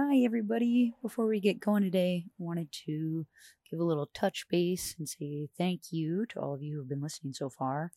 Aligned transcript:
Hi, 0.00 0.18
everybody. 0.18 0.94
Before 1.02 1.26
we 1.26 1.40
get 1.40 1.58
going 1.58 1.82
today, 1.82 2.26
I 2.28 2.30
wanted 2.38 2.70
to 2.86 3.26
give 3.68 3.80
a 3.80 3.84
little 3.84 4.08
touch 4.14 4.46
base 4.48 4.94
and 4.96 5.08
say 5.08 5.48
thank 5.58 5.90
you 5.90 6.24
to 6.26 6.38
all 6.38 6.54
of 6.54 6.62
you 6.62 6.74
who 6.74 6.82
have 6.82 6.88
been 6.88 7.02
listening 7.02 7.32
so 7.32 7.50
far 7.50 7.90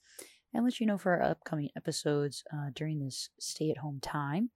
and 0.51 0.63
let 0.63 0.79
you 0.79 0.87
know 0.87 0.97
for 0.97 1.11
our 1.11 1.21
upcoming 1.21 1.69
episodes 1.77 2.43
uh, 2.51 2.71
during 2.73 2.97
this 2.97 3.29
stay 3.39 3.69
at 3.69 3.77
home 3.77 3.99
time. 4.01 4.49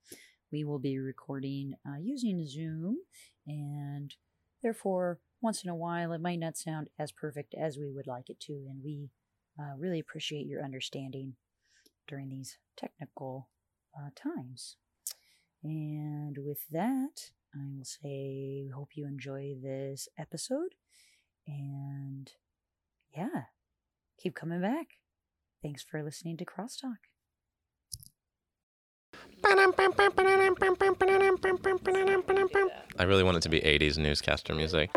We 0.51 0.63
will 0.63 0.79
be 0.79 0.97
recording 0.97 1.75
uh, 1.87 1.99
using 2.01 2.47
Zoom, 2.47 2.97
and 3.45 4.15
therefore, 4.63 5.19
once 5.39 5.63
in 5.63 5.69
a 5.69 5.75
while, 5.75 6.13
it 6.13 6.21
might 6.21 6.39
not 6.39 6.57
sound 6.57 6.87
as 6.97 7.11
perfect 7.11 7.53
as 7.53 7.77
we 7.77 7.91
would 7.91 8.07
like 8.07 8.31
it 8.31 8.39
to, 8.47 8.53
and 8.53 8.83
we 8.83 9.11
uh, 9.59 9.77
really 9.77 9.99
appreciate 9.99 10.47
your 10.47 10.63
understanding 10.65 11.35
during 12.07 12.27
these 12.29 12.57
technical 12.75 13.49
uh, 13.95 14.09
times. 14.15 14.77
And 15.65 16.37
with 16.39 16.59
that, 16.71 17.31
I 17.55 17.65
will 17.77 17.85
say, 17.85 18.63
we 18.63 18.71
hope 18.75 18.89
you 18.95 19.05
enjoy 19.05 19.55
this 19.61 20.09
episode. 20.17 20.75
And 21.47 22.29
yeah, 23.15 23.45
keep 24.21 24.35
coming 24.35 24.61
back. 24.61 24.87
Thanks 25.61 25.83
for 25.83 26.03
listening 26.03 26.37
to 26.37 26.45
Crosstalk. 26.45 26.97
I 32.97 33.03
really 33.03 33.23
want 33.23 33.37
it 33.37 33.43
to 33.43 33.49
be 33.49 33.61
80s 33.61 33.97
newscaster 33.97 34.53
music. 34.53 34.91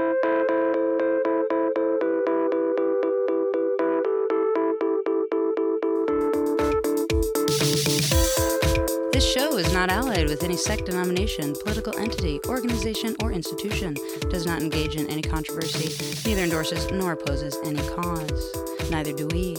Not 9.79 9.93
allied 9.93 10.29
with 10.29 10.43
any 10.43 10.57
sect, 10.57 10.87
denomination, 10.87 11.55
political 11.63 11.97
entity, 12.01 12.41
organization, 12.49 13.15
or 13.23 13.31
institution, 13.31 13.95
does 14.29 14.45
not 14.45 14.61
engage 14.61 14.97
in 14.97 15.07
any 15.07 15.23
controversy, 15.23 15.89
neither 16.29 16.43
endorses 16.43 16.91
nor 16.91 17.13
opposes 17.13 17.57
any 17.65 17.81
cause. 17.91 18.91
Neither 18.91 19.13
do 19.13 19.29
we. 19.29 19.57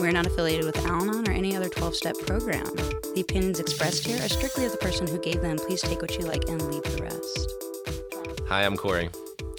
We 0.00 0.08
are 0.08 0.12
not 0.12 0.26
affiliated 0.26 0.64
with 0.64 0.76
Al 0.86 1.02
Anon 1.02 1.28
or 1.28 1.30
any 1.30 1.54
other 1.54 1.68
12 1.68 1.94
step 1.94 2.16
program. 2.26 2.66
The 3.14 3.20
opinions 3.20 3.60
expressed 3.60 4.04
here 4.04 4.16
are 4.16 4.28
strictly 4.28 4.64
of 4.64 4.72
the 4.72 4.78
person 4.78 5.06
who 5.06 5.20
gave 5.20 5.40
them. 5.40 5.56
Please 5.56 5.82
take 5.82 6.02
what 6.02 6.18
you 6.18 6.24
like 6.24 6.48
and 6.48 6.60
leave 6.62 6.82
the 6.82 7.02
rest. 7.04 8.48
Hi, 8.48 8.64
I'm 8.64 8.76
Corey. 8.76 9.08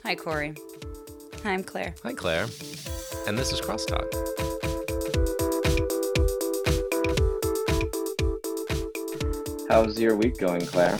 Hi, 0.03 0.15
Corey. 0.15 0.55
Hi, 1.43 1.53
I'm 1.53 1.63
Claire. 1.63 1.95
Hi, 2.03 2.11
Claire. 2.11 2.47
And 3.27 3.37
this 3.37 3.53
is 3.53 3.61
Crosstalk. 3.61 4.50
How's 9.71 9.97
your 9.97 10.17
week 10.17 10.37
going, 10.37 10.65
Claire? 10.65 10.99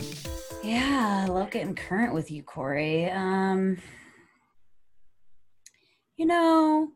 Yeah, 0.64 1.24
I 1.26 1.30
love 1.30 1.50
getting 1.50 1.74
current 1.74 2.14
with 2.14 2.30
you, 2.30 2.42
Corey. 2.42 3.10
Um, 3.10 3.76
you 6.16 6.24
know, 6.24 6.88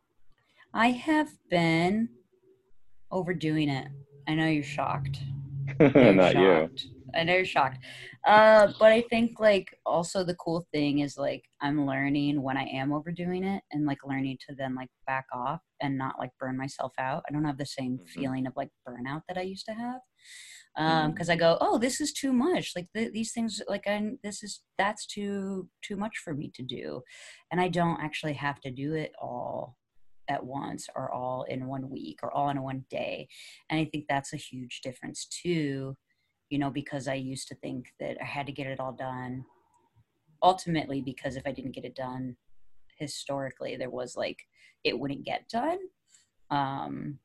I 0.72 0.86
have 0.92 1.28
been 1.50 2.08
overdoing 3.10 3.68
it. 3.68 3.88
I 4.26 4.34
know 4.36 4.46
you're 4.46 4.62
shocked. 4.62 5.20
Know 5.78 5.90
you're 5.94 6.14
Not 6.14 6.34
you. 6.34 6.40
shocked. 6.40 6.86
I 7.14 7.24
know 7.24 7.34
you're 7.34 7.44
shocked. 7.44 7.84
Uh, 8.26 8.72
but 8.78 8.90
I 8.92 9.02
think 9.10 9.38
like 9.38 9.68
also 9.84 10.24
the 10.24 10.34
cool 10.36 10.66
thing 10.72 11.00
is 11.00 11.18
like 11.18 11.44
I'm 11.60 11.86
learning 11.86 12.40
when 12.40 12.56
I 12.56 12.64
am 12.72 12.90
overdoing 12.90 13.44
it 13.44 13.62
and 13.70 13.84
like 13.84 13.98
learning 14.02 14.38
to 14.48 14.54
then 14.54 14.74
like 14.74 14.88
back 15.06 15.26
off 15.34 15.60
and 15.82 15.98
not 15.98 16.14
like 16.18 16.30
burn 16.40 16.56
myself 16.56 16.94
out. 16.98 17.22
I 17.28 17.32
don't 17.34 17.44
have 17.44 17.58
the 17.58 17.66
same 17.66 17.98
Mhm. 17.98 18.08
feeling 18.08 18.46
of 18.46 18.54
like 18.56 18.70
burnout 18.88 19.22
that 19.28 19.36
I 19.36 19.42
used 19.42 19.66
to 19.66 19.74
have. 19.74 20.00
Um, 20.76 21.12
Mhm. 21.12 21.14
because 21.14 21.30
I 21.30 21.36
go, 21.36 21.56
oh, 21.60 21.78
this 21.78 22.00
is 22.00 22.12
too 22.12 22.32
much. 22.32 22.72
Like 22.76 22.88
th- 22.94 23.12
these 23.12 23.32
things, 23.32 23.62
like 23.68 23.86
I, 23.86 24.12
this 24.22 24.42
is 24.42 24.62
that's 24.78 25.06
too 25.06 25.70
too 25.82 25.96
much 25.96 26.18
for 26.18 26.34
me 26.34 26.50
to 26.54 26.62
do, 26.62 27.02
and 27.50 27.60
I 27.60 27.68
don't 27.68 28.00
actually 28.00 28.34
have 28.34 28.60
to 28.62 28.70
do 28.70 28.94
it 28.94 29.12
all 29.20 29.76
at 30.28 30.44
once 30.44 30.88
or 30.96 31.10
all 31.12 31.44
in 31.44 31.66
one 31.66 31.88
week 31.90 32.18
or 32.22 32.32
all 32.32 32.50
in 32.50 32.60
one 32.62 32.84
day. 32.90 33.28
And 33.70 33.80
I 33.80 33.84
think 33.86 34.06
that's 34.08 34.32
a 34.34 34.36
huge 34.36 34.80
difference 34.82 35.26
too, 35.26 35.96
you 36.50 36.58
know, 36.58 36.70
because 36.70 37.08
I 37.08 37.14
used 37.14 37.48
to 37.48 37.54
think 37.56 37.92
that 38.00 38.18
I 38.20 38.24
had 38.24 38.46
to 38.46 38.52
get 38.52 38.66
it 38.66 38.80
all 38.80 38.92
done. 38.92 39.44
Ultimately, 40.42 41.00
because 41.00 41.36
if 41.36 41.46
I 41.46 41.52
didn't 41.52 41.72
get 41.72 41.84
it 41.84 41.94
done 41.94 42.36
historically, 42.98 43.76
there 43.76 43.90
was 43.90 44.16
like 44.16 44.38
it 44.84 44.98
wouldn't 44.98 45.24
get 45.24 45.48
done. 45.48 45.78
Um 46.50 47.20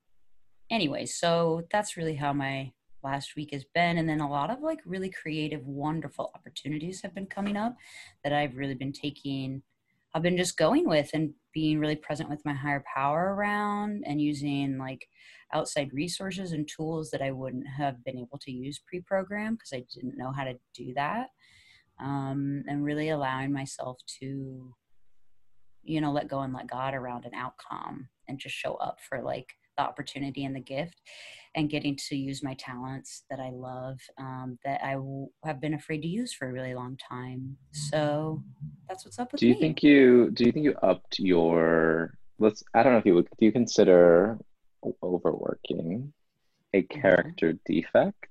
anyway, 0.72 1.06
so 1.06 1.64
that's 1.72 1.98
really 1.98 2.16
how 2.16 2.34
my 2.34 2.74
last 3.04 3.36
week 3.36 3.50
has 3.54 3.66
been 3.74 3.98
and 3.98 4.08
then 4.08 4.22
a 4.22 4.30
lot 4.30 4.50
of 4.50 4.62
like 4.62 4.80
really 4.86 5.10
creative 5.10 5.66
wonderful 5.66 6.32
opportunities 6.36 7.02
have 7.02 7.16
been 7.16 7.26
coming 7.26 7.58
up 7.58 7.76
that 8.24 8.34
I've 8.34 8.58
really 8.58 8.76
been 8.76 8.94
taking 8.94 9.62
I've 10.14 10.24
been 10.24 10.38
just 10.38 10.58
going 10.58 10.88
with 10.88 11.10
and 11.14 11.34
being 11.54 11.80
really 11.80 11.96
present 11.96 12.30
with 12.30 12.44
my 12.44 12.54
higher 12.54 12.84
power 12.94 13.34
around 13.34 14.04
and 14.06 14.22
using 14.22 14.78
like 14.78 15.08
outside 15.54 15.94
resources 15.94 16.52
and 16.52 16.68
tools 16.68 17.12
that 17.12 17.22
I 17.22 17.32
wouldn't 17.32 17.68
have 17.68 18.04
been 18.04 18.18
able 18.18 18.38
to 18.40 18.52
use 18.52 18.82
pre-program 18.86 19.56
because 19.56 19.74
I 19.74 19.86
didn't 19.94 20.18
know 20.18 20.32
how 20.32 20.44
to 20.44 20.58
do 20.76 20.94
that. 20.96 21.28
Um, 22.00 22.64
and 22.68 22.84
really 22.84 23.10
allowing 23.10 23.54
myself 23.54 24.00
to, 24.20 24.74
you 25.84 26.02
know, 26.02 26.12
let 26.12 26.28
go 26.28 26.40
and 26.40 26.54
let 26.54 26.70
God 26.70 26.94
around 26.94 27.26
an 27.26 27.34
outcome 27.34 28.10
and 28.28 28.40
just 28.40 28.56
show 28.56 28.74
up 28.76 29.00
for 29.08 29.22
like 29.22 29.54
the 29.82 29.90
opportunity 29.90 30.46
and 30.46 30.56
the 30.56 30.60
gift 30.62 31.02
and 31.56 31.70
getting 31.70 31.98
to 32.08 32.16
use 32.16 32.44
my 32.44 32.54
talents 32.56 33.24
that 33.30 33.40
I 33.40 33.50
love 33.52 34.00
um, 34.18 34.58
that 34.64 34.82
I 34.84 34.94
w- 34.94 35.28
have 35.44 35.60
been 35.60 35.74
afraid 35.74 36.02
to 36.04 36.08
use 36.08 36.34
for 36.34 36.50
a 36.50 36.54
really 36.54 36.74
long 36.74 36.98
time. 36.98 37.58
So 37.72 38.42
that's 38.88 39.06
what's 39.06 39.20
up 39.20 39.32
with 39.34 39.42
Do 39.42 39.48
you 39.48 39.54
me. 39.54 39.60
think 39.60 39.84
you 39.84 40.32
do 40.32 40.46
you 40.46 40.52
think 40.52 40.66
you 40.66 40.76
upped 40.82 41.20
your 41.20 42.14
let's 42.40 42.64
I 42.74 42.84
don't 42.84 42.94
know 42.94 43.00
if 43.00 43.06
you 43.06 43.16
would 43.16 43.28
do 43.40 43.46
you 43.46 43.52
consider 43.52 44.38
overworking 45.04 46.14
a 46.74 46.84
Mm-hmm. 46.84 47.02
character 47.02 47.54
defect? 47.66 48.28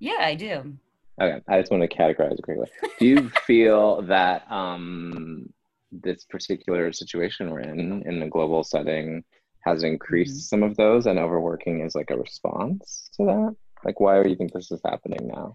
yeah, 0.00 0.18
I 0.20 0.34
do. 0.34 0.74
Okay, 1.20 1.40
I 1.48 1.60
just 1.60 1.70
want 1.72 1.82
to 1.82 1.88
categorize 1.88 2.38
it 2.38 2.42
quickly. 2.42 2.68
Do 2.98 3.06
you 3.06 3.28
feel 3.46 4.02
that 4.02 4.50
um, 4.50 5.52
this 5.90 6.24
particular 6.24 6.92
situation 6.92 7.50
we're 7.50 7.60
in, 7.60 8.02
in 8.06 8.20
the 8.20 8.28
global 8.28 8.62
setting, 8.64 9.24
has 9.64 9.82
increased 9.82 10.34
Mm-hmm. 10.34 10.48
some 10.48 10.62
of 10.62 10.76
those, 10.76 11.06
and 11.06 11.18
overworking 11.18 11.80
is 11.80 11.94
like 11.94 12.10
a 12.10 12.18
response 12.18 13.10
to 13.14 13.24
that? 13.24 13.56
Like, 13.84 14.00
why 14.00 14.22
do 14.22 14.28
you 14.28 14.36
think 14.36 14.52
this 14.52 14.70
is 14.70 14.80
happening 14.84 15.28
now? 15.28 15.54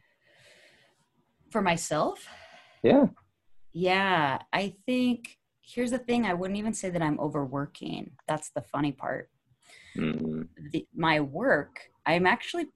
For 1.51 1.61
myself, 1.61 2.27
Yeah. 2.83 3.07
yeah, 3.73 4.39
I 4.51 4.75
think 4.85 5.38
here's 5.61 5.91
the 5.91 5.97
thing 5.97 6.25
I 6.25 6.33
wouldn't 6.33 6.57
even 6.59 6.73
say 6.73 6.89
that 6.89 7.01
I'm 7.01 7.19
overworking. 7.19 8.11
That's 8.27 8.50
the 8.51 8.61
funny 8.61 8.91
part. 8.91 9.29
Mm, 9.97 10.47
the, 10.71 10.88
my 10.95 11.19
work, 11.19 11.79
I'm 12.05 12.25
actually 12.25 12.67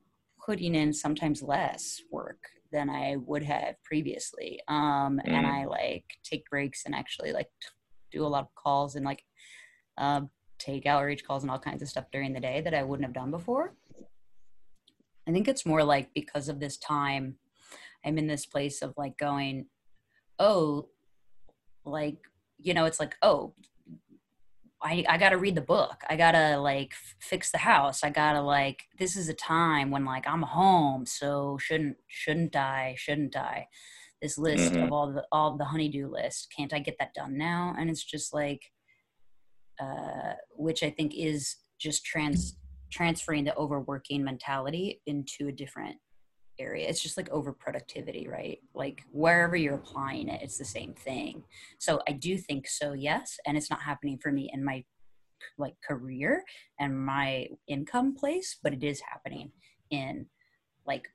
putting 0.44 0.76
in 0.76 0.94
sometimes 0.94 1.42
less 1.42 2.02
work 2.12 2.40
than 2.72 2.90
I 2.90 3.16
would 3.18 3.44
have 3.44 3.82
previously. 3.84 4.62
Um, 4.68 5.20
And 5.26 5.46
Mm. 5.46 5.52
I 5.52 5.66
like 5.66 6.06
take 6.24 6.50
breaks 6.50 6.86
and 6.86 6.94
actually 6.96 7.32
like 7.32 7.50
t- 7.62 7.70
do 8.12 8.26
a 8.26 8.28
lot 8.28 8.44
of 8.44 8.56
calls 8.56 8.96
and 8.96 9.06
like 9.06 9.24
um, 9.98 10.30
take 10.60 10.86
outreach 10.86 11.24
calls 11.26 11.44
and 11.44 11.52
all 11.52 11.60
kinds 11.60 11.82
of 11.82 11.90
stuff 11.90 12.06
during 12.12 12.34
the 12.34 12.40
day 12.40 12.62
that 12.62 12.74
I 12.74 12.84
wouldn't 12.84 13.06
have 13.06 13.14
done 13.14 13.32
before. 13.32 13.74
I 15.28 15.32
think 15.32 15.48
it's 15.48 15.66
more 15.66 15.84
like 15.84 16.14
because 16.14 16.48
of 16.48 16.60
this 16.60 16.78
time, 16.78 17.38
I'm 18.06 18.18
in 18.18 18.28
this 18.28 18.46
place 18.46 18.82
of 18.82 18.94
like 18.98 19.18
going, 19.18 19.68
oh, 20.40 20.90
like, 21.84 22.18
you 22.60 22.74
know, 22.74 22.86
it's 22.86 23.00
like, 23.00 23.16
oh, 23.22 23.54
I, 24.82 25.04
I 25.10 25.18
gotta 25.18 25.38
read 25.38 25.56
the 25.56 25.62
book. 25.62 26.04
I 26.10 26.16
gotta 26.16 26.58
like 26.60 26.92
f- 26.94 27.16
fix 27.20 27.52
the 27.52 27.58
house. 27.58 28.04
I 28.04 28.10
gotta 28.10 28.42
like 28.42 28.84
this 29.00 29.16
is 29.16 29.28
a 29.28 29.34
time 29.34 29.90
when 29.90 30.06
like 30.06 30.28
I'm 30.28 30.44
home, 30.44 31.06
so 31.06 31.58
shouldn't 31.60 31.98
shouldn't 32.08 32.56
I 32.56 32.96
shouldn't 32.98 33.36
I? 33.36 33.68
This 34.22 34.38
list 34.38 34.74
Mhm. 34.74 34.86
of 34.86 34.92
all 34.94 35.12
the 35.12 35.26
all 35.32 35.58
the 35.58 35.66
honeydew 35.66 36.08
list. 36.12 36.54
Can't 36.56 36.74
I 36.74 36.80
get 36.80 36.96
that 37.00 37.14
done 37.16 37.38
now? 37.38 37.76
And 37.78 37.90
it's 37.90 38.04
just 38.04 38.34
like, 38.34 38.72
uh, 39.80 40.34
which 40.52 40.84
I 40.84 40.90
think 40.92 41.14
is 41.16 41.56
just 41.80 42.06
trans 42.06 42.58
transferring 42.92 43.44
the 43.46 43.56
overworking 43.56 44.24
mentality 44.24 45.02
into 45.08 45.48
a 45.48 45.52
different 45.52 45.98
area. 46.60 46.88
It's 46.88 47.02
just 47.02 47.18
like 47.18 47.30
overproductivity, 47.30 48.30
right? 48.30 48.60
Like 48.74 49.04
wherever 49.12 49.56
you're 49.56 49.76
applying 49.76 50.30
it, 50.30 50.42
it's 50.42 50.58
the 50.58 50.66
same 50.66 50.94
thing. 50.94 51.44
So 51.80 52.02
I 52.08 52.14
do 52.14 52.38
think 52.38 52.68
so, 52.68 52.94
yes. 52.94 53.38
And 53.46 53.58
it's 53.58 53.70
not 53.70 53.82
happening 53.82 54.18
for 54.18 54.32
me 54.32 54.50
in 54.54 54.64
my 54.64 54.84
like 55.58 55.76
career 55.88 56.44
and 56.80 57.06
my 57.06 57.48
income 57.68 58.16
place, 58.16 58.58
but 58.62 58.74
it 58.74 58.84
is 58.84 59.02
happening 59.02 59.52
in 59.92 60.26
like 60.86 61.08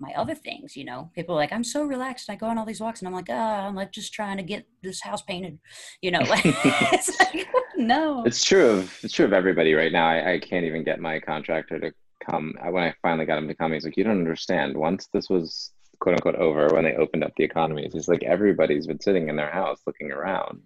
my 0.00 0.12
other 0.16 0.34
things, 0.34 0.76
you 0.76 0.84
know. 0.84 1.10
People 1.14 1.34
are 1.34 1.38
like, 1.38 1.52
I'm 1.52 1.64
so 1.64 1.82
relaxed. 1.82 2.30
I 2.30 2.36
go 2.36 2.46
on 2.46 2.58
all 2.58 2.64
these 2.64 2.80
walks 2.80 3.00
and 3.00 3.08
I'm 3.08 3.14
like, 3.14 3.28
ah, 3.30 3.66
I'm 3.66 3.74
like 3.74 3.92
just 3.92 4.12
trying 4.12 4.36
to 4.36 4.42
get 4.42 4.66
this 4.82 5.00
house 5.00 5.22
painted. 5.22 5.58
You 6.02 6.12
know, 6.12 6.20
like 6.20 6.42
it's 6.44 7.18
like 7.20 7.46
no. 7.76 8.24
It's 8.24 8.44
true 8.44 8.70
of 8.70 8.98
it's 9.02 9.14
true 9.14 9.26
of 9.26 9.32
everybody 9.32 9.74
right 9.74 9.92
now. 9.92 10.06
I, 10.08 10.34
I 10.34 10.38
can't 10.38 10.64
even 10.64 10.84
get 10.84 11.00
my 11.00 11.20
contractor 11.20 11.78
to 11.80 11.92
come. 12.18 12.54
When 12.70 12.82
I 12.82 12.94
finally 13.02 13.26
got 13.26 13.38
him 13.38 13.48
to 13.48 13.54
come, 13.54 13.72
he's 13.72 13.84
like, 13.84 13.96
"You 13.96 14.04
don't 14.04 14.18
understand. 14.18 14.76
Once 14.76 15.08
this 15.12 15.28
was 15.28 15.72
quote 16.00 16.14
unquote 16.14 16.36
over 16.36 16.68
when 16.68 16.84
they 16.84 16.94
opened 16.94 17.24
up 17.24 17.32
the 17.36 17.44
economies. 17.44 17.92
He's 17.92 18.08
like, 18.08 18.22
everybody's 18.22 18.86
been 18.86 19.00
sitting 19.00 19.28
in 19.28 19.36
their 19.36 19.50
house 19.50 19.80
looking 19.86 20.12
around. 20.12 20.62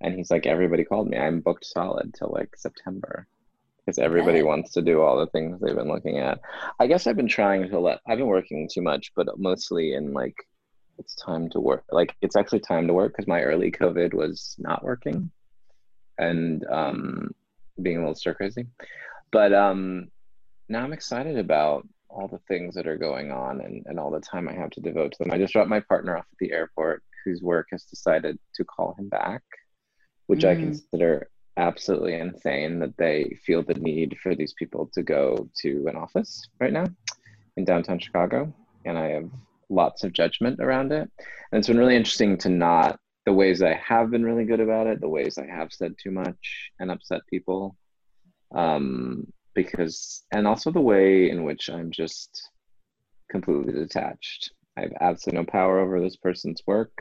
And 0.00 0.14
he's 0.14 0.30
like, 0.30 0.46
everybody 0.46 0.84
called 0.84 1.08
me. 1.08 1.18
I'm 1.18 1.40
booked 1.40 1.64
solid 1.64 2.14
till 2.14 2.30
like 2.30 2.56
September 2.56 3.26
because 3.78 3.98
everybody 3.98 4.42
wants 4.42 4.72
to 4.72 4.82
do 4.82 5.02
all 5.02 5.18
the 5.18 5.26
things 5.28 5.60
they've 5.60 5.74
been 5.74 5.88
looking 5.88 6.18
at. 6.18 6.40
I 6.78 6.86
guess 6.86 7.06
I've 7.06 7.16
been 7.16 7.28
trying 7.28 7.68
to 7.68 7.78
let, 7.78 8.00
I've 8.06 8.18
been 8.18 8.26
working 8.26 8.68
too 8.72 8.82
much, 8.82 9.12
but 9.14 9.38
mostly 9.38 9.94
in 9.94 10.12
like, 10.12 10.36
it's 10.98 11.14
time 11.16 11.50
to 11.50 11.60
work. 11.60 11.84
Like, 11.90 12.14
it's 12.22 12.36
actually 12.36 12.60
time 12.60 12.86
to 12.86 12.94
work 12.94 13.12
because 13.12 13.26
my 13.26 13.42
early 13.42 13.70
COVID 13.70 14.14
was 14.14 14.54
not 14.58 14.84
working 14.84 15.30
and 16.18 16.64
um, 16.68 17.34
being 17.82 17.96
a 17.96 18.00
little 18.00 18.14
stir 18.14 18.34
crazy. 18.34 18.66
But 19.32 19.52
um, 19.52 20.08
now 20.68 20.82
I'm 20.82 20.92
excited 20.92 21.38
about 21.38 21.86
all 22.08 22.28
the 22.28 22.40
things 22.48 22.74
that 22.74 22.86
are 22.86 22.96
going 22.96 23.32
on 23.32 23.60
and, 23.60 23.84
and 23.86 23.98
all 23.98 24.10
the 24.10 24.20
time 24.20 24.48
I 24.48 24.52
have 24.52 24.70
to 24.70 24.80
devote 24.80 25.12
to 25.12 25.18
them. 25.18 25.32
I 25.32 25.38
just 25.38 25.52
dropped 25.52 25.68
my 25.68 25.80
partner 25.80 26.16
off 26.16 26.26
at 26.30 26.38
the 26.38 26.52
airport 26.52 27.02
whose 27.24 27.42
work 27.42 27.68
has 27.72 27.84
decided 27.84 28.38
to 28.54 28.64
call 28.64 28.94
him 28.98 29.08
back, 29.08 29.42
which 30.26 30.40
mm. 30.40 30.50
I 30.50 30.54
consider 30.54 31.28
absolutely 31.56 32.14
insane 32.14 32.78
that 32.80 32.96
they 32.96 33.36
feel 33.44 33.62
the 33.62 33.74
need 33.74 34.16
for 34.22 34.34
these 34.34 34.52
people 34.54 34.90
to 34.94 35.02
go 35.02 35.48
to 35.62 35.86
an 35.88 35.96
office 35.96 36.48
right 36.60 36.72
now 36.72 36.86
in 37.56 37.64
downtown 37.64 37.98
Chicago. 37.98 38.52
And 38.84 38.98
I 38.98 39.10
have 39.10 39.30
lots 39.68 40.04
of 40.04 40.12
judgment 40.12 40.60
around 40.60 40.92
it. 40.92 41.10
And 41.52 41.58
it's 41.58 41.68
been 41.68 41.78
really 41.78 41.96
interesting 41.96 42.36
to 42.38 42.48
not 42.48 42.98
the 43.26 43.32
ways 43.32 43.62
I 43.62 43.74
have 43.74 44.10
been 44.10 44.24
really 44.24 44.44
good 44.44 44.60
about 44.60 44.86
it, 44.86 45.00
the 45.00 45.08
ways 45.08 45.38
I 45.38 45.46
have 45.46 45.72
said 45.72 45.94
too 46.02 46.10
much 46.10 46.70
and 46.78 46.90
upset 46.90 47.22
people. 47.30 47.76
Um, 48.54 49.32
because, 49.54 50.24
and 50.32 50.46
also 50.46 50.70
the 50.70 50.80
way 50.80 51.30
in 51.30 51.44
which 51.44 51.68
I'm 51.70 51.90
just 51.90 52.50
completely 53.30 53.72
detached. 53.72 54.52
I 54.76 54.82
have 54.82 54.92
absolutely 55.00 55.40
no 55.40 55.46
power 55.46 55.78
over 55.78 56.00
this 56.00 56.16
person's 56.16 56.62
work, 56.66 56.92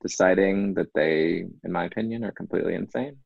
deciding 0.00 0.74
that 0.74 0.92
they, 0.94 1.46
in 1.64 1.72
my 1.72 1.84
opinion, 1.84 2.24
are 2.24 2.32
completely 2.32 2.74
insane. 2.74 3.16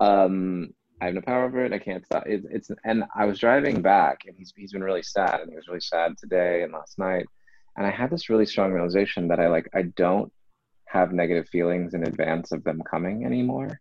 Um, 0.00 0.74
I 1.00 1.06
have 1.06 1.14
no 1.14 1.20
power 1.20 1.44
over 1.44 1.64
it. 1.64 1.72
I 1.72 1.78
can't 1.78 2.04
stop. 2.04 2.26
It, 2.26 2.44
it's 2.50 2.70
and 2.84 3.04
I 3.14 3.26
was 3.26 3.38
driving 3.38 3.82
back, 3.82 4.22
and 4.26 4.34
he's 4.36 4.52
he's 4.56 4.72
been 4.72 4.84
really 4.84 5.02
sad, 5.02 5.40
and 5.40 5.50
he 5.50 5.56
was 5.56 5.68
really 5.68 5.80
sad 5.80 6.16
today 6.18 6.62
and 6.62 6.72
last 6.72 6.98
night. 6.98 7.26
And 7.76 7.86
I 7.86 7.90
had 7.90 8.10
this 8.10 8.30
really 8.30 8.46
strong 8.46 8.72
realization 8.72 9.28
that 9.28 9.40
I 9.40 9.48
like 9.48 9.68
I 9.74 9.82
don't 9.82 10.32
have 10.86 11.12
negative 11.12 11.48
feelings 11.48 11.94
in 11.94 12.06
advance 12.06 12.52
of 12.52 12.64
them 12.64 12.82
coming 12.90 13.26
anymore. 13.26 13.80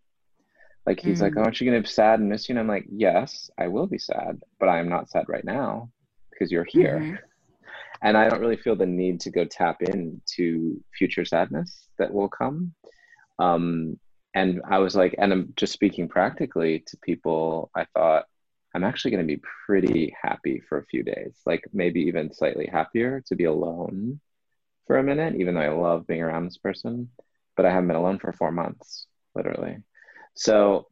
Like 0.85 0.99
he's 0.99 1.19
mm. 1.19 1.23
like, 1.23 1.33
oh, 1.37 1.41
aren't 1.41 1.59
you 1.59 1.69
gonna 1.69 1.81
be 1.81 1.87
sad 1.87 2.19
and 2.19 2.29
miss 2.29 2.47
you? 2.47 2.53
And 2.53 2.59
I'm 2.59 2.67
like, 2.67 2.85
yes, 2.89 3.49
I 3.57 3.67
will 3.67 3.87
be 3.87 3.97
sad, 3.97 4.41
but 4.59 4.69
I 4.69 4.79
am 4.79 4.89
not 4.89 5.09
sad 5.09 5.25
right 5.27 5.43
now 5.43 5.89
because 6.31 6.51
you're 6.51 6.65
here. 6.65 6.99
Mm-hmm. 6.99 7.15
And 8.01 8.17
I 8.17 8.27
don't 8.27 8.41
really 8.41 8.57
feel 8.57 8.75
the 8.75 8.85
need 8.85 9.21
to 9.21 9.31
go 9.31 9.45
tap 9.45 9.81
into 9.81 10.83
future 10.95 11.23
sadness 11.23 11.87
that 11.97 12.13
will 12.13 12.27
come. 12.27 12.75
Um, 13.39 13.97
and 14.35 14.61
I 14.69 14.79
was 14.79 14.95
like, 14.95 15.15
and 15.17 15.31
I'm 15.31 15.53
just 15.55 15.71
speaking 15.71 16.09
practically 16.09 16.83
to 16.87 16.97
people, 16.97 17.71
I 17.73 17.85
thought, 17.95 18.25
I'm 18.75 18.83
actually 18.83 19.11
going 19.11 19.25
to 19.25 19.35
be 19.35 19.41
pretty 19.65 20.13
happy 20.21 20.61
for 20.67 20.77
a 20.77 20.85
few 20.85 21.03
days, 21.03 21.39
like 21.45 21.63
maybe 21.71 22.01
even 22.01 22.33
slightly 22.33 22.67
happier 22.67 23.23
to 23.27 23.35
be 23.35 23.45
alone 23.45 24.19
for 24.85 24.97
a 24.97 25.03
minute, 25.03 25.35
even 25.39 25.55
though 25.55 25.61
I 25.61 25.69
love 25.69 26.05
being 26.05 26.21
around 26.21 26.45
this 26.45 26.57
person. 26.57 27.09
But 27.55 27.65
I 27.65 27.71
haven't 27.71 27.87
been 27.87 27.95
alone 27.95 28.19
for 28.19 28.33
four 28.33 28.51
months, 28.51 29.07
literally. 29.33 29.77
So 30.35 30.87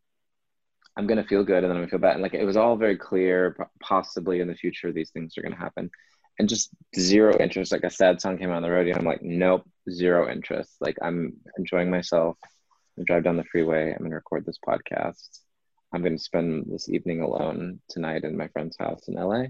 I'm 0.98 1.08
going 1.08 1.22
to 1.22 1.28
feel 1.28 1.44
good 1.44 1.64
and 1.64 1.66
then 1.66 1.72
I'm 1.72 1.78
going 1.78 1.88
to 1.88 1.92
feel 1.92 2.00
bad. 2.00 2.14
And 2.14 2.24
like 2.24 2.34
it 2.34 2.46
was 2.46 2.58
all 2.58 2.76
very 2.76 2.98
clear, 2.98 3.56
possibly 3.82 4.40
in 4.40 4.48
the 4.48 4.56
future, 4.56 4.92
these 4.92 5.12
things 5.12 5.38
are 5.38 5.42
going 5.42 5.54
to 5.54 5.60
happen. 5.60 5.90
And 6.40 6.50
just 6.50 6.70
zero 6.98 7.38
interest. 7.40 7.72
Like 7.72 7.84
a 7.84 7.90
sad 7.90 8.20
song 8.20 8.38
came 8.38 8.50
out 8.50 8.58
on 8.58 8.64
the 8.64 8.72
radio. 8.72 8.94
and 8.94 9.02
I'm 9.02 9.08
like, 9.08 9.22
nope, 9.22 9.70
zero 9.90 10.32
interest. 10.32 10.76
Like 10.82 10.98
I'm 11.02 11.34
enjoying 11.58 11.92
myself 11.92 12.38
I 13.00 13.04
drive 13.04 13.24
down 13.24 13.38
the 13.38 13.44
freeway. 13.44 13.92
I'm 13.92 14.00
going 14.00 14.12
to 14.12 14.16
record 14.16 14.46
this 14.46 14.60
podcast. 14.66 15.40
I'm 15.94 16.02
going 16.02 16.18
to 16.18 16.24
spend 16.24 16.66
this 16.70 16.90
evening 16.90 17.22
alone 17.22 17.80
tonight 17.90 18.24
in 18.24 18.38
my 18.38 18.48
friend's 18.50 18.78
house 18.78 19.08
in 19.08 19.16
LA. 19.16 19.46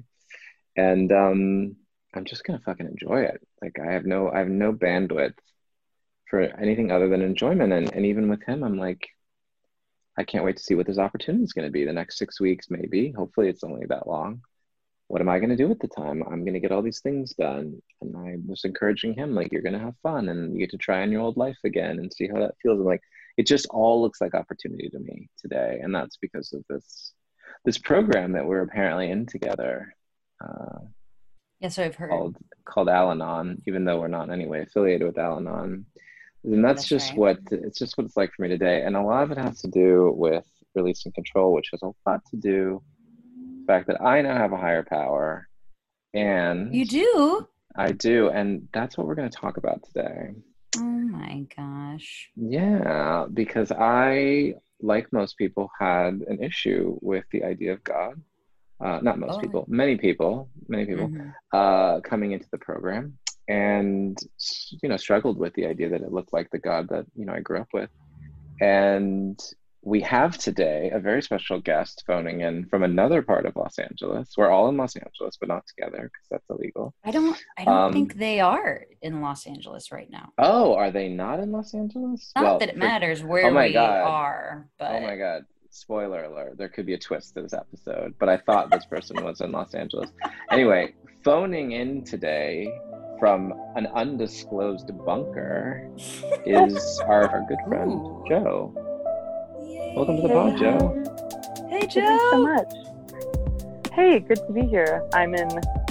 And 0.75 1.11
um, 1.11 1.75
I'm 2.13 2.25
just 2.25 2.43
going 2.43 2.57
to 2.57 2.65
fucking 2.65 2.87
enjoy 2.87 3.23
it. 3.23 3.45
Like 3.61 3.77
I 3.79 3.91
have 3.91 4.05
no, 4.05 4.31
I 4.31 4.39
have 4.39 4.47
no 4.47 4.71
bandwidth 4.71 5.35
for 6.29 6.41
anything 6.41 6.91
other 6.91 7.09
than 7.09 7.21
enjoyment. 7.21 7.73
And, 7.73 7.93
and 7.93 8.05
even 8.05 8.29
with 8.29 8.43
him, 8.43 8.63
I'm 8.63 8.77
like, 8.77 9.07
I 10.17 10.23
can't 10.23 10.45
wait 10.45 10.57
to 10.57 10.63
see 10.63 10.75
what 10.75 10.85
this 10.85 10.97
opportunity 10.97 11.43
is 11.43 11.53
going 11.53 11.67
to 11.67 11.71
be 11.71 11.85
the 11.85 11.93
next 11.93 12.17
six 12.17 12.39
weeks, 12.39 12.67
maybe. 12.69 13.11
Hopefully 13.11 13.49
it's 13.49 13.63
only 13.63 13.85
that 13.87 14.07
long. 14.07 14.41
What 15.07 15.21
am 15.21 15.29
I 15.29 15.39
going 15.39 15.49
to 15.49 15.55
do 15.55 15.69
at 15.71 15.79
the 15.79 15.87
time? 15.87 16.23
I'm 16.23 16.43
going 16.43 16.53
to 16.53 16.59
get 16.59 16.71
all 16.71 16.81
these 16.81 17.01
things 17.01 17.33
done. 17.33 17.81
And 18.01 18.15
I 18.15 18.37
was 18.47 18.63
encouraging 18.63 19.15
him, 19.15 19.35
like, 19.35 19.51
you're 19.51 19.61
going 19.61 19.73
to 19.73 19.79
have 19.79 19.95
fun 20.01 20.29
and 20.29 20.53
you 20.53 20.59
get 20.59 20.71
to 20.71 20.77
try 20.77 21.01
on 21.01 21.11
your 21.11 21.21
old 21.21 21.37
life 21.37 21.57
again 21.63 21.99
and 21.99 22.11
see 22.11 22.27
how 22.27 22.39
that 22.39 22.55
feels. 22.61 22.79
I'm 22.79 22.85
like, 22.85 23.01
it 23.37 23.47
just 23.47 23.67
all 23.69 24.01
looks 24.01 24.21
like 24.21 24.33
opportunity 24.33 24.89
to 24.89 24.99
me 24.99 25.29
today 25.37 25.79
and 25.81 25.93
that's 25.93 26.17
because 26.17 26.53
of 26.53 26.63
this 26.69 27.13
this 27.65 27.77
program 27.77 28.33
that 28.33 28.45
we're 28.45 28.61
apparently 28.61 29.09
in 29.09 29.25
together 29.25 29.95
uh, 30.43 30.79
yes 31.59 31.79
i've 31.79 31.95
heard 31.95 32.09
called 32.09 32.37
called 32.65 32.89
al-anon 32.89 33.61
even 33.67 33.85
though 33.85 33.99
we're 33.99 34.07
not 34.07 34.27
in 34.27 34.33
any 34.33 34.47
way 34.47 34.61
affiliated 34.61 35.07
with 35.07 35.17
al-anon 35.17 35.85
and 36.43 36.63
that's, 36.63 36.81
that's 36.81 36.89
just 36.89 37.09
right. 37.11 37.17
what 37.17 37.37
it's 37.51 37.79
just 37.79 37.97
what 37.97 38.05
it's 38.05 38.17
like 38.17 38.31
for 38.33 38.43
me 38.43 38.49
today 38.49 38.83
and 38.83 38.95
a 38.95 39.01
lot 39.01 39.23
of 39.23 39.31
it 39.31 39.37
has 39.37 39.61
to 39.61 39.67
do 39.67 40.13
with 40.15 40.45
releasing 40.75 41.11
control 41.11 41.53
which 41.53 41.69
has 41.71 41.81
a 41.83 41.91
lot 42.07 42.21
to 42.29 42.37
do 42.37 42.81
the 43.59 43.65
fact 43.67 43.87
that 43.87 44.01
i 44.01 44.21
now 44.21 44.35
have 44.35 44.51
a 44.51 44.57
higher 44.57 44.83
power 44.83 45.47
and 46.13 46.73
you 46.73 46.85
do 46.85 47.47
i 47.75 47.91
do 47.91 48.29
and 48.29 48.67
that's 48.73 48.97
what 48.97 49.07
we're 49.07 49.15
going 49.15 49.29
to 49.29 49.37
talk 49.37 49.57
about 49.57 49.83
today 49.83 50.31
Oh 50.77 50.81
my 50.81 51.45
gosh. 51.55 52.29
Yeah, 52.35 53.25
because 53.31 53.71
I, 53.71 54.55
like 54.81 55.11
most 55.13 55.37
people, 55.37 55.69
had 55.79 56.21
an 56.27 56.41
issue 56.41 56.97
with 57.01 57.25
the 57.31 57.43
idea 57.43 57.73
of 57.73 57.83
God. 57.83 58.21
Uh, 58.83 58.99
not 59.01 59.19
most 59.19 59.37
oh. 59.37 59.39
people, 59.39 59.65
many 59.69 59.97
people, 59.97 60.49
many 60.67 60.85
people, 60.85 61.07
mm-hmm. 61.07 61.29
uh, 61.53 62.01
coming 62.01 62.31
into 62.31 62.47
the 62.51 62.57
program, 62.57 63.17
and 63.47 64.17
you 64.81 64.89
know 64.89 64.97
struggled 64.97 65.37
with 65.37 65.53
the 65.53 65.65
idea 65.65 65.89
that 65.89 66.01
it 66.01 66.11
looked 66.11 66.33
like 66.33 66.49
the 66.51 66.59
God 66.59 66.89
that 66.89 67.05
you 67.15 67.25
know 67.25 67.33
I 67.33 67.39
grew 67.39 67.59
up 67.59 67.69
with, 67.73 67.89
and 68.61 69.39
we 69.85 69.99
have 70.01 70.37
today 70.37 70.91
a 70.93 70.99
very 70.99 71.21
special 71.21 71.59
guest 71.59 72.03
phoning 72.07 72.41
in 72.41 72.65
from 72.67 72.83
another 72.83 73.21
part 73.21 73.45
of 73.45 73.55
Los 73.55 73.77
Angeles. 73.77 74.33
We're 74.37 74.49
all 74.49 74.69
in 74.69 74.77
Los 74.77 74.95
Angeles, 74.95 75.37
but 75.37 75.49
not 75.49 75.65
together 75.67 76.03
because 76.03 76.27
that's 76.31 76.49
illegal. 76.49 76.93
I 77.03 77.11
don't. 77.11 77.37
I 77.57 77.65
don't 77.65 77.77
um, 77.77 77.93
think 77.93 78.15
they 78.15 78.39
are 78.39 78.85
in 79.01 79.21
Los 79.21 79.45
Angeles 79.45 79.91
right 79.91 80.09
now. 80.09 80.31
Oh, 80.37 80.75
are 80.75 80.91
they 80.91 81.09
not 81.09 81.39
in 81.39 81.51
Los 81.51 81.73
Angeles? 81.73 82.31
Not 82.35 82.43
well, 82.43 82.59
that 82.59 82.69
it 82.69 82.73
for, 82.73 82.79
matters 82.79 83.23
where 83.23 83.47
oh 83.47 83.61
we 83.61 83.73
God. 83.73 84.01
are. 84.01 84.69
But 84.79 84.91
oh 84.91 85.01
my 85.01 85.17
god! 85.17 85.45
Spoiler 85.69 86.23
alert: 86.23 86.57
there 86.57 86.69
could 86.69 86.85
be 86.85 86.93
a 86.93 86.99
twist 86.99 87.33
to 87.35 87.41
this 87.41 87.53
episode. 87.53 88.15
But 88.19 88.29
I 88.29 88.37
thought 88.37 88.71
this 88.71 88.85
person 88.85 89.23
was 89.23 89.41
in 89.41 89.51
Los 89.51 89.73
Angeles. 89.73 90.11
Anyway, 90.49 90.93
phoning 91.23 91.73
in 91.73 92.03
today 92.05 92.67
from 93.23 93.53
an 93.77 93.87
undisclosed 93.95 94.91
bunker 95.05 95.89
is 96.45 96.99
our, 97.07 97.29
our 97.29 97.45
good 97.47 97.57
friend 97.65 97.89
Ooh. 97.89 98.25
Joe. 98.27 98.73
Welcome 99.95 100.17
to 100.17 100.23
the 100.23 100.27
pod, 100.27 100.57
Joe. 100.57 101.69
Hey, 101.69 101.87
Joe. 101.87 102.01
Thank 102.01 102.21
you 102.21 102.29
so 102.31 102.43
much. 102.43 103.93
Hey, 103.93 104.19
good 104.19 104.45
to 104.45 104.51
be 104.51 104.63
here. 104.63 105.07
I'm 105.13 105.33
in 105.35 105.47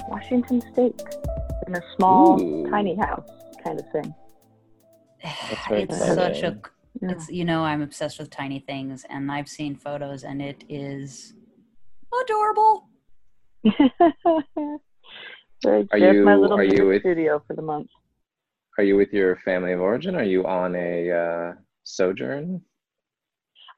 Washington 0.09 0.61
State 0.75 1.01
in 1.67 1.75
a 1.75 1.81
small, 1.97 2.39
Ooh. 2.39 2.71
tiny 2.71 2.97
house 2.97 3.31
kind 3.65 3.81
of 3.81 3.91
thing. 3.93 4.15
it's 5.25 5.97
such 6.15 6.43
a 6.43 6.61
it's 7.01 7.31
you 7.31 7.47
know 7.47 7.63
i'm 7.65 7.81
obsessed 7.81 8.19
with 8.19 8.29
tiny 8.29 8.61
things 8.61 9.07
and 9.09 9.33
i've 9.33 9.49
seen 9.49 9.75
photos 9.75 10.25
and 10.25 10.43
it 10.43 10.63
is 10.69 11.33
adorable 12.23 12.89
Are 15.65 15.99
you 15.99 16.25
my 16.25 16.35
little 16.35 16.59
are 16.59 16.65
you 16.65 16.87
with, 16.87 17.03
studio 17.03 17.43
for 17.47 17.55
the 17.55 17.63
month 17.63 17.89
are 18.79 18.85
you 18.85 18.97
with 18.97 19.13
your 19.13 19.37
family 19.45 19.73
of 19.73 19.81
origin 19.81 20.17
are 20.17 20.25
you 20.25 20.45
on 20.45 20.75
a 20.75 21.11
uh, 21.11 21.53
sojourn 21.85 22.63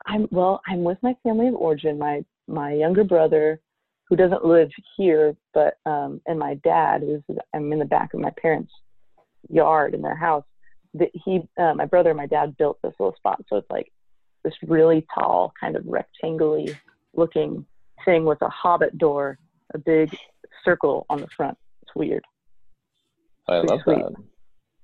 I'm 0.06 0.28
well, 0.30 0.60
I'm 0.66 0.84
with 0.84 0.98
my 1.02 1.16
family 1.22 1.48
of 1.48 1.54
origin, 1.54 1.98
my 1.98 2.24
my 2.46 2.72
younger 2.72 3.04
brother, 3.04 3.60
who 4.08 4.16
doesn't 4.16 4.44
live 4.44 4.70
here, 4.96 5.36
but 5.54 5.78
um, 5.86 6.20
and 6.26 6.38
my 6.38 6.54
dad, 6.56 7.02
who's 7.02 7.22
I'm 7.54 7.72
in 7.72 7.78
the 7.78 7.84
back 7.84 8.14
of 8.14 8.20
my 8.20 8.30
parents' 8.40 8.72
yard 9.48 9.94
in 9.94 10.02
their 10.02 10.16
house. 10.16 10.44
That 10.94 11.10
he, 11.12 11.40
uh, 11.58 11.74
my 11.74 11.86
brother 11.86 12.10
and 12.10 12.16
my 12.16 12.26
dad 12.26 12.56
built 12.56 12.78
this 12.82 12.94
little 12.98 13.16
spot, 13.16 13.42
so 13.48 13.56
it's 13.56 13.70
like 13.70 13.90
this 14.44 14.54
really 14.66 15.06
tall, 15.14 15.52
kind 15.58 15.74
of 15.74 15.84
rectangular 15.86 16.66
looking 17.14 17.64
thing 18.04 18.24
with 18.24 18.42
a 18.42 18.48
hobbit 18.48 18.98
door, 18.98 19.38
a 19.72 19.78
big 19.78 20.14
circle 20.64 21.06
on 21.08 21.20
the 21.20 21.28
front. 21.28 21.56
It's 21.84 21.94
weird. 21.94 22.24
I 23.46 23.58
love 23.58 23.80
sweet. 23.84 23.98
that. 23.98 24.12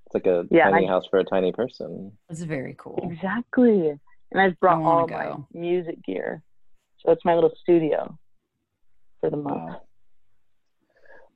It's 0.06 0.14
like 0.14 0.26
a 0.26 0.44
yeah, 0.50 0.68
tiny 0.68 0.86
I, 0.86 0.90
house 0.90 1.04
for 1.10 1.18
a 1.18 1.24
tiny 1.24 1.50
person. 1.50 2.12
It's 2.28 2.42
very 2.42 2.74
cool. 2.78 3.08
Exactly 3.10 3.98
and 4.32 4.40
I've 4.40 4.58
brought 4.60 4.82
all 4.82 5.06
go. 5.06 5.14
my 5.14 5.58
music 5.58 6.02
gear. 6.04 6.42
So 6.98 7.12
it's 7.12 7.24
my 7.24 7.34
little 7.34 7.52
studio 7.60 8.16
for 9.20 9.30
the 9.30 9.36
month. 9.36 9.56
Wow. 9.56 9.82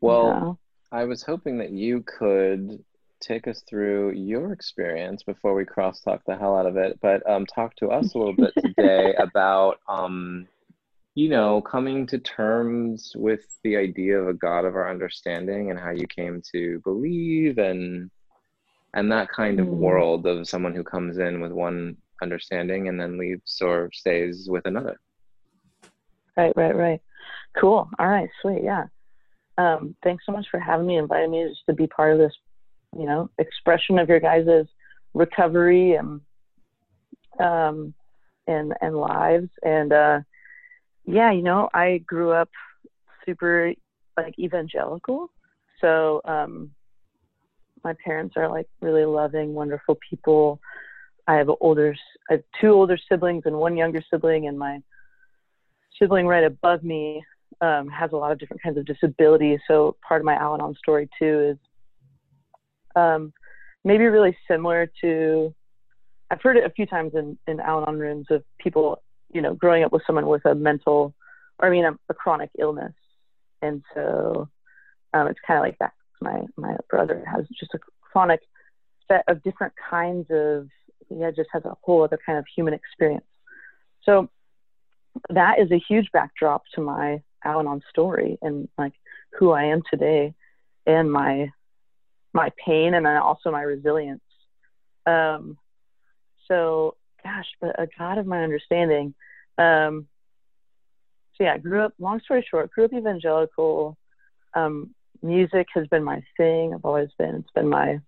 Well, 0.00 0.58
I 0.92 1.04
was 1.04 1.22
hoping 1.22 1.58
that 1.58 1.70
you 1.70 2.04
could 2.06 2.84
take 3.20 3.48
us 3.48 3.62
through 3.68 4.12
your 4.12 4.52
experience 4.52 5.22
before 5.22 5.54
we 5.54 5.64
crosstalk 5.64 6.20
the 6.26 6.36
hell 6.36 6.56
out 6.56 6.66
of 6.66 6.76
it, 6.76 6.98
but 7.00 7.28
um, 7.28 7.46
talk 7.46 7.74
to 7.76 7.88
us 7.88 8.14
a 8.14 8.18
little 8.18 8.36
bit 8.36 8.52
today 8.58 9.14
about, 9.18 9.78
um, 9.88 10.46
you 11.14 11.28
know, 11.28 11.60
coming 11.60 12.06
to 12.08 12.18
terms 12.18 13.12
with 13.14 13.46
the 13.62 13.76
idea 13.76 14.18
of 14.18 14.28
a 14.28 14.34
God 14.34 14.64
of 14.64 14.74
our 14.74 14.90
understanding 14.90 15.70
and 15.70 15.78
how 15.78 15.90
you 15.90 16.06
came 16.08 16.42
to 16.52 16.80
believe 16.84 17.58
and 17.58 18.10
and 18.94 19.10
that 19.10 19.28
kind 19.28 19.58
of 19.58 19.66
mm. 19.66 19.70
world 19.70 20.26
of 20.26 20.48
someone 20.48 20.74
who 20.74 20.84
comes 20.84 21.18
in 21.18 21.40
with 21.40 21.50
one 21.52 21.96
understanding 22.22 22.88
and 22.88 23.00
then 23.00 23.18
leaves 23.18 23.60
or 23.60 23.90
stays 23.92 24.48
with 24.48 24.64
another. 24.66 24.98
Right, 26.36 26.52
right, 26.56 26.76
right. 26.76 27.00
Cool. 27.56 27.88
All 27.98 28.08
right, 28.08 28.28
sweet. 28.40 28.62
Yeah. 28.62 28.84
Um, 29.58 29.96
thanks 30.02 30.24
so 30.26 30.32
much 30.32 30.46
for 30.50 30.58
having 30.58 30.86
me, 30.86 30.96
inviting 30.96 31.30
me 31.30 31.46
just 31.48 31.66
to 31.66 31.72
be 31.72 31.86
part 31.86 32.12
of 32.12 32.18
this, 32.18 32.32
you 32.96 33.06
know, 33.06 33.30
expression 33.38 33.98
of 33.98 34.08
your 34.08 34.20
guys' 34.20 34.66
recovery 35.12 35.94
and 35.94 36.20
um, 37.40 37.94
and 38.46 38.74
and 38.80 38.96
lives. 38.96 39.48
And 39.64 39.92
uh, 39.92 40.20
yeah, 41.04 41.32
you 41.32 41.42
know, 41.42 41.68
I 41.74 41.98
grew 42.06 42.32
up 42.32 42.50
super 43.26 43.72
like 44.16 44.38
evangelical, 44.38 45.30
so 45.80 46.20
um, 46.24 46.70
my 47.82 47.94
parents 48.04 48.34
are 48.36 48.48
like 48.48 48.66
really 48.80 49.04
loving, 49.04 49.54
wonderful 49.54 49.98
people. 50.08 50.60
I 51.26 51.34
have 51.34 51.50
older, 51.60 51.94
I 52.30 52.34
have 52.34 52.42
two 52.60 52.70
older 52.70 52.98
siblings 53.08 53.42
and 53.46 53.56
one 53.56 53.76
younger 53.76 54.02
sibling, 54.10 54.46
and 54.48 54.58
my 54.58 54.80
sibling 55.98 56.26
right 56.26 56.44
above 56.44 56.82
me 56.82 57.22
um, 57.60 57.88
has 57.88 58.12
a 58.12 58.16
lot 58.16 58.32
of 58.32 58.38
different 58.38 58.62
kinds 58.62 58.78
of 58.78 58.86
disabilities. 58.86 59.60
So 59.68 59.96
part 60.06 60.20
of 60.20 60.24
my 60.24 60.34
Al-Anon 60.34 60.74
story 60.76 61.08
too 61.18 61.52
is 61.52 61.58
um, 62.96 63.32
maybe 63.84 64.04
really 64.06 64.36
similar 64.48 64.90
to. 65.02 65.54
I've 66.30 66.42
heard 66.42 66.56
it 66.56 66.64
a 66.64 66.70
few 66.70 66.86
times 66.86 67.12
in 67.14 67.38
in 67.46 67.60
Al-Anon 67.60 67.98
rooms 67.98 68.26
of 68.30 68.42
people, 68.58 69.02
you 69.34 69.42
know, 69.42 69.54
growing 69.54 69.84
up 69.84 69.92
with 69.92 70.02
someone 70.06 70.26
with 70.26 70.44
a 70.46 70.54
mental, 70.54 71.14
or 71.58 71.68
I 71.68 71.70
mean, 71.70 71.84
a, 71.84 71.92
a 72.08 72.14
chronic 72.14 72.50
illness, 72.58 72.94
and 73.60 73.82
so 73.92 74.48
um, 75.12 75.26
it's 75.26 75.40
kind 75.46 75.58
of 75.58 75.64
like 75.64 75.78
that. 75.80 75.92
My 76.22 76.42
my 76.56 76.76
brother 76.88 77.22
has 77.30 77.46
just 77.58 77.74
a 77.74 77.78
chronic 78.00 78.40
set 79.08 79.24
of 79.28 79.42
different 79.42 79.74
kinds 79.90 80.26
of. 80.30 80.68
Yeah, 81.10 81.30
just 81.30 81.50
has 81.52 81.64
a 81.66 81.76
whole 81.82 82.02
other 82.02 82.18
kind 82.24 82.38
of 82.38 82.46
human 82.56 82.72
experience. 82.72 83.26
So 84.04 84.30
that 85.28 85.58
is 85.58 85.70
a 85.70 85.78
huge 85.78 86.10
backdrop 86.12 86.62
to 86.74 86.80
my 86.80 87.22
Al-Anon 87.44 87.82
story 87.90 88.38
and 88.42 88.68
like 88.78 88.94
who 89.38 89.50
I 89.50 89.64
am 89.64 89.82
today 89.90 90.34
and 90.86 91.12
my 91.12 91.50
my 92.32 92.50
pain 92.64 92.94
and 92.94 93.06
then 93.06 93.16
also 93.16 93.50
my 93.50 93.62
resilience. 93.62 94.22
Um, 95.06 95.56
so 96.48 96.96
gosh, 97.44 97.50
but 97.60 97.82
a 97.82 97.88
God 97.98 98.18
of 98.18 98.26
my 98.26 98.42
understanding. 98.42 99.14
Um, 99.58 100.06
so 101.36 101.44
yeah, 101.44 101.58
grew 101.58 101.82
up. 101.84 101.94
Long 101.98 102.20
story 102.20 102.46
short, 102.48 102.70
grew 102.70 102.84
up 102.84 102.92
evangelical. 102.92 103.96
Um, 104.54 104.94
music 105.22 105.66
has 105.74 105.86
been 105.88 106.04
my 106.04 106.22
thing. 106.36 106.74
I've 106.74 106.84
always 106.84 107.10
been. 107.18 107.36
It's 107.36 107.52
been 107.54 107.68
my 107.68 108.00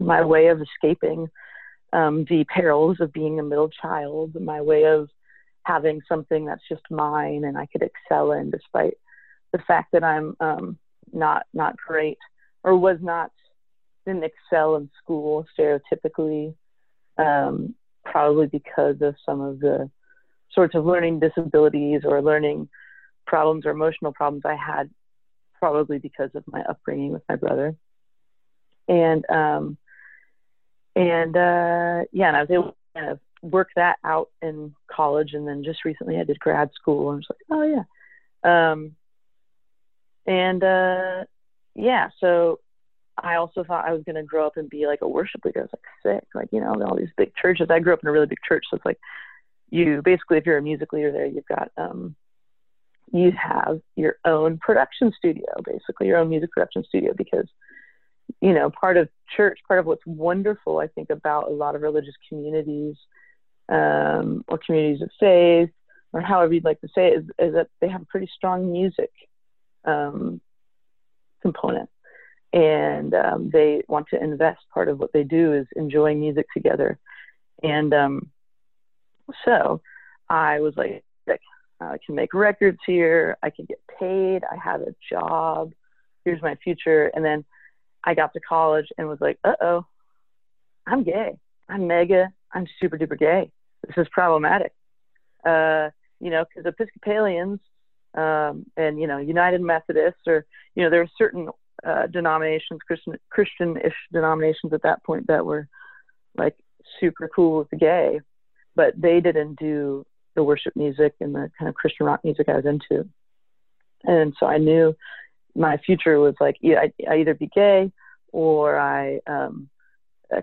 my 0.00 0.24
way 0.24 0.46
of 0.48 0.60
escaping 0.60 1.28
um, 1.92 2.24
the 2.28 2.44
perils 2.44 2.98
of 3.00 3.12
being 3.12 3.40
a 3.40 3.42
middle 3.42 3.70
child. 3.70 4.40
My 4.40 4.60
way 4.60 4.84
of 4.84 5.08
having 5.62 6.00
something 6.08 6.46
that's 6.46 6.62
just 6.68 6.82
mine 6.90 7.44
and 7.44 7.58
I 7.58 7.66
could 7.66 7.82
excel 7.82 8.32
in 8.32 8.50
despite 8.50 8.94
the 9.52 9.58
fact 9.58 9.92
that 9.92 10.04
I'm 10.04 10.36
um, 10.40 10.78
not 11.12 11.44
not 11.52 11.76
great 11.76 12.18
or 12.62 12.76
was 12.76 12.98
not 13.00 13.30
didn't 14.06 14.24
excel 14.24 14.76
in 14.76 14.88
school 15.02 15.46
stereotypically 15.58 16.54
um, 17.18 17.74
probably 18.10 18.46
because 18.46 18.96
of 19.00 19.14
some 19.24 19.40
of 19.40 19.60
the 19.60 19.90
sorts 20.54 20.74
of 20.74 20.84
learning 20.84 21.20
disabilities 21.20 22.02
or 22.04 22.22
learning 22.22 22.68
problems 23.26 23.66
or 23.66 23.70
emotional 23.70 24.12
problems 24.12 24.42
I 24.44 24.56
had 24.56 24.90
probably 25.58 25.98
because 25.98 26.30
of 26.34 26.44
my 26.46 26.62
upbringing 26.62 27.12
with 27.12 27.22
my 27.28 27.36
brother 27.36 27.76
and 28.88 29.28
um, 29.30 29.76
and 30.96 31.36
uh, 31.36 32.04
yeah 32.12 32.28
and 32.28 32.36
I 32.36 32.40
was 32.40 32.50
able 32.50 32.62
to 32.70 32.74
kind 32.94 33.10
of 33.10 33.20
work 33.42 33.68
that 33.76 33.98
out 34.04 34.30
in 34.42 34.74
college 34.90 35.34
and 35.34 35.46
then 35.46 35.62
just 35.64 35.84
recently 35.84 36.18
I 36.18 36.24
did 36.24 36.40
grad 36.40 36.70
school 36.74 37.10
and 37.10 37.16
I 37.16 37.18
was 37.18 37.26
like, 37.30 37.58
oh 37.58 37.84
yeah. 38.42 38.72
Um, 38.72 38.96
and 40.26 40.62
uh, 40.62 41.24
yeah, 41.74 42.08
so 42.20 42.60
I 43.22 43.36
also 43.36 43.64
thought 43.64 43.86
I 43.86 43.92
was 43.92 44.02
going 44.04 44.16
to 44.16 44.22
grow 44.22 44.46
up 44.46 44.56
and 44.56 44.68
be 44.68 44.86
like 44.86 45.00
a 45.02 45.08
worship 45.08 45.44
leader. 45.44 45.60
I 45.60 45.62
was 45.62 45.70
like 45.72 46.20
sick, 46.20 46.28
like, 46.34 46.48
you 46.52 46.60
know, 46.60 46.74
all 46.82 46.96
these 46.96 47.08
big 47.16 47.32
churches. 47.34 47.68
I 47.70 47.80
grew 47.80 47.92
up 47.92 48.00
in 48.02 48.08
a 48.08 48.12
really 48.12 48.26
big 48.26 48.38
church. 48.46 48.64
So 48.70 48.76
it's 48.76 48.84
like 48.84 48.98
you 49.70 50.02
basically, 50.02 50.38
if 50.38 50.46
you're 50.46 50.58
a 50.58 50.62
music 50.62 50.92
leader 50.92 51.12
there, 51.12 51.26
you've 51.26 51.46
got, 51.46 51.70
um, 51.76 52.14
you 53.12 53.32
have 53.32 53.80
your 53.96 54.16
own 54.24 54.58
production 54.58 55.12
studio, 55.16 55.46
basically 55.64 56.06
your 56.06 56.18
own 56.18 56.28
music 56.28 56.50
production 56.52 56.84
studio 56.84 57.12
because 57.16 57.46
you 58.42 58.52
know 58.52 58.68
part 58.68 58.98
of 58.98 59.08
church 59.34 59.58
part 59.66 59.80
of 59.80 59.86
what's 59.86 60.04
wonderful 60.04 60.80
i 60.80 60.86
think 60.86 61.08
about 61.08 61.48
a 61.48 61.50
lot 61.50 61.74
of 61.74 61.80
religious 61.80 62.12
communities 62.28 62.94
um, 63.68 64.44
or 64.48 64.58
communities 64.58 65.02
of 65.02 65.10
faith, 65.20 65.70
or 66.12 66.20
however 66.20 66.54
you'd 66.54 66.64
like 66.64 66.80
to 66.80 66.88
say 66.94 67.08
it, 67.08 67.18
is, 67.18 67.24
is 67.38 67.54
that 67.54 67.68
they 67.80 67.88
have 67.88 68.02
a 68.02 68.06
pretty 68.06 68.28
strong 68.34 68.72
music 68.72 69.10
um, 69.84 70.40
component. 71.42 71.90
And 72.52 73.14
um, 73.14 73.50
they 73.52 73.82
want 73.88 74.06
to 74.10 74.22
invest. 74.22 74.60
Part 74.72 74.88
of 74.88 74.98
what 74.98 75.12
they 75.12 75.24
do 75.24 75.52
is 75.52 75.66
enjoying 75.76 76.20
music 76.20 76.46
together. 76.52 76.98
And 77.62 77.92
um, 77.92 78.30
so 79.44 79.80
I 80.28 80.60
was 80.60 80.74
like, 80.76 81.04
I 81.80 81.98
can 82.04 82.16
make 82.16 82.34
records 82.34 82.78
here. 82.86 83.36
I 83.40 83.50
can 83.50 83.64
get 83.66 83.78
paid. 84.00 84.42
I 84.50 84.56
have 84.56 84.80
a 84.80 84.94
job. 85.08 85.72
Here's 86.24 86.42
my 86.42 86.56
future. 86.56 87.06
And 87.14 87.24
then 87.24 87.44
I 88.02 88.14
got 88.14 88.32
to 88.32 88.40
college 88.40 88.88
and 88.98 89.08
was 89.08 89.20
like, 89.20 89.38
uh 89.44 89.54
oh, 89.60 89.86
I'm 90.86 91.04
gay. 91.04 91.38
I'm 91.68 91.86
mega. 91.86 92.32
I'm 92.52 92.66
super 92.80 92.98
duper 92.98 93.16
gay 93.16 93.52
this 93.86 93.96
is 93.96 94.08
problematic. 94.10 94.72
Uh, 95.44 95.90
you 96.20 96.30
know, 96.30 96.44
because 96.44 96.66
Episcopalians 96.66 97.60
um, 98.14 98.66
and 98.76 99.00
you 99.00 99.06
know 99.06 99.18
United 99.18 99.60
Methodists, 99.60 100.20
or 100.26 100.44
you 100.74 100.82
know, 100.82 100.90
there 100.90 101.02
are 101.02 101.08
certain 101.16 101.48
uh, 101.86 102.06
denominations, 102.06 102.80
Christian 102.86 103.14
Christian-ish 103.30 103.94
denominations 104.12 104.72
at 104.72 104.82
that 104.82 105.04
point 105.04 105.26
that 105.28 105.44
were 105.44 105.68
like 106.36 106.56
super 107.00 107.28
cool 107.34 107.58
with 107.58 107.70
the 107.70 107.76
gay, 107.76 108.20
but 108.74 108.94
they 108.96 109.20
didn't 109.20 109.58
do 109.58 110.04
the 110.34 110.42
worship 110.42 110.74
music 110.76 111.14
and 111.20 111.34
the 111.34 111.50
kind 111.58 111.68
of 111.68 111.74
Christian 111.74 112.06
rock 112.06 112.20
music 112.24 112.48
I 112.48 112.56
was 112.56 112.66
into. 112.66 113.08
And 114.04 114.34
so 114.38 114.46
I 114.46 114.58
knew 114.58 114.94
my 115.54 115.76
future 115.78 116.18
was 116.18 116.34
like 116.40 116.56
I, 116.64 116.92
I 117.08 117.16
either 117.16 117.34
be 117.34 117.50
gay 117.54 117.92
or 118.32 118.78
I 118.78 119.20
um, 119.26 119.68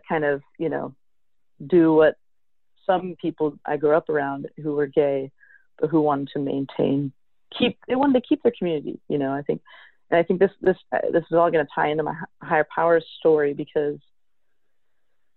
kind 0.09 0.25
of 0.25 0.41
you 0.57 0.69
know 0.69 0.95
do 1.65 1.93
what 1.93 2.15
some 2.85 3.15
people 3.21 3.57
I 3.65 3.77
grew 3.77 3.95
up 3.95 4.09
around 4.09 4.47
who 4.61 4.73
were 4.73 4.87
gay, 4.87 5.31
but 5.79 5.89
who 5.89 6.01
wanted 6.01 6.29
to 6.33 6.39
maintain, 6.39 7.11
keep, 7.57 7.77
they 7.87 7.95
wanted 7.95 8.21
to 8.21 8.27
keep 8.27 8.43
their 8.43 8.53
community. 8.57 8.99
You 9.09 9.17
know, 9.17 9.31
I 9.31 9.41
think, 9.41 9.61
and 10.09 10.19
I 10.19 10.23
think 10.23 10.39
this 10.39 10.51
this 10.61 10.77
uh, 10.91 10.99
this 11.11 11.23
is 11.23 11.37
all 11.37 11.51
going 11.51 11.65
to 11.65 11.71
tie 11.73 11.89
into 11.89 12.03
my 12.03 12.15
higher 12.41 12.67
power 12.73 13.01
story 13.19 13.53
because 13.53 13.97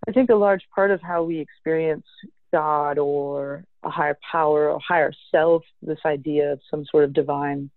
I 0.07 0.13
think 0.13 0.31
a 0.31 0.35
large 0.35 0.63
part 0.75 0.91
of 0.91 1.01
how 1.01 1.25
we 1.25 1.39
experience 1.39 2.07
God 2.53 2.99
or 2.99 3.65
a 3.83 3.91
higher 3.91 4.19
power 4.31 4.71
or 4.71 4.81
higher 4.87 5.13
self, 5.31 5.63
this 5.83 5.99
idea 6.05 6.53
of 6.53 6.61
some 6.71 6.85
sort 6.91 7.05
of 7.05 7.13
divine, 7.13 7.71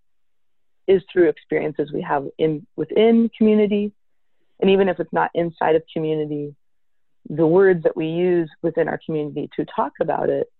is 0.87 1.01
through 1.11 1.29
experiences 1.29 1.91
we 1.93 2.01
have 2.01 2.27
in 2.37 2.65
within 2.75 3.29
community, 3.37 3.93
and 4.59 4.69
even 4.69 4.89
if 4.89 4.99
it's 4.99 5.13
not 5.13 5.31
inside 5.33 5.75
of 5.75 5.83
community, 5.93 6.55
the 7.29 7.47
words 7.47 7.83
that 7.83 7.95
we 7.95 8.07
use 8.07 8.49
within 8.61 8.87
our 8.87 8.99
community 9.05 9.49
to 9.55 9.65
talk 9.75 9.93
about 10.01 10.29
it 10.29 10.51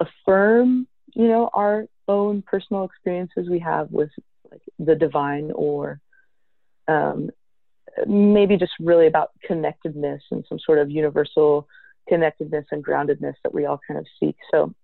affirm, 0.00 0.86
you 1.14 1.28
know, 1.28 1.50
our 1.52 1.86
own 2.08 2.42
personal 2.42 2.84
experiences 2.84 3.48
we 3.48 3.58
have 3.58 3.90
with 3.90 4.10
like 4.52 4.62
the 4.78 4.94
divine 4.94 5.50
or 5.54 6.00
um, 6.88 7.30
maybe 8.06 8.56
just 8.56 8.72
really 8.80 9.06
about 9.06 9.30
connectedness 9.46 10.22
and 10.30 10.44
some 10.48 10.58
sort 10.58 10.78
of 10.78 10.90
universal 10.90 11.66
connectedness 12.08 12.66
and 12.70 12.84
groundedness 12.84 13.34
that 13.42 13.54
we 13.54 13.66
all 13.66 13.80
kind 13.86 13.98
of 13.98 14.06
seek. 14.18 14.36
So 14.50 14.74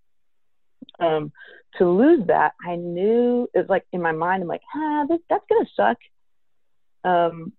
um, 1.01 1.33
to 1.77 1.89
lose 1.89 2.27
that, 2.29 2.53
I 2.65 2.77
knew 2.77 3.49
it 3.55 3.59
was 3.59 3.69
like 3.69 3.85
in 3.93 4.03
my 4.03 4.13
mind, 4.13 4.43
I'm 4.43 4.49
like, 4.49 4.63
ah, 4.75 5.05
this, 5.09 5.21
that's 5.29 5.45
gonna 5.49 5.69
suck. 5.77 5.99
Um, 7.05 7.53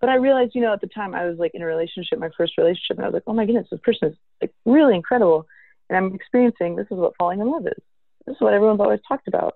but 0.00 0.08
I 0.08 0.16
realized, 0.16 0.52
you 0.54 0.62
know, 0.62 0.72
at 0.72 0.80
the 0.80 0.88
time 0.88 1.14
I 1.14 1.26
was 1.26 1.38
like 1.38 1.52
in 1.54 1.62
a 1.62 1.66
relationship, 1.66 2.18
my 2.18 2.30
first 2.36 2.58
relationship, 2.58 2.96
and 2.96 3.02
I 3.02 3.06
was 3.06 3.14
like, 3.14 3.22
oh 3.26 3.34
my 3.34 3.46
goodness, 3.46 3.68
this 3.70 3.80
person 3.84 4.08
is 4.08 4.16
like 4.40 4.52
really 4.64 4.96
incredible. 4.96 5.46
And 5.88 5.96
I'm 5.96 6.14
experiencing 6.14 6.74
this 6.74 6.86
is 6.90 6.96
what 6.96 7.16
falling 7.18 7.40
in 7.40 7.50
love 7.50 7.66
is. 7.66 7.82
This 8.26 8.34
is 8.34 8.40
what 8.40 8.54
everyone's 8.54 8.80
always 8.80 9.00
talked 9.06 9.28
about. 9.28 9.54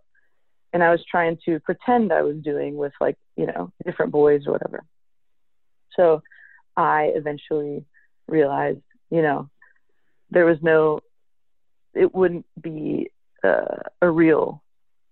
And 0.77 0.85
I 0.85 0.91
was 0.91 1.03
trying 1.11 1.39
to 1.47 1.59
pretend 1.61 2.13
I 2.13 2.21
was 2.21 2.37
doing 2.37 2.77
with 2.77 2.93
like, 3.01 3.17
you 3.35 3.47
know, 3.47 3.73
different 3.87 4.13
boys 4.13 4.43
or 4.47 4.53
whatever. 4.53 4.85
So 5.97 6.21
I 6.77 7.13
eventually 7.15 7.87
realized, 8.29 8.83
you 9.11 9.23
know, 9.23 9.49
there 10.31 10.45
was 10.45 10.59
no, 10.61 11.01
it 11.95 12.15
wouldn't 12.15 12.45
be 12.61 13.09
uh, 13.43 13.85
a 14.03 14.11
real, 14.11 14.63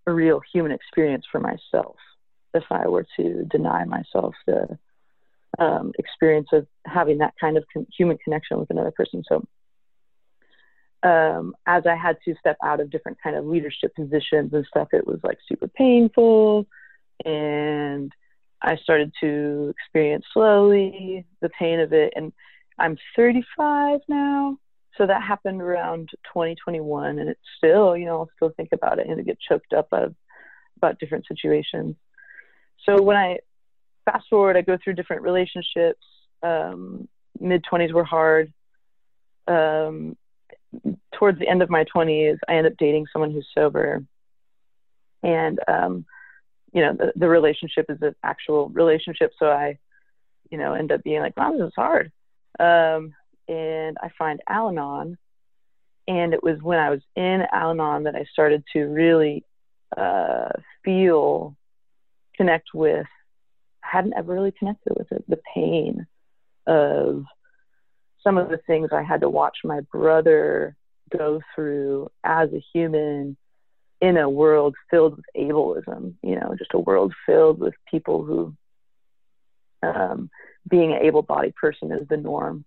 a 0.06 0.12
real 0.12 0.42
human 0.52 0.70
experience 0.70 1.24
for 1.32 1.40
myself 1.40 1.96
if 2.52 2.64
I 2.70 2.86
were 2.86 3.06
to 3.16 3.46
deny 3.50 3.86
myself 3.86 4.34
the 4.46 4.78
um, 5.58 5.92
experience 5.98 6.48
of 6.52 6.66
having 6.84 7.16
that 7.18 7.32
kind 7.40 7.56
of 7.56 7.64
con- 7.72 7.86
human 7.96 8.18
connection 8.22 8.58
with 8.58 8.68
another 8.68 8.92
person. 8.94 9.22
So 9.26 9.46
um, 11.04 11.54
as 11.66 11.84
I 11.86 11.94
had 11.94 12.16
to 12.24 12.34
step 12.40 12.56
out 12.64 12.80
of 12.80 12.90
different 12.90 13.18
kind 13.22 13.36
of 13.36 13.44
leadership 13.44 13.94
positions 13.94 14.52
and 14.52 14.66
stuff, 14.66 14.88
it 14.92 15.06
was 15.06 15.20
like 15.22 15.38
super 15.46 15.68
painful. 15.68 16.66
And 17.24 18.10
I 18.62 18.76
started 18.76 19.12
to 19.20 19.74
experience 19.78 20.24
slowly 20.32 21.26
the 21.42 21.50
pain 21.50 21.80
of 21.80 21.92
it. 21.92 22.14
And 22.16 22.32
I'm 22.78 22.96
35 23.14 24.00
now. 24.08 24.58
So 24.96 25.06
that 25.06 25.22
happened 25.22 25.60
around 25.60 26.08
2021. 26.32 27.18
And 27.18 27.28
it's 27.28 27.40
still, 27.58 27.96
you 27.96 28.06
know, 28.06 28.20
I'll 28.20 28.30
still 28.36 28.52
think 28.56 28.70
about 28.72 28.98
it 28.98 29.06
and 29.06 29.20
I 29.20 29.24
get 29.24 29.38
choked 29.46 29.74
up 29.74 29.88
of, 29.92 30.14
about 30.78 30.98
different 30.98 31.26
situations. 31.26 31.96
So 32.86 33.02
when 33.02 33.16
I 33.16 33.38
fast 34.06 34.26
forward, 34.30 34.56
I 34.56 34.62
go 34.62 34.78
through 34.82 34.94
different 34.94 35.22
relationships. 35.22 36.04
Um, 36.42 37.08
Mid 37.38 37.64
20s 37.70 37.92
were 37.92 38.04
hard. 38.04 38.52
Um, 39.46 40.16
towards 41.12 41.38
the 41.38 41.48
end 41.48 41.62
of 41.62 41.70
my 41.70 41.84
20s, 41.84 42.38
I 42.48 42.54
end 42.54 42.66
up 42.66 42.74
dating 42.78 43.06
someone 43.12 43.30
who's 43.30 43.48
sober. 43.54 44.04
And, 45.22 45.58
um, 45.68 46.04
you 46.72 46.82
know, 46.82 46.92
the, 46.92 47.12
the 47.16 47.28
relationship 47.28 47.86
is 47.88 47.98
an 48.02 48.14
actual 48.22 48.68
relationship. 48.68 49.32
So 49.38 49.46
I, 49.46 49.78
you 50.50 50.58
know, 50.58 50.74
end 50.74 50.92
up 50.92 51.02
being 51.02 51.20
like, 51.20 51.36
wow, 51.36 51.52
this 51.52 51.68
is 51.68 51.72
hard. 51.76 52.12
Um, 52.58 53.14
and 53.48 53.96
I 54.02 54.10
find 54.18 54.40
Al 54.48 54.68
Anon. 54.68 55.16
And 56.06 56.34
it 56.34 56.42
was 56.42 56.60
when 56.60 56.78
I 56.78 56.90
was 56.90 57.00
in 57.16 57.44
Al 57.52 57.70
Anon 57.70 58.04
that 58.04 58.14
I 58.14 58.26
started 58.30 58.62
to 58.74 58.84
really 58.84 59.44
uh, 59.96 60.50
feel, 60.84 61.56
connect 62.36 62.74
with, 62.74 63.06
I 63.82 63.96
hadn't 63.96 64.14
ever 64.16 64.34
really 64.34 64.52
connected 64.52 64.94
with 64.96 65.10
it, 65.12 65.24
the 65.28 65.40
pain 65.54 66.06
of 66.66 67.24
some 68.24 68.38
of 68.38 68.48
the 68.48 68.58
things 68.66 68.88
I 68.92 69.02
had 69.02 69.20
to 69.20 69.28
watch 69.28 69.58
my 69.62 69.80
brother 69.92 70.74
go 71.16 71.40
through 71.54 72.10
as 72.24 72.52
a 72.52 72.64
human 72.72 73.36
in 74.00 74.16
a 74.16 74.28
world 74.28 74.74
filled 74.90 75.16
with 75.16 75.24
ableism, 75.36 76.14
you 76.22 76.34
know, 76.34 76.54
just 76.58 76.74
a 76.74 76.78
world 76.78 77.14
filled 77.26 77.60
with 77.60 77.74
people 77.90 78.24
who 78.24 78.54
um, 79.82 80.30
being 80.68 80.92
an 80.92 81.02
able 81.02 81.22
bodied 81.22 81.54
person 81.54 81.92
is 81.92 82.08
the 82.08 82.16
norm. 82.16 82.64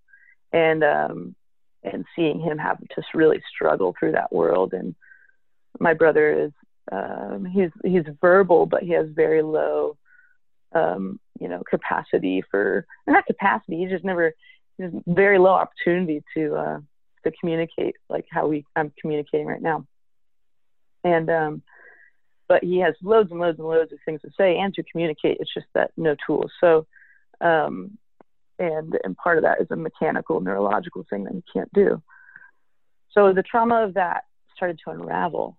And 0.54 0.84
um, 0.84 1.36
and 1.84 2.06
seeing 2.16 2.40
him 2.40 2.58
have 2.58 2.80
to 2.80 3.04
really 3.14 3.42
struggle 3.54 3.96
through 3.98 4.14
that 4.14 4.32
world. 4.32 4.74
And 4.74 4.96
my 5.80 5.94
brother 5.94 6.46
is 6.46 6.52
um, 6.92 7.46
he's 7.46 7.72
he's 7.84 8.04
verbal, 8.22 8.66
but 8.66 8.84
he 8.84 8.92
has 8.92 9.08
very 9.10 9.42
low 9.42 9.98
um, 10.74 11.20
you 11.40 11.48
know 11.48 11.64
capacity 11.70 12.44
for 12.50 12.86
not 13.08 13.26
capacity. 13.26 13.78
He 13.78 13.88
just 13.88 14.06
never 14.06 14.34
there's 14.78 14.94
very 15.08 15.40
low 15.40 15.52
opportunity 15.52 16.24
to 16.36 16.56
uh, 16.56 16.80
to 17.24 17.32
communicate 17.40 17.96
like 18.10 18.26
how 18.30 18.48
we 18.48 18.66
I'm 18.76 18.92
communicating 19.00 19.48
right 19.48 19.62
now. 19.62 19.86
And 21.04 21.30
um, 21.30 21.62
but 22.48 22.64
he 22.64 22.80
has 22.80 22.96
loads 23.02 23.32
and 23.32 23.40
loads 23.40 23.60
and 23.60 23.68
loads 23.68 23.92
of 23.92 24.00
things 24.06 24.22
to 24.22 24.30
say 24.38 24.58
and 24.58 24.74
to 24.76 24.84
communicate. 24.84 25.38
It's 25.40 25.54
just 25.54 25.68
that 25.74 25.92
no 25.98 26.16
tools. 26.26 26.52
So 26.62 26.86
um, 27.42 27.98
and 28.60 28.98
and 29.04 29.16
part 29.18 29.38
of 29.38 29.44
that 29.44 29.62
is 29.62 29.68
a 29.72 29.76
mechanical 29.76 30.40
neurological 30.42 31.06
thing 31.10 31.24
that 31.26 31.34
he 31.34 31.44
can't 31.54 31.72
do. 31.74 32.02
So 33.12 33.34
the 33.34 33.44
trauma 33.44 33.84
of 33.84 33.96
that 33.96 34.24
started 34.56 34.80
to 34.86 34.92
unravel, 34.92 35.58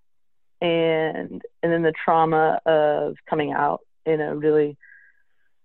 and 0.61 1.43
and 1.63 1.73
then 1.73 1.83
the 1.83 1.93
trauma 2.05 2.61
of 2.67 3.17
coming 3.29 3.53
out 3.53 3.81
in 4.07 4.21
a 4.21 4.35
really 4.35 4.77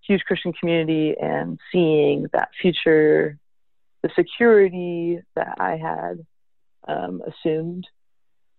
huge 0.06 0.22
Christian 0.26 0.54
community 0.54 1.16
and 1.20 1.60
seeing 1.72 2.28
that 2.34 2.50
future 2.62 3.38
the 4.04 4.10
security 4.16 5.20
that 5.36 5.56
I 5.60 5.78
had 5.78 6.26
um, 6.88 7.22
assumed 7.26 7.88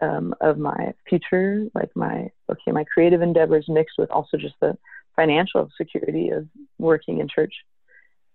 um, 0.01 0.35
of 0.41 0.59
my 0.59 0.95
future, 1.09 1.67
like 1.75 1.91
my 1.95 2.31
okay, 2.51 2.73
my 2.73 2.85
creative 2.85 3.23
endeavors 3.23 3.67
mixed 3.69 3.97
with 3.99 4.11
also 4.11 4.37
just 4.37 4.55
the 4.61 4.77
financial 5.15 5.71
security 5.77 6.31
of 6.31 6.49
working 6.79 7.21
in 7.21 7.29
church, 7.29 7.55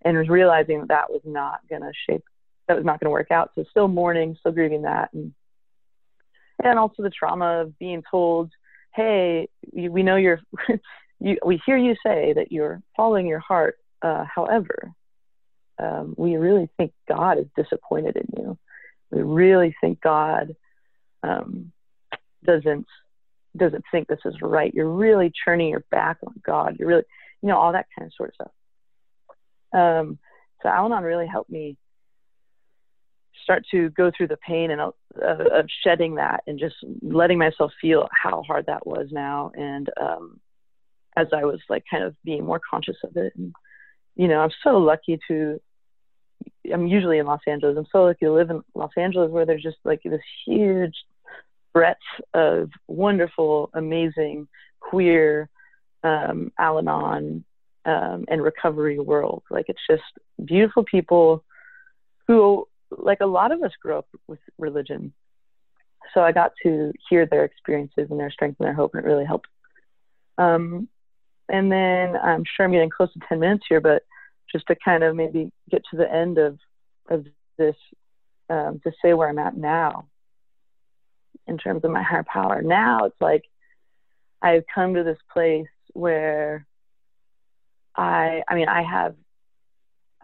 and 0.03 0.17
was 0.17 0.29
realizing 0.29 0.79
that 0.79 0.87
that 0.89 1.09
was 1.09 1.21
not 1.25 1.59
going 1.69 1.81
to 1.81 1.91
shape, 2.07 2.23
that 2.67 2.77
was 2.77 2.85
not 2.85 2.99
going 2.99 3.07
to 3.07 3.11
work 3.11 3.31
out. 3.31 3.51
So 3.55 3.65
still 3.69 3.87
mourning, 3.87 4.37
still 4.39 4.53
grieving 4.53 4.83
that, 4.83 5.09
and 5.13 5.33
and 6.63 6.77
also 6.77 7.03
the 7.03 7.09
trauma 7.09 7.61
of 7.61 7.77
being 7.79 8.03
told, 8.09 8.51
hey, 8.93 9.47
we 9.73 10.03
know 10.03 10.15
you're, 10.15 10.41
you, 11.19 11.37
we 11.45 11.61
hear 11.65 11.77
you 11.77 11.95
say 12.05 12.33
that 12.33 12.51
you're 12.51 12.81
following 12.95 13.27
your 13.27 13.39
heart. 13.39 13.77
Uh, 14.01 14.23
however, 14.33 14.93
um, 15.79 16.13
we 16.17 16.35
really 16.35 16.69
think 16.77 16.91
God 17.07 17.39
is 17.39 17.47
disappointed 17.55 18.17
in 18.17 18.27
you. 18.37 18.57
We 19.11 19.21
really 19.21 19.75
think 19.81 20.01
God 20.01 20.55
um, 21.23 21.71
doesn't 22.43 22.85
doesn't 23.57 23.83
think 23.91 24.07
this 24.07 24.19
is 24.25 24.35
right. 24.41 24.73
You're 24.73 24.89
really 24.89 25.31
turning 25.43 25.69
your 25.69 25.83
back 25.89 26.17
on 26.25 26.35
God. 26.45 26.77
You're 26.77 26.87
really, 26.87 27.03
you 27.41 27.49
know, 27.49 27.57
all 27.57 27.73
that 27.73 27.87
kind 27.97 28.07
of 28.07 28.13
sort 28.15 28.29
of 28.29 28.35
stuff. 28.35 28.51
Um, 29.73 30.19
so 30.61 30.69
Al-Anon 30.69 31.03
really 31.03 31.27
helped 31.27 31.49
me 31.49 31.75
start 33.43 33.65
to 33.71 33.89
go 33.89 34.11
through 34.15 34.27
the 34.27 34.37
pain 34.37 34.69
and 34.69 34.79
uh, 34.79 34.91
of 35.19 35.65
shedding 35.83 36.15
that 36.15 36.43
and 36.45 36.59
just 36.59 36.75
letting 37.01 37.39
myself 37.39 37.71
feel 37.81 38.07
how 38.11 38.43
hard 38.43 38.67
that 38.67 38.85
was 38.85 39.07
now. 39.11 39.51
And 39.55 39.89
um, 39.99 40.39
as 41.15 41.27
I 41.33 41.45
was 41.45 41.59
like 41.69 41.83
kind 41.89 42.03
of 42.03 42.15
being 42.23 42.45
more 42.45 42.61
conscious 42.69 42.97
of 43.03 43.17
it, 43.17 43.33
and 43.35 43.53
you 44.15 44.27
know, 44.27 44.39
I'm 44.39 44.51
so 44.63 44.77
lucky 44.77 45.19
to 45.29 45.59
I'm 46.71 46.87
usually 46.87 47.17
in 47.19 47.25
Los 47.25 47.41
Angeles. 47.47 47.77
I'm 47.77 47.87
so 47.91 48.03
lucky 48.03 48.25
to 48.25 48.33
live 48.33 48.49
in 48.49 48.61
Los 48.75 48.91
Angeles 48.97 49.31
where 49.31 49.45
there's 49.45 49.63
just 49.63 49.77
like 49.83 50.01
this 50.03 50.21
huge 50.45 50.95
breadth 51.73 51.99
of 52.33 52.69
wonderful, 52.87 53.69
amazing, 53.73 54.47
queer, 54.79 55.49
um, 56.03 56.51
Al 56.57 56.79
Anon, 56.79 57.43
um, 57.85 58.25
and 58.27 58.43
recovery 58.43 58.99
world. 58.99 59.43
Like 59.49 59.65
it's 59.69 59.81
just 59.89 60.03
beautiful 60.43 60.83
people 60.83 61.43
who, 62.27 62.67
like 62.91 63.21
a 63.21 63.25
lot 63.25 63.51
of 63.51 63.63
us, 63.63 63.71
grew 63.81 63.97
up 63.97 64.07
with 64.27 64.39
religion. 64.57 65.13
So 66.13 66.21
I 66.21 66.31
got 66.31 66.53
to 66.63 66.91
hear 67.09 67.25
their 67.25 67.45
experiences 67.45 68.07
and 68.09 68.19
their 68.19 68.31
strength 68.31 68.59
and 68.59 68.67
their 68.67 68.73
hope, 68.73 68.93
and 68.93 69.03
it 69.03 69.07
really 69.07 69.25
helped. 69.25 69.47
Um, 70.37 70.87
and 71.49 71.71
then 71.71 72.15
I'm 72.15 72.43
sure 72.45 72.65
I'm 72.65 72.71
getting 72.71 72.89
close 72.89 73.11
to 73.13 73.19
10 73.27 73.39
minutes 73.39 73.65
here, 73.67 73.81
but 73.81 74.03
just 74.51 74.67
to 74.67 74.75
kind 74.75 75.03
of 75.03 75.15
maybe 75.15 75.51
get 75.69 75.83
to 75.91 75.97
the 75.97 76.11
end 76.11 76.37
of 76.37 76.57
of 77.09 77.25
this 77.57 77.75
um, 78.49 78.79
to 78.83 78.91
say 79.01 79.13
where 79.13 79.29
I'm 79.29 79.39
at 79.39 79.57
now 79.57 80.07
in 81.47 81.57
terms 81.57 81.83
of 81.83 81.91
my 81.91 82.03
higher 82.03 82.23
power. 82.23 82.61
Now 82.61 83.05
it's 83.05 83.21
like 83.21 83.43
I've 84.41 84.63
come 84.73 84.93
to 84.93 85.03
this 85.03 85.17
place 85.31 85.67
where 85.93 86.65
I 87.95 88.43
I 88.47 88.55
mean 88.55 88.69
I 88.69 88.83
have 88.83 89.15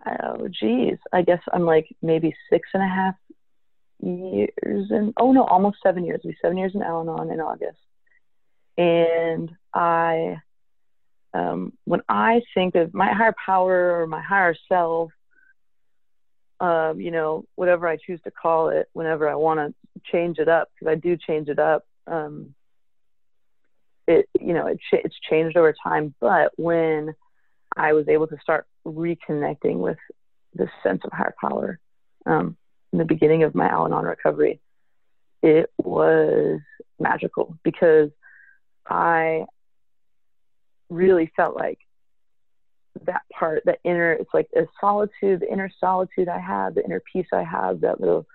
oh 0.06 0.48
geez 0.48 0.98
I 1.12 1.24
guess 1.24 1.42
I'm 1.52 1.66
like 1.66 1.88
maybe 2.02 2.36
six 2.50 2.70
and 2.74 2.84
a 2.84 2.88
half 2.88 3.16
years 4.02 4.88
and 4.92 5.14
oh 5.18 5.32
no 5.32 5.44
almost 5.44 5.78
seven 5.84 6.06
years. 6.06 6.22
Be 6.24 6.38
seven 6.42 6.58
years 6.58 6.74
in 6.76 6.82
Al-Anon 6.82 7.32
in 7.32 7.40
August, 7.40 7.80
and 8.78 9.52
I 9.74 10.38
um, 11.36 11.74
when 11.84 12.02
I 12.08 12.42
think 12.54 12.76
of 12.76 12.94
my 12.94 13.12
higher 13.12 13.36
power 13.46 14.00
or 14.00 14.08
my 14.08 14.22
higher 14.22 14.56
self, 14.70 15.12
um, 16.62 17.02
you 17.02 17.12
know, 17.12 17.44
whatever 17.56 17.90
I 17.90 17.98
choose 17.98 18.22
to 18.24 18.32
call 18.32 18.70
it, 18.70 18.88
whenever 18.94 19.28
I 19.28 19.36
want 19.36 19.60
to 19.60 20.02
change 20.10 20.40
it 20.40 20.48
up, 20.48 20.70
because 20.74 20.90
I 20.90 20.96
do 20.96 21.18
change 21.18 21.50
it 21.50 21.60
up. 21.60 21.84
Um, 22.08 22.56
it, 24.08 24.30
you 24.40 24.54
know, 24.54 24.68
it 24.68 24.78
ch- 24.78 25.04
it's 25.04 25.20
changed 25.30 25.58
over 25.58 25.76
time. 25.84 26.16
But 26.22 26.54
when 26.56 27.14
I 27.76 27.92
was 27.92 28.08
able 28.08 28.28
to 28.28 28.38
start 28.42 28.66
reconnecting 28.88 29.76
with 29.76 29.98
this 30.54 30.70
sense 30.84 31.02
of 31.04 31.12
higher 31.12 31.36
power 31.42 31.80
um, 32.26 32.56
in 32.94 33.00
the 33.00 33.06
beginning 33.06 33.44
of 33.44 33.56
my 33.56 33.68
Al-Anon 33.68 34.06
recovery, 34.06 34.62
it 35.44 35.70
was 35.84 36.62
magical 36.98 37.58
because 37.62 38.10
I 38.88 39.46
really 40.90 41.32
felt 41.36 41.56
like 41.56 41.80
that 43.06 43.24
part, 43.38 43.64
that 43.66 43.80
inner, 43.84 44.14
it's 44.14 44.34
like 44.34 44.48
a 44.56 44.68
solitude, 44.80 45.42
the 45.42 45.52
inner 45.52 45.70
solitude 45.80 46.28
I 46.30 46.40
have, 46.40 46.76
the 46.76 46.86
inner 46.86 47.02
peace 47.12 47.28
I 47.34 47.44
have, 47.44 47.82
that 47.82 48.00
little 48.00 48.26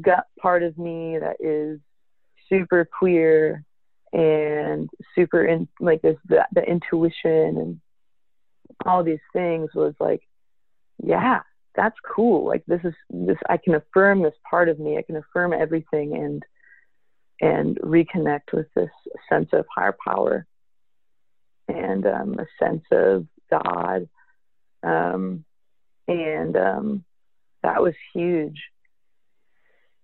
gut 0.00 0.26
part 0.40 0.62
of 0.62 0.76
me 0.76 1.18
that 1.18 1.36
is 1.40 1.80
super 2.48 2.84
queer 2.98 3.64
and 4.12 4.88
super 5.14 5.44
in 5.44 5.66
like 5.80 6.00
there's 6.02 6.16
the, 6.28 6.46
the 6.52 6.62
intuition 6.62 7.56
and 7.58 7.80
all 8.84 9.02
these 9.02 9.18
things 9.32 9.70
was 9.74 9.94
like 9.98 10.22
yeah 11.02 11.40
that's 11.76 11.96
cool. 12.14 12.46
Like 12.46 12.64
this 12.66 12.80
is 12.82 12.94
this 13.10 13.36
i 13.48 13.56
can 13.58 13.74
affirm 13.74 14.22
this 14.22 14.34
part 14.48 14.68
of 14.68 14.80
me. 14.80 14.96
I 14.96 15.02
can 15.02 15.16
affirm 15.16 15.52
everything 15.52 16.16
and 16.16 16.42
and 17.40 17.76
reconnect 17.82 18.54
with 18.54 18.66
this 18.74 18.90
sense 19.28 19.50
of 19.52 19.66
higher 19.72 19.94
power 20.04 20.46
and 21.68 22.06
um, 22.06 22.36
a 22.38 22.46
sense 22.62 22.84
of 22.92 23.26
god 23.50 24.08
um, 24.82 25.44
and 26.08 26.56
um, 26.56 27.04
that 27.62 27.82
was 27.82 27.94
huge. 28.14 28.62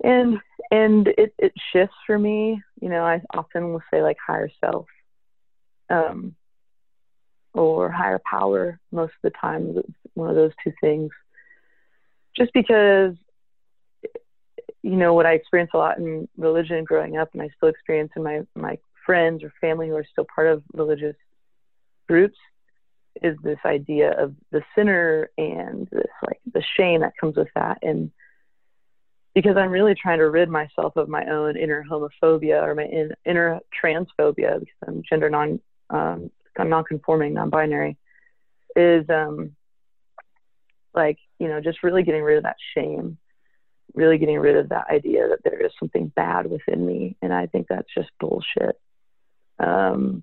And 0.03 0.39
and 0.71 1.07
it, 1.07 1.33
it 1.39 1.53
shifts 1.73 1.95
for 2.07 2.19
me 2.19 2.61
you 2.81 2.89
know 2.89 3.05
i 3.05 3.21
often 3.35 3.73
will 3.73 3.83
say 3.93 4.03
like 4.03 4.17
higher 4.27 4.51
self 4.61 4.87
um, 5.91 6.35
or 7.55 7.89
higher 7.89 8.21
power 8.29 8.81
most 8.91 9.13
of 9.13 9.23
the 9.23 9.39
time 9.39 9.77
one 10.15 10.29
of 10.29 10.35
those 10.35 10.53
two 10.65 10.73
things. 10.81 11.11
Just 12.37 12.53
because 12.53 13.15
you 14.83 14.97
know 14.97 15.15
what 15.15 15.27
i 15.27 15.35
experienced 15.35 15.75
a 15.75 15.79
lot 15.79 15.99
in 15.99 16.29
religion 16.37 16.83
growing 16.83 17.17
up 17.17 17.29
and 17.33 17.43
i 17.43 17.49
still 17.57 17.69
experience 17.69 18.11
in 18.17 18.23
my 18.25 18.41
my 18.57 18.77
friends 19.07 19.45
or 19.45 19.53
family 19.61 19.89
who 19.89 19.95
are 19.95 20.07
still 20.11 20.27
part 20.35 20.49
of 20.49 20.65
religious 20.73 21.15
groups 22.09 22.39
is 23.23 23.37
this 23.43 23.59
idea 23.65 24.13
of 24.19 24.35
the 24.51 24.63
sinner 24.75 25.31
and 25.37 25.87
this 25.93 26.07
like 26.27 26.41
the 26.53 26.63
shame 26.77 27.03
that 27.03 27.17
comes 27.21 27.37
with 27.37 27.49
that 27.55 27.79
and 27.83 28.11
because 29.35 29.57
I'm 29.57 29.71
really 29.71 29.95
trying 29.95 30.19
to 30.19 30.29
rid 30.29 30.49
myself 30.49 30.97
of 30.97 31.09
my 31.09 31.25
own 31.27 31.57
inner 31.57 31.85
homophobia 31.89 32.63
or 32.63 32.75
my 32.75 32.85
in, 32.85 33.13
inner 33.25 33.61
transphobia 33.83 34.61
because 34.61 34.77
I'm 34.87 35.03
gender 35.09 35.31
non 35.31 35.61
um, 35.91 36.31
I'm 36.59 36.69
non-conforming, 36.69 37.35
non-binary, 37.35 37.97
is 38.77 39.05
um, 39.09 39.55
like 40.95 41.19
you 41.39 41.49
know 41.49 41.61
just 41.61 41.83
really 41.83 42.03
getting 42.03 42.23
rid 42.23 42.39
of 42.39 42.45
that 42.45 42.57
shame, 42.75 43.19
really 43.95 44.19
getting 44.19 44.39
rid 44.39 44.57
of 44.57 44.69
that 44.71 44.89
idea 44.91 45.29
that 45.29 45.43
there 45.45 45.65
is 45.65 45.73
something 45.79 46.09
bad 46.09 46.51
within 46.51 46.85
me, 46.85 47.17
and 47.23 47.33
I 47.33 47.47
think 47.47 47.69
that's 47.69 47.93
just 47.95 48.11
bullshit. 48.21 48.79
Um, 49.59 50.23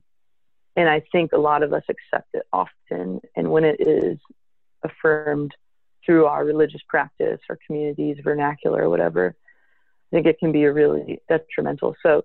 and 0.76 0.90
I 0.90 1.02
think 1.12 1.32
a 1.32 1.38
lot 1.38 1.64
of 1.64 1.74
us 1.74 1.84
accept 1.90 2.30
it 2.34 2.44
often, 2.54 3.22
and 3.36 3.52
when 3.52 3.64
it 3.64 3.80
is 3.80 4.18
affirmed 4.84 5.56
through 6.06 6.26
our 6.26 6.46
religious 6.46 6.82
practice, 6.88 7.40
our 7.50 7.60
communities, 7.66 8.18
vernacular, 8.24 8.90
whatever, 8.90 9.36
I 10.12 10.16
think 10.16 10.26
it 10.26 10.40
can 10.40 10.52
be 10.52 10.66
really 10.66 11.22
detrimental. 11.28 11.96
So, 12.02 12.24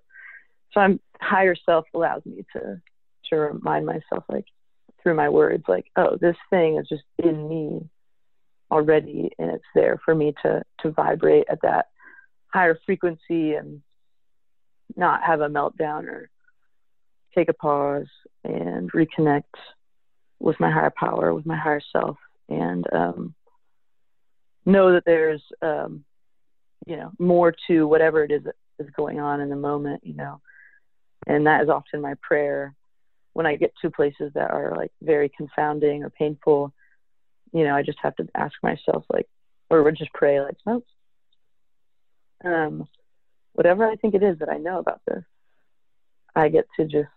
so 0.71 0.79
I'm 0.79 0.99
higher 1.19 1.55
self 1.65 1.85
allows 1.93 2.25
me 2.25 2.45
to 2.53 2.81
to 3.29 3.35
remind 3.35 3.85
myself, 3.85 4.23
like 4.29 4.45
through 5.01 5.15
my 5.15 5.29
words, 5.29 5.63
like, 5.67 5.85
oh, 5.95 6.17
this 6.19 6.35
thing 6.49 6.77
is 6.77 6.87
just 6.87 7.03
in 7.17 7.47
me 7.47 7.89
already, 8.71 9.31
and 9.37 9.51
it's 9.51 9.63
there 9.73 9.99
for 10.03 10.15
me 10.15 10.33
to 10.43 10.63
to 10.81 10.91
vibrate 10.91 11.45
at 11.49 11.61
that 11.61 11.87
higher 12.47 12.79
frequency 12.85 13.53
and 13.53 13.81
not 14.95 15.23
have 15.23 15.41
a 15.41 15.49
meltdown 15.49 16.05
or 16.05 16.29
take 17.35 17.49
a 17.49 17.53
pause 17.53 18.07
and 18.43 18.91
reconnect 18.91 19.43
with 20.39 20.59
my 20.59 20.71
higher 20.71 20.93
power, 20.95 21.33
with 21.33 21.45
my 21.45 21.57
higher 21.57 21.81
self, 21.91 22.17
and 22.49 22.85
um, 22.93 23.35
know 24.65 24.93
that 24.93 25.03
there's 25.05 25.43
um, 25.61 26.03
you 26.85 26.95
know 26.97 27.11
more 27.19 27.53
to 27.67 27.87
whatever 27.87 28.23
it 28.23 28.31
is 28.31 28.43
that 28.43 28.55
is 28.79 28.89
going 28.95 29.19
on 29.19 29.41
in 29.41 29.49
the 29.49 29.55
moment 29.55 30.01
you 30.03 30.13
know. 30.13 30.41
And 31.27 31.47
that 31.47 31.63
is 31.63 31.69
often 31.69 32.01
my 32.01 32.15
prayer. 32.21 32.75
When 33.33 33.45
i 33.45 33.57
get 33.57 33.73
to 33.81 33.91
places 33.91 34.31
that 34.33 34.51
are 34.51 34.73
like 34.77 34.93
very 35.01 35.29
confounding 35.37 36.03
or 36.03 36.09
painful 36.09 36.73
you 37.55 37.63
know 37.63 37.75
i 37.75 37.81
just 37.81 37.97
have 38.01 38.15
to 38.17 38.27
ask 38.35 38.53
myself 38.61 39.05
like 39.11 39.27
or 39.69 39.89
just 39.91 40.13
pray 40.13 40.41
like 40.41 40.57
no 40.65 40.83
um 42.43 42.87
whatever 43.53 43.87
i 43.87 43.95
think 43.95 44.13
it 44.13 44.21
is 44.21 44.37
that 44.39 44.49
i 44.49 44.57
know 44.57 44.79
about 44.79 45.01
this 45.07 45.23
i 46.35 46.49
get 46.49 46.65
to 46.77 46.85
just 46.85 47.09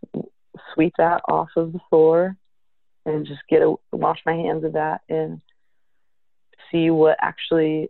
sweep 0.74 0.94
that 0.98 1.20
off 1.28 1.48
of 1.56 1.72
the 1.72 1.80
floor 1.90 2.36
and 3.06 3.26
just 3.26 3.40
get 3.48 3.62
a 3.62 3.74
wash 3.92 4.20
my 4.26 4.34
hands 4.34 4.64
of 4.64 4.74
that 4.74 5.00
and 5.08 5.40
see 6.70 6.90
what 6.90 7.16
actually 7.20 7.88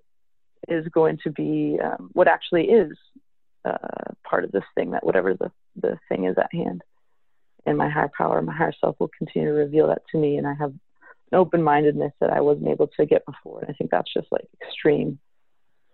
is 0.69 0.87
going 0.89 1.19
to 1.25 1.31
be 1.31 1.79
um, 1.83 2.11
what 2.13 2.29
actually 2.29 2.65
is 2.65 2.93
uh, 3.65 4.13
part 4.23 4.45
of 4.45 4.53
this 4.53 4.65
thing 4.75 4.93
that 4.93 5.05
whatever 5.05 5.35
the, 5.35 5.51
the 5.77 5.99
thing 6.09 6.25
is 6.25 6.37
at 6.39 6.53
hand. 6.53 6.83
And 7.67 7.77
my 7.77 7.89
higher 7.89 8.11
power 8.17 8.41
my 8.43 8.55
higher 8.55 8.73
self 8.81 8.97
will 8.99 9.11
continue 9.17 9.49
to 9.49 9.55
reveal 9.55 9.89
that 9.89 10.03
to 10.13 10.19
me. 10.19 10.37
And 10.37 10.47
i 10.47 10.55
have 10.55 10.73
an 11.33 11.39
open-mindedness 11.39 12.13
that 12.21 12.31
i 12.31 12.41
wasn't 12.41 12.69
able 12.69 12.89
to 12.99 13.07
get 13.07 13.27
before. 13.27 13.61
And 13.61 13.71
i 13.71 13.73
think 13.73 13.91
that's 13.91 14.13
just 14.13 14.29
like 14.31 14.47
extreme 14.63 15.19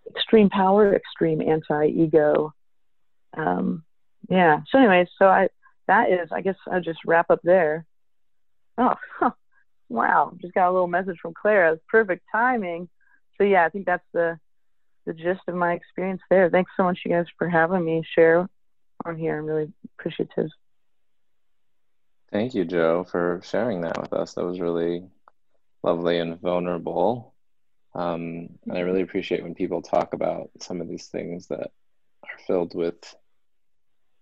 extreme 0.09 0.51
power 0.51 0.95
extreme 0.95 1.41
anti-ego 1.41 2.53
um, 3.37 3.83
yeah 4.29 4.61
so 4.71 4.79
anyways 4.79 5.09
so 5.19 5.27
i 5.27 5.49
that 5.87 6.11
is 6.11 6.29
i 6.33 6.41
guess 6.41 6.57
i'll 6.71 6.81
just 6.81 7.01
wrap 7.05 7.31
up 7.31 7.41
there 7.43 7.85
oh 8.79 8.95
huh. 9.19 9.31
Wow, 9.89 10.33
just 10.41 10.55
got 10.55 10.69
a 10.69 10.73
little 10.73 10.89
message 10.89 11.19
from 11.21 11.35
Clara. 11.35 11.79
Perfect 11.89 12.25
timing. 12.33 12.89
So 13.37 13.45
yeah, 13.45 13.65
I 13.65 13.69
think 13.69 13.87
that's 13.87 14.05
the 14.13 14.39
the 15.07 15.13
gist 15.13 15.43
of 15.49 15.55
my 15.55 15.75
experience 15.75 16.23
there. 16.31 16.49
Thanks 16.49 16.73
so 16.77 16.85
much, 16.85 17.01
you 17.05 17.13
guys, 17.13 17.27
for 17.39 17.49
having 17.49 17.85
me 17.85 18.03
share 18.15 18.49
on 19.05 19.19
here. 19.19 19.39
I'm 19.39 19.45
really 19.45 19.71
appreciative. 19.99 20.49
Thank 22.33 22.55
you, 22.55 22.65
Joe, 22.65 23.05
for 23.05 23.41
sharing 23.45 23.83
that 23.83 24.01
with 24.01 24.15
us. 24.15 24.35
That 24.35 24.45
was 24.45 24.61
really 24.61 25.05
lovely 25.83 26.19
and 26.19 26.41
vulnerable. 26.41 27.35
Um, 27.95 28.49
and 28.67 28.79
I 28.79 28.81
really 28.81 29.03
appreciate 29.03 29.43
when 29.43 29.55
people 29.55 29.83
talk 29.83 30.15
about 30.15 30.51
some 30.61 30.81
of 30.81 30.89
these 30.89 31.09
things 31.09 31.49
that 31.49 31.71
are 32.25 32.39
filled 32.47 32.75
with 32.75 33.15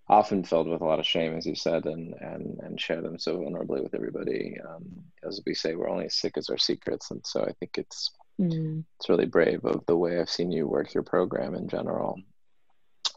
often 0.09 0.45
filled 0.45 0.69
with 0.69 0.81
a 0.81 0.85
lot 0.85 0.99
of 0.99 1.07
shame, 1.07 1.37
as 1.37 1.47
you 1.47 1.55
said, 1.55 1.87
and 1.87 2.15
and 2.21 2.59
and 2.61 2.81
share 2.81 3.01
them 3.01 3.19
so 3.19 3.39
vulnerably 3.39 3.83
with 3.83 3.95
everybody. 3.95 4.57
Um, 4.69 4.85
as 5.27 5.41
we 5.47 5.55
say, 5.55 5.75
we're 5.75 5.89
only 5.89 6.07
as 6.07 6.17
sick 6.17 6.37
as 6.37 6.49
our 6.51 6.59
secrets, 6.59 7.11
and 7.11 7.25
so 7.25 7.43
I 7.43 7.53
think 7.53 7.79
it's 7.79 8.11
mm. 8.41 8.85
it's 8.99 9.09
really 9.09 9.27
brave 9.27 9.65
of 9.65 9.85
the 9.87 9.97
way 9.97 10.21
I've 10.21 10.31
seen 10.31 10.53
you 10.53 10.67
work 10.67 10.93
your 10.95 11.03
program 11.03 11.55
in 11.55 11.69
general. 11.69 12.19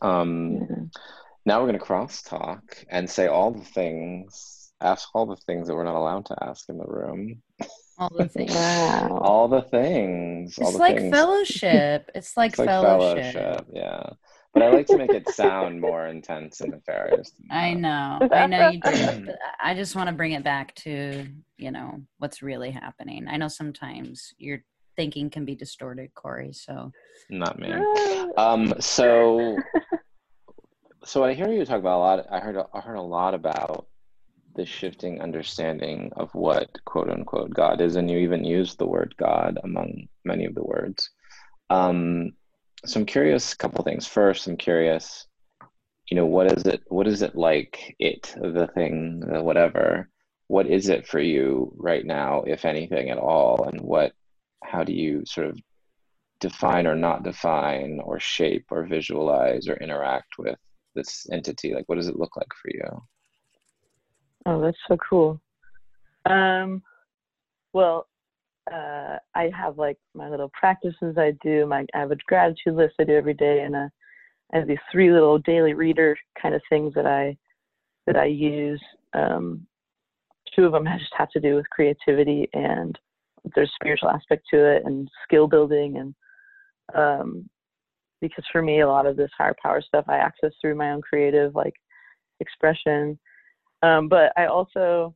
Um, 0.02 0.54
yeah. 0.54 1.00
Now 1.48 1.62
we're 1.62 1.68
going 1.68 1.80
to 1.80 1.86
crosstalk 1.86 2.86
and 2.90 3.10
say 3.10 3.28
all 3.28 3.52
the 3.52 3.64
things, 3.64 4.72
ask 4.82 5.08
all 5.14 5.28
the 5.28 5.36
things 5.36 5.68
that 5.68 5.76
we're 5.76 5.84
not 5.84 5.96
allowed 5.96 6.26
to 6.28 6.44
ask 6.44 6.70
in 6.70 6.78
the 6.78 6.86
room. 6.86 7.42
All 7.98 8.10
the 8.10 8.28
things. 8.28 8.54
Wow. 8.54 9.20
all 9.22 9.48
the 9.48 9.62
things. 9.62 10.58
It's 10.58 10.74
the 10.74 10.78
like 10.78 10.98
things. 10.98 11.16
fellowship. 11.16 12.12
It's 12.14 12.36
like, 12.36 12.52
it's 12.52 12.60
like 12.60 12.68
fellowship. 12.68 13.34
fellowship. 13.34 13.68
Yeah 13.72 14.10
but 14.56 14.64
I 14.64 14.70
like 14.70 14.88
to 14.88 14.98
make 14.98 15.14
it 15.14 15.30
sound 15.30 15.82
more 15.82 16.08
intense 16.08 16.62
and 16.62 16.72
nefarious. 16.72 17.32
I 17.52 17.74
know, 17.74 18.28
I 18.32 18.48
know 18.48 18.70
you 18.72 18.80
do. 18.82 19.34
I 19.62 19.76
just 19.76 19.98
want 19.98 20.08
to 20.08 20.16
bring 20.16 20.32
it 20.32 20.46
back 20.46 20.74
to 20.76 21.28
you 21.58 21.72
know 21.72 22.02
what's 22.20 22.42
really 22.42 22.72
happening. 22.72 23.28
I 23.30 23.36
know 23.36 23.50
sometimes 23.50 24.34
your 24.38 24.64
thinking 24.96 25.30
can 25.30 25.44
be 25.44 25.56
distorted, 25.56 26.14
Corey. 26.16 26.54
So 26.54 26.94
not 27.30 27.60
me. 27.60 27.74
Um, 28.38 28.74
so 28.80 29.58
so 31.04 31.26
I 31.26 31.34
hear 31.34 31.52
you 31.52 31.66
talk 31.66 31.80
about 31.80 31.98
a 31.98 32.00
lot. 32.00 32.26
I 32.32 32.40
heard 32.40 32.58
I 32.74 32.80
heard 32.80 32.96
a 32.96 33.02
lot 33.02 33.34
about 33.34 33.88
the 34.56 34.66
shifting 34.66 35.20
understanding 35.22 36.12
of 36.16 36.34
what 36.34 36.70
quote 36.86 37.10
unquote 37.10 37.54
God 37.54 37.82
is, 37.82 37.98
and 37.98 38.10
you 38.10 38.20
even 38.20 38.46
used 38.46 38.78
the 38.78 38.88
word 38.88 39.14
God 39.18 39.60
among 39.66 40.08
many 40.24 40.46
of 40.46 40.56
the 40.56 40.64
words. 40.64 41.10
Um, 41.70 42.32
so 42.86 43.00
I'm 43.00 43.06
curious 43.06 43.54
a 43.54 43.58
couple 43.58 43.84
things. 43.84 44.08
First, 44.08 44.48
I'm 44.48 44.58
curious, 44.58 45.28
you 46.10 46.16
know, 46.16 46.26
what 46.26 46.52
is 46.52 46.66
it 46.66 46.82
what 46.88 47.08
is 47.08 47.22
it 47.22 47.36
like 47.36 47.96
it, 48.00 48.36
the 48.40 48.68
thing, 48.68 49.20
the 49.20 49.42
whatever, 49.42 50.10
what 50.48 50.68
is 50.68 50.90
it 50.90 51.08
for 51.08 51.20
you 51.20 51.74
right 51.78 52.06
now, 52.06 52.44
if 52.44 52.66
anything 52.66 53.10
at 53.10 53.18
all, 53.18 53.68
and 53.68 53.82
what 53.82 54.14
how 54.64 54.84
do 54.84 54.94
you 54.94 55.26
sort 55.26 55.48
of 55.48 55.60
define 56.40 56.86
or 56.86 56.96
not 56.96 57.24
define 57.24 58.00
or 58.04 58.20
shape 58.20 58.66
or 58.72 58.86
visualize 58.86 59.68
or 59.68 59.76
interact 59.78 60.38
with 60.38 60.58
this 60.94 61.28
entity? 61.32 61.74
Like 61.74 61.88
what 61.88 61.96
does 61.96 62.08
it 62.08 62.20
look 62.20 62.36
like 62.38 62.54
for 62.62 62.70
you? 62.72 63.02
Oh, 64.46 64.62
that's 64.62 64.78
so 64.88 64.98
cool. 64.98 65.42
Um 66.26 66.84
well, 67.74 68.08
uh, 68.72 69.18
I 69.36 69.52
have 69.56 69.78
like 69.78 69.98
my 70.14 70.30
little 70.30 70.52
practices 70.58 71.18
I 71.18 71.34
do. 71.44 71.66
My 71.66 71.86
I 71.94 72.00
have 72.00 72.12
a 72.12 72.18
gratitude 72.28 72.76
list 72.76 72.96
I 73.00 73.04
do 73.04 73.14
every 73.14 73.34
day, 73.34 73.62
and 73.62 73.76
a, 73.76 73.92
I 74.54 74.58
have 74.58 74.68
these 74.68 74.78
three 74.92 75.12
little 75.12 75.38
daily 75.40 75.74
reader 75.74 76.18
kind 76.42 76.56
of 76.56 76.62
things 76.70 76.94
that 76.96 77.06
I 77.06 77.38
that 78.08 78.18
I 78.18 78.26
use. 78.26 78.82
Um, 79.14 79.66
two 80.56 80.66
of 80.66 80.72
them 80.72 80.86
just 80.98 81.14
have 81.18 81.30
to 81.32 81.40
do 81.40 81.56
with 81.56 81.70
creativity, 81.70 82.50
and 82.54 82.98
there's 83.54 83.72
spiritual 83.76 84.10
aspect 84.10 84.46
to 84.52 84.58
it, 84.58 84.84
and 84.86 85.10
skill 85.24 85.48
building, 85.48 85.98
and 85.98 86.16
um, 86.96 87.50
because 88.22 88.46
for 88.52 88.62
me, 88.62 88.82
a 88.82 88.88
lot 88.88 89.06
of 89.06 89.18
this 89.18 89.32
higher 89.38 89.56
power 89.62 89.82
stuff 89.82 90.06
I 90.08 90.18
access 90.18 90.52
through 90.60 90.76
my 90.76 90.92
own 90.92 91.02
creative 91.02 91.54
like 91.56 91.76
expression. 92.40 93.20
Um, 93.84 94.08
but 94.08 94.32
I 94.36 94.46
also, 94.48 95.14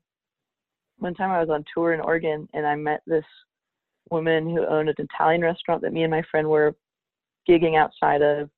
one 1.00 1.14
time 1.14 1.32
I 1.32 1.40
was 1.40 1.50
on 1.50 1.64
tour 1.74 1.94
in 1.94 2.02
Oregon 2.02 2.48
and 2.54 2.66
I 2.66 2.76
met 2.76 3.02
this 3.08 3.26
woman 4.12 4.50
who 4.50 4.66
owned 4.66 4.90
an 4.90 4.96
Italian 4.98 5.42
restaurant 5.42 5.82
that 5.82 5.94
me 5.94 6.04
and 6.04 6.12
my 6.12 6.24
friend 6.30 6.48
were 6.48 6.76
gigging 7.48 7.78
outside 7.78 8.22
of. 8.22 8.50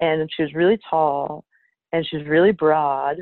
And 0.00 0.28
she 0.34 0.42
was 0.42 0.54
really 0.54 0.78
tall 0.88 1.44
and 1.92 2.06
she 2.06 2.16
was 2.16 2.26
really 2.26 2.52
broad. 2.52 3.18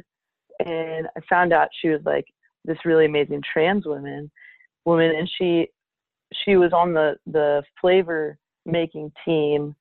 And 0.65 1.07
I 1.17 1.21
found 1.29 1.53
out 1.53 1.69
she 1.81 1.89
was 1.89 2.01
like 2.05 2.27
this 2.65 2.79
really 2.85 3.07
amazing 3.07 3.43
trans 3.53 3.87
woman 3.87 4.31
woman 4.85 5.15
and 5.17 5.29
she 5.39 5.69
she 6.45 6.57
was 6.57 6.73
on 6.73 6.93
the 6.93 7.17
the 7.27 7.63
flavor 7.81 8.39
making 8.67 9.11
team 9.25 9.75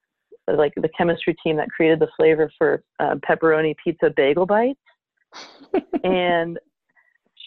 like 0.47 0.73
the 0.75 0.89
chemistry 0.97 1.35
team 1.43 1.55
that 1.57 1.69
created 1.69 1.99
the 1.99 2.07
flavor 2.17 2.51
for 2.57 2.83
uh, 2.99 3.15
pepperoni 3.27 3.75
pizza 3.83 4.11
bagel 4.15 4.45
bites 4.45 4.79
and 6.03 6.57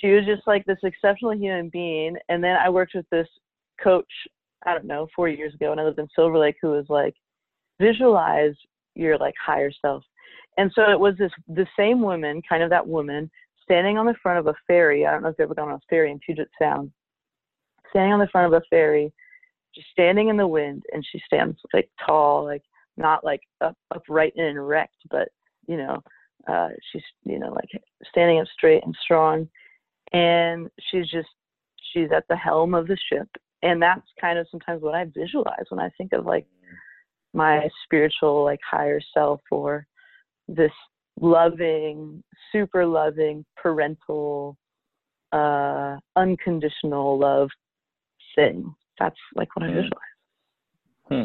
she 0.03 0.11
was 0.11 0.27
just 0.27 0.43
like 0.47 0.65
this 0.67 0.79
exceptional 0.83 1.35
human 1.35 1.71
being 1.71 2.17
and 2.29 2.45
then 2.45 2.57
i 2.57 2.69
worked 2.69 2.95
with 2.95 3.09
this 3.11 3.29
coach 3.83 4.11
i 4.67 4.75
don't 4.75 4.85
know 4.85 5.07
four 5.17 5.29
years 5.29 5.55
ago 5.55 5.73
and 5.73 5.81
i 5.81 5.85
lived 5.85 5.99
in 5.99 6.09
silver 6.15 6.38
lake 6.38 6.57
who 6.61 6.71
was 6.71 6.87
like 6.88 7.15
visualize 7.81 8.55
your 8.95 9.19
like 9.19 9.35
higher 9.45 9.71
self. 9.81 10.05
And 10.59 10.71
so 10.75 10.91
it 10.91 11.01
was 11.01 11.15
this 11.19 11.33
the 11.49 11.67
same 11.77 12.03
woman 12.03 12.43
kind 12.47 12.62
of 12.62 12.71
that 12.71 12.87
woman 12.87 13.31
standing 13.62 13.97
on 13.97 14.07
the 14.07 14.15
front 14.23 14.38
of 14.38 14.47
a 14.49 14.55
ferry 14.67 15.07
i 15.07 15.11
don't 15.11 15.23
know 15.23 15.29
if 15.29 15.37
you've 15.38 15.47
ever 15.47 15.55
gone 15.55 15.69
on 15.69 15.77
a 15.77 15.81
ferry 15.88 16.11
in 16.11 16.19
puget 16.19 16.49
sound 16.61 16.91
standing 17.91 18.12
on 18.12 18.19
the 18.19 18.29
front 18.29 18.53
of 18.53 18.61
a 18.61 18.65
ferry 18.69 19.12
just 19.75 19.87
standing 19.93 20.29
in 20.29 20.37
the 20.37 20.47
wind 20.47 20.83
and 20.93 21.07
she 21.11 21.23
stands 21.25 21.57
like 21.73 21.88
tall 22.05 22.45
like 22.45 22.62
not 22.97 23.25
like 23.25 23.41
up, 23.62 23.75
upright 23.95 24.35
and 24.37 24.59
erect 24.59 24.97
but 25.11 25.29
you 25.69 25.77
know 25.77 26.03
uh 26.49 26.69
she's 26.91 27.03
you 27.25 27.38
know 27.38 27.53
like 27.53 27.71
standing 28.11 28.41
up 28.41 28.47
straight 28.53 28.85
and 28.85 28.97
strong 29.01 29.49
and 30.12 30.68
she's 30.90 31.09
just 31.09 31.29
she's 31.92 32.09
at 32.14 32.25
the 32.29 32.37
helm 32.37 32.75
of 32.75 32.87
the 32.87 32.96
ship 33.11 33.29
and 33.62 33.81
that's 33.81 34.07
kind 34.20 34.38
of 34.38 34.46
sometimes 34.51 34.83
what 34.83 34.94
i 34.94 35.05
visualize 35.16 35.64
when 35.70 35.81
i 35.81 35.90
think 35.96 36.12
of 36.12 36.27
like 36.27 36.46
my 37.35 37.68
spiritual 37.85 38.44
like 38.44 38.61
higher 38.68 39.01
self 39.14 39.40
or 39.51 39.87
this 40.48 40.72
loving 41.20 42.22
super 42.51 42.85
loving 42.87 43.44
parental 43.61 44.57
uh 45.33 45.96
unconditional 46.16 47.18
love 47.18 47.48
thing 48.35 48.75
that's 48.98 49.16
like 49.35 49.55
what 49.57 49.64
i 49.64 49.68
visualize 49.68 50.12
Hmm. 51.09 51.25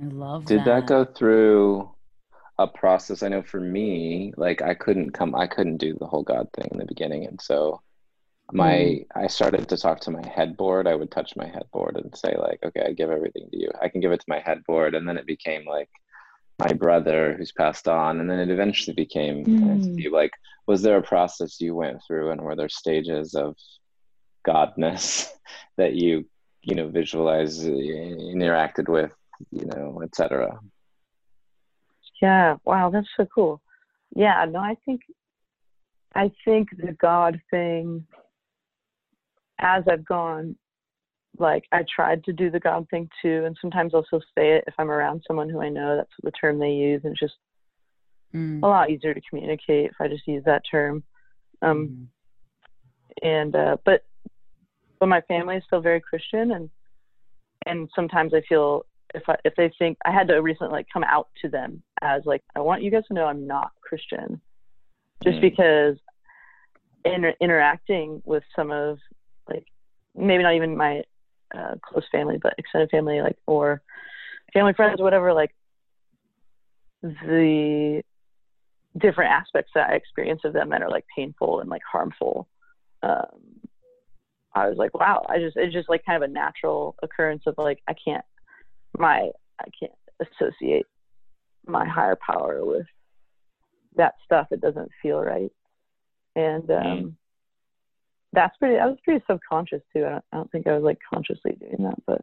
I 0.00 0.04
love 0.12 0.44
Did 0.44 0.60
that. 0.60 0.64
that 0.66 0.86
go 0.86 1.04
through 1.04 1.90
a 2.58 2.66
process? 2.66 3.22
I 3.22 3.28
know 3.28 3.42
for 3.42 3.60
me, 3.60 4.32
like 4.36 4.62
I 4.62 4.74
couldn't 4.74 5.10
come, 5.10 5.34
I 5.34 5.46
couldn't 5.46 5.78
do 5.78 5.96
the 5.98 6.06
whole 6.06 6.22
God 6.22 6.48
thing 6.54 6.68
in 6.72 6.78
the 6.78 6.86
beginning, 6.86 7.26
and 7.26 7.40
so 7.40 7.80
my 8.52 9.04
I 9.14 9.26
started 9.26 9.68
to 9.68 9.76
talk 9.76 10.00
to 10.00 10.10
my 10.10 10.26
headboard. 10.26 10.86
I 10.86 10.94
would 10.94 11.10
touch 11.10 11.36
my 11.36 11.46
headboard 11.46 11.96
and 11.96 12.16
say 12.16 12.36
like, 12.36 12.60
okay, 12.64 12.84
I 12.86 12.92
give 12.92 13.10
everything 13.10 13.48
to 13.50 13.58
you. 13.58 13.70
I 13.82 13.88
can 13.88 14.00
give 14.00 14.12
it 14.12 14.20
to 14.20 14.26
my 14.28 14.40
headboard, 14.44 14.94
and 14.94 15.08
then 15.08 15.16
it 15.16 15.26
became 15.26 15.64
like 15.66 15.90
my 16.58 16.72
brother 16.72 17.34
who's 17.36 17.52
passed 17.52 17.88
on, 17.88 18.20
and 18.20 18.30
then 18.30 18.38
it 18.38 18.50
eventually 18.50 18.94
became 18.94 19.44
Mm. 19.44 20.12
like, 20.12 20.32
was 20.66 20.82
there 20.82 20.96
a 20.96 21.02
process 21.02 21.60
you 21.60 21.74
went 21.74 22.00
through, 22.06 22.30
and 22.30 22.40
were 22.40 22.56
there 22.56 22.68
stages 22.68 23.34
of 23.34 23.56
godness 24.46 25.28
that 25.76 25.94
you 25.94 26.26
you 26.62 26.74
know 26.74 26.88
visualized, 26.88 27.64
uh, 27.64 27.70
interacted 27.70 28.88
with, 28.88 29.12
you 29.50 29.66
know, 29.66 30.00
etc. 30.02 30.58
Yeah, 32.22 32.56
wow, 32.64 32.90
that's 32.90 33.08
so 33.16 33.26
cool. 33.34 33.60
Yeah, 34.14 34.44
no, 34.50 34.60
I 34.60 34.76
think 34.84 35.02
I 36.14 36.30
think 36.44 36.70
the 36.76 36.92
God 36.92 37.40
thing 37.50 38.06
as 39.58 39.84
I've 39.90 40.04
gone 40.04 40.56
like 41.38 41.64
I 41.72 41.84
tried 41.94 42.24
to 42.24 42.32
do 42.32 42.50
the 42.50 42.60
God 42.60 42.86
thing 42.90 43.08
too 43.20 43.44
and 43.44 43.56
sometimes 43.60 43.94
I'll 43.94 44.04
still 44.06 44.22
say 44.36 44.56
it 44.56 44.64
if 44.66 44.74
I'm 44.78 44.90
around 44.90 45.22
someone 45.26 45.50
who 45.50 45.60
I 45.60 45.68
know 45.68 45.96
that's 45.96 46.10
the 46.22 46.30
term 46.30 46.58
they 46.58 46.70
use 46.70 47.02
and 47.04 47.12
it's 47.12 47.20
just 47.20 47.34
Mm, 48.34 48.62
a 48.62 48.66
lot 48.66 48.90
easier 48.90 49.14
to 49.14 49.20
communicate 49.28 49.90
if 49.90 49.96
I 50.00 50.08
just 50.08 50.26
use 50.26 50.42
that 50.44 50.62
term. 50.70 51.04
Um 51.62 51.76
mhm. 51.88 52.06
and 53.22 53.56
uh 53.56 53.76
but 53.84 54.04
but 55.00 55.08
my 55.08 55.20
family 55.22 55.56
is 55.56 55.64
still 55.66 55.80
very 55.80 56.00
Christian 56.00 56.52
and 56.52 56.70
and 57.66 57.90
sometimes 57.94 58.32
I 58.34 58.42
feel 58.48 58.86
if 59.16 59.22
I 59.28 59.36
if 59.44 59.54
they 59.56 59.72
think 59.78 59.98
I 60.04 60.12
had 60.12 60.28
to 60.28 60.40
recently 60.42 60.72
like 60.72 60.86
come 60.92 61.02
out 61.02 61.28
to 61.42 61.48
them 61.48 61.82
as 62.02 62.22
like 62.24 62.42
I 62.54 62.60
want 62.60 62.82
you 62.82 62.90
guys 62.90 63.04
to 63.08 63.14
know 63.14 63.24
I'm 63.24 63.46
not 63.46 63.70
Christian 63.80 64.40
just 65.24 65.38
Mm. 65.38 65.40
because 65.40 65.96
in, 67.04 67.32
interacting 67.40 68.22
with 68.24 68.42
some 68.54 68.70
of 68.70 68.98
like 69.48 69.64
maybe 70.14 70.42
not 70.42 70.54
even 70.54 70.76
my 70.76 71.02
uh, 71.56 71.74
close 71.82 72.04
family 72.12 72.38
but 72.40 72.54
extended 72.58 72.90
family 72.90 73.20
like 73.22 73.38
or 73.46 73.80
family 74.52 74.74
friends 74.74 75.00
whatever 75.00 75.32
like 75.32 75.50
the 77.02 78.02
different 78.98 79.30
aspects 79.30 79.70
that 79.74 79.90
I 79.90 79.94
experience 79.94 80.42
of 80.44 80.52
them 80.52 80.70
that 80.70 80.82
are 80.82 80.90
like 80.90 81.04
painful 81.14 81.60
and 81.60 81.70
like 81.70 81.82
harmful 81.90 82.48
um, 83.02 83.60
I 84.54 84.68
was 84.68 84.76
like 84.76 84.92
wow 84.94 85.24
I 85.28 85.38
just 85.38 85.56
it's 85.56 85.72
just 85.72 85.88
like 85.88 86.04
kind 86.04 86.22
of 86.22 86.28
a 86.28 86.32
natural 86.32 86.96
occurrence 87.02 87.44
of 87.46 87.54
like 87.56 87.80
I 87.88 87.94
can't 87.94 88.24
my 88.98 89.30
I 89.60 89.64
can't 89.78 89.92
associate 90.20 90.86
my 91.66 91.86
higher 91.86 92.16
power 92.16 92.64
with 92.64 92.86
that 93.96 94.14
stuff. 94.24 94.48
It 94.50 94.60
doesn't 94.60 94.90
feel 95.02 95.20
right. 95.20 95.50
And 96.36 96.70
um 96.70 96.76
Mm. 96.76 97.14
that's 98.32 98.56
pretty 98.58 98.78
i 98.78 98.86
was 98.86 98.98
pretty 99.04 99.24
subconscious 99.26 99.82
too. 99.92 100.04
I 100.04 100.10
don't, 100.10 100.24
I 100.32 100.36
don't 100.36 100.52
think 100.52 100.66
i 100.66 100.74
was 100.74 100.82
like 100.82 100.98
consciously 101.12 101.52
doing 101.58 101.82
that 101.84 101.98
but 102.06 102.22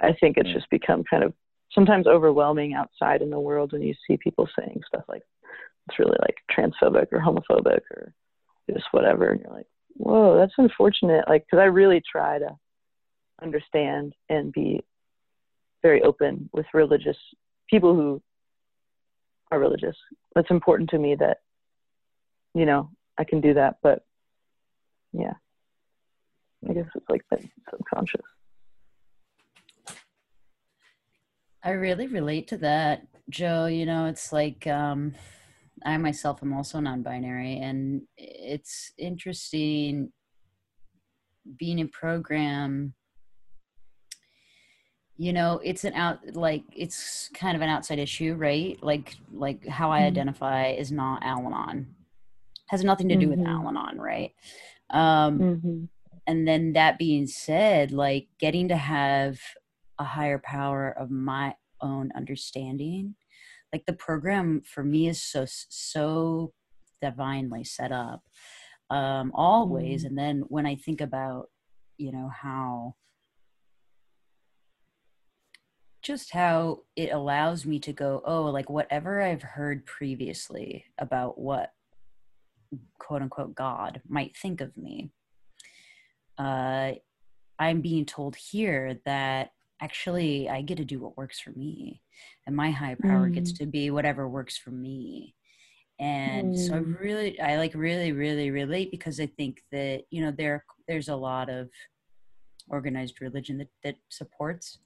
i 0.00 0.12
think 0.20 0.36
it's 0.36 0.48
Mm. 0.50 0.54
just 0.54 0.70
become 0.70 1.02
kind 1.04 1.24
of 1.24 1.32
sometimes 1.72 2.06
overwhelming 2.06 2.74
outside 2.74 3.22
in 3.22 3.30
the 3.30 3.40
world 3.40 3.72
when 3.72 3.82
you 3.82 3.94
see 4.06 4.16
people 4.16 4.48
saying 4.56 4.80
stuff 4.86 5.04
like 5.08 5.22
it's 5.88 5.98
really 5.98 6.16
like 6.20 6.36
transphobic 6.56 7.06
or 7.12 7.20
homophobic 7.20 7.80
or 7.90 8.12
just 8.70 8.86
whatever. 8.92 9.30
And 9.30 9.40
you're 9.40 9.52
like 9.52 9.66
whoa 9.94 10.36
that's 10.38 10.54
unfortunate. 10.58 11.24
Like 11.28 11.44
because 11.46 11.60
i 11.60 11.64
really 11.66 12.02
try 12.10 12.38
to 12.38 12.50
understand 13.42 14.12
and 14.28 14.52
be 14.52 14.84
very 15.82 16.02
open 16.02 16.48
with 16.52 16.66
religious 16.74 17.16
people 17.68 17.94
who 17.94 18.22
are 19.50 19.58
religious 19.58 19.96
it's 20.36 20.50
important 20.50 20.90
to 20.90 20.98
me 20.98 21.14
that 21.14 21.38
you 22.54 22.66
know 22.66 22.90
i 23.18 23.24
can 23.24 23.40
do 23.40 23.54
that 23.54 23.76
but 23.82 24.04
yeah 25.12 25.34
i 26.68 26.72
guess 26.72 26.86
it's 26.94 27.08
like 27.08 27.22
been 27.30 27.50
subconscious 27.70 28.22
I 31.66 31.70
really 31.70 32.06
relate 32.06 32.46
to 32.48 32.58
that, 32.58 33.08
Joe. 33.28 33.66
You 33.66 33.86
know, 33.86 34.06
it's 34.06 34.32
like 34.32 34.68
um, 34.68 35.16
I 35.84 35.96
myself 35.96 36.40
am 36.40 36.52
also 36.52 36.78
non 36.78 37.02
binary, 37.02 37.58
and 37.58 38.02
it's 38.16 38.92
interesting 38.96 40.12
being 41.58 41.80
in 41.80 41.88
program. 41.88 42.94
You 45.18 45.32
know, 45.32 45.60
it's 45.64 45.84
an 45.84 45.94
out 45.94 46.34
like 46.34 46.64
it's 46.74 47.30
kind 47.34 47.56
of 47.56 47.62
an 47.62 47.68
outside 47.70 47.98
issue, 47.98 48.34
right? 48.34 48.78
Like 48.82 49.16
like 49.32 49.66
how 49.66 49.90
I 49.90 50.00
Mhm. 50.02 50.06
identify 50.08 50.68
is 50.72 50.92
not 50.92 51.22
Al-Anon. 51.22 51.94
Has 52.68 52.84
nothing 52.84 53.08
to 53.08 53.16
do 53.16 53.28
with 53.28 53.38
Mhm. 53.40 53.46
Al-Anon, 53.46 53.98
right? 53.98 54.34
Um, 54.90 55.38
mm-hmm. 55.38 55.84
and 56.26 56.46
then 56.48 56.72
that 56.74 56.98
being 56.98 57.26
said 57.26 57.92
like 57.92 58.28
getting 58.38 58.68
to 58.68 58.76
have 58.76 59.40
a 59.98 60.04
higher 60.04 60.38
power 60.38 60.90
of 60.90 61.10
my 61.10 61.54
own 61.80 62.10
understanding 62.16 63.14
like 63.72 63.84
the 63.86 63.92
program 63.92 64.60
for 64.62 64.82
me 64.84 65.08
is 65.08 65.22
so 65.22 65.44
so 65.46 66.52
divinely 67.02 67.62
set 67.64 67.92
up 67.92 68.22
um 68.90 69.30
always 69.34 70.02
Mm. 70.04 70.06
and 70.08 70.18
then 70.18 70.40
when 70.48 70.66
i 70.66 70.74
think 70.74 71.00
about 71.00 71.50
you 71.98 72.10
know 72.12 72.28
how 72.28 72.94
just 76.06 76.30
how 76.32 76.82
it 76.94 77.12
allows 77.12 77.66
me 77.66 77.78
to 77.80 77.92
go 77.92 78.22
oh 78.24 78.44
like 78.44 78.70
whatever 78.70 79.20
i've 79.20 79.42
heard 79.42 79.84
previously 79.86 80.84
about 80.98 81.36
what 81.38 81.72
quote 82.98 83.22
unquote 83.22 83.54
god 83.54 84.00
might 84.08 84.36
think 84.36 84.60
of 84.60 84.76
me 84.76 85.10
uh, 86.38 86.92
I'm 87.58 87.80
being 87.80 88.04
told 88.04 88.36
here 88.36 89.00
that 89.06 89.50
actually 89.80 90.48
I 90.48 90.62
get 90.62 90.76
to 90.78 90.84
do 90.84 91.00
what 91.00 91.16
works 91.16 91.40
for 91.40 91.50
me, 91.50 92.02
and 92.46 92.54
my 92.54 92.70
high 92.70 92.96
power 92.96 93.28
gets 93.28 93.52
to 93.54 93.66
be 93.66 93.90
whatever 93.90 94.28
works 94.28 94.56
for 94.56 94.70
me. 94.70 95.34
And 95.98 96.54
so 96.58 96.74
I 96.76 96.78
Mm. 96.80 97.00
really, 97.00 97.40
I 97.40 97.56
like 97.56 97.74
really, 97.74 98.12
really 98.12 98.50
relate 98.50 98.90
because 98.90 99.18
I 99.18 99.26
think 99.26 99.62
that 99.72 100.04
you 100.10 100.22
know 100.22 100.30
there 100.30 100.64
there's 100.86 101.08
a 101.08 101.16
lot 101.16 101.48
of 101.48 101.70
organized 102.68 103.20
religion 103.22 103.58
that 103.58 103.70
that 103.82 103.96
supports 104.10 104.78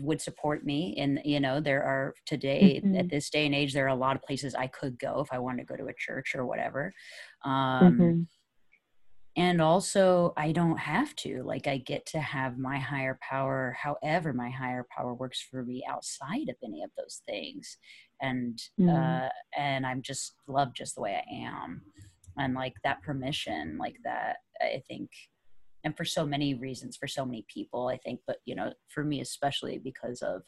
would 0.00 0.20
support 0.20 0.64
me 0.64 0.94
and 0.98 1.20
you 1.24 1.40
know 1.40 1.60
there 1.60 1.82
are 1.82 2.14
today 2.26 2.80
Mhm. 2.84 2.98
at 2.98 3.08
this 3.10 3.30
day 3.30 3.46
and 3.46 3.54
age 3.54 3.72
there 3.72 3.84
are 3.84 3.88
a 3.88 3.94
lot 3.94 4.16
of 4.16 4.22
places 4.22 4.54
i 4.54 4.66
could 4.66 4.98
go 4.98 5.20
if 5.20 5.32
i 5.32 5.38
wanted 5.38 5.58
to 5.58 5.64
go 5.66 5.76
to 5.76 5.86
a 5.86 5.94
church 5.94 6.34
or 6.34 6.46
whatever 6.46 6.92
um 7.44 7.98
Mhm. 7.98 8.26
and 9.36 9.60
also 9.60 10.32
i 10.36 10.52
don't 10.52 10.78
have 10.78 11.14
to 11.16 11.42
like 11.42 11.66
i 11.66 11.76
get 11.78 12.04
to 12.06 12.20
have 12.20 12.58
my 12.58 12.78
higher 12.78 13.18
power 13.28 13.76
however 13.80 14.32
my 14.32 14.50
higher 14.50 14.86
power 14.96 15.14
works 15.14 15.40
for 15.40 15.64
me 15.64 15.84
outside 15.88 16.48
of 16.48 16.56
any 16.64 16.82
of 16.82 16.90
those 16.96 17.22
things 17.26 17.78
and 18.20 18.58
Mm. 18.80 18.88
uh 18.88 19.28
and 19.56 19.86
i'm 19.86 20.02
just 20.02 20.34
loved 20.46 20.76
just 20.76 20.94
the 20.94 21.00
way 21.00 21.14
i 21.16 21.34
am 21.34 21.82
and 22.36 22.54
like 22.54 22.74
that 22.84 23.02
permission 23.02 23.78
like 23.78 23.96
that 24.04 24.38
i 24.60 24.82
think 24.88 25.10
and 25.88 25.96
for 25.96 26.04
so 26.04 26.26
many 26.26 26.52
reasons 26.52 26.98
for 26.98 27.08
so 27.08 27.24
many 27.24 27.46
people 27.48 27.88
i 27.88 27.96
think 27.96 28.20
but 28.26 28.36
you 28.44 28.54
know 28.54 28.70
for 28.88 29.02
me 29.02 29.20
especially 29.22 29.78
because 29.78 30.20
of 30.20 30.42